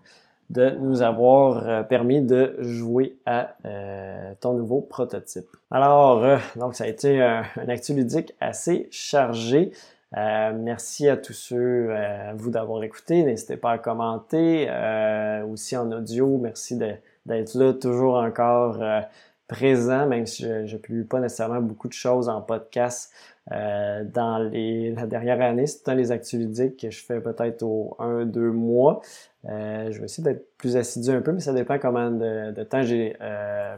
de 0.50 0.70
nous 0.80 1.02
avoir 1.02 1.88
permis 1.88 2.22
de 2.22 2.56
jouer 2.60 3.18
à 3.26 3.56
ton 4.40 4.54
nouveau 4.54 4.80
prototype. 4.82 5.48
Alors, 5.72 6.40
donc 6.56 6.74
ça 6.74 6.86
a 6.86 6.88
été 6.88 7.22
un, 7.22 7.44
un 7.58 7.70
actu 7.70 7.94
ludique 7.94 8.34
assez 8.40 8.88
chargé. 8.92 9.72
Euh, 10.16 10.54
merci 10.56 11.10
à 11.10 11.18
tous 11.18 11.34
ceux, 11.34 11.90
euh, 11.90 12.32
à 12.32 12.34
vous 12.34 12.50
d'avoir 12.50 12.84
écouté. 12.84 13.24
N'hésitez 13.24 13.58
pas 13.58 13.72
à 13.72 13.78
commenter. 13.78 14.68
Euh, 14.70 15.46
aussi 15.46 15.76
en 15.76 15.92
audio, 15.92 16.38
merci 16.38 16.78
d'être 16.78 17.56
là 17.56 17.74
toujours 17.74 18.16
encore 18.16 18.80
présent, 19.48 20.08
même 20.08 20.26
si 20.26 20.44
je 20.44 20.74
ne 20.74 20.78
publie 20.78 21.04
pas 21.04 21.20
nécessairement 21.20 21.62
beaucoup 21.62 21.88
de 21.88 21.94
choses 21.94 22.30
en 22.30 22.42
podcast 22.42 23.12
dans 23.50 24.50
les, 24.52 24.92
la 24.92 25.06
dernière 25.08 25.42
année. 25.42 25.68
C'est 25.68 25.86
dans 25.86 25.94
les 25.94 26.12
activités 26.12 26.74
que 26.74 26.90
je 26.90 27.04
fais 27.04 27.22
peut-être 27.22 27.64
au 27.64 27.96
1-2 28.00 28.40
mois. 28.52 29.02
je 29.46 29.98
vais 29.98 30.06
essayer 30.06 30.24
d'être 30.24 30.58
plus 30.58 30.76
assidu 30.76 31.12
un 31.12 31.22
peu, 31.22 31.32
mais 31.32 31.40
ça 31.40 31.54
dépend 31.54 31.80
comment 31.80 32.12
de, 32.12 32.52
de 32.52 32.64
temps 32.64 32.84
j'ai 32.84 33.16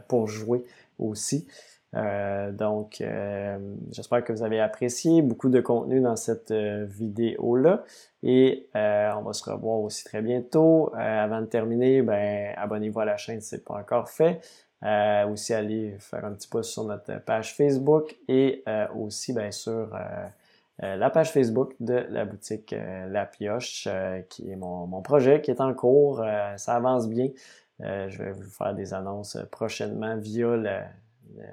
pour 0.08 0.26
jouer 0.26 0.64
aussi. 0.98 1.46
Euh, 1.96 2.52
donc, 2.52 3.00
euh, 3.00 3.58
j'espère 3.90 4.22
que 4.22 4.32
vous 4.32 4.42
avez 4.42 4.60
apprécié 4.60 5.22
beaucoup 5.22 5.48
de 5.48 5.60
contenu 5.60 6.00
dans 6.00 6.16
cette 6.16 6.52
euh, 6.52 6.86
vidéo-là. 6.88 7.84
Et 8.22 8.68
on 8.74 9.22
va 9.22 9.32
se 9.32 9.48
revoir 9.50 9.80
aussi 9.80 10.04
très 10.04 10.22
bientôt. 10.22 10.92
avant 10.94 11.40
de 11.40 11.46
terminer, 11.46 12.02
ben, 12.02 12.52
abonnez-vous 12.56 13.00
à 13.00 13.04
la 13.04 13.16
chaîne 13.16 13.40
si 13.40 13.48
ce 13.48 13.56
n'est 13.56 13.62
pas 13.62 13.74
encore 13.74 14.10
fait. 14.10 14.40
Aussi, 14.82 15.54
allez 15.54 15.96
faire 15.98 16.24
un 16.24 16.32
petit 16.32 16.48
pouce 16.48 16.70
sur 16.70 16.84
notre 16.84 17.20
page 17.20 17.54
Facebook 17.54 18.16
et 18.28 18.64
aussi, 18.96 19.32
bien 19.32 19.50
sûr, 19.50 19.96
la 20.78 21.10
page 21.10 21.32
Facebook 21.32 21.74
de 21.80 22.06
la 22.08 22.24
boutique 22.24 22.74
La 23.08 23.26
Pioche, 23.26 23.88
qui 24.28 24.50
est 24.50 24.56
mon, 24.56 24.86
mon, 24.86 25.02
projet 25.02 25.40
qui 25.42 25.50
est 25.50 25.60
en 25.60 25.74
cours. 25.74 26.24
ça 26.56 26.76
avance 26.76 27.08
bien. 27.08 27.28
je 27.80 28.22
vais 28.22 28.32
vous 28.32 28.50
faire 28.50 28.74
des 28.74 28.94
annonces 28.94 29.36
prochainement 29.50 30.16
via 30.16 30.56
le 30.56 30.80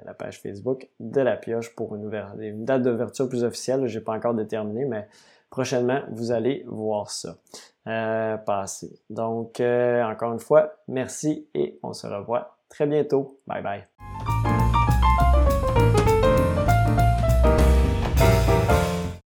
la 0.06 0.14
page 0.14 0.40
Facebook 0.40 0.90
de 1.00 1.22
la 1.22 1.38
pioche 1.38 1.76
pour 1.76 1.96
une, 1.96 2.12
une 2.40 2.66
date 2.66 2.84
d'ouverture 2.84 3.30
plus 3.30 3.44
officielle. 3.44 3.88
Je 3.88 3.98
n'ai 3.98 4.04
pas 4.04 4.14
encore 4.14 4.34
déterminé, 4.34 4.86
mais 4.86 5.08
prochainement, 5.50 6.02
vous 6.12 6.32
allez 6.32 6.64
voir 6.68 7.10
ça 7.10 7.38
euh, 7.88 8.38
passer. 8.38 9.00
Donc, 9.10 9.60
euh, 9.60 10.04
encore 10.04 10.34
une 10.34 10.40
fois, 10.40 10.74
merci 10.88 11.48
et 11.54 11.80
on 11.84 11.94
se 11.94 12.08
revoit 12.08 12.57
très 12.70 12.86
bientôt. 12.88 13.39
Bye 13.47 13.61
bye. 13.61 14.34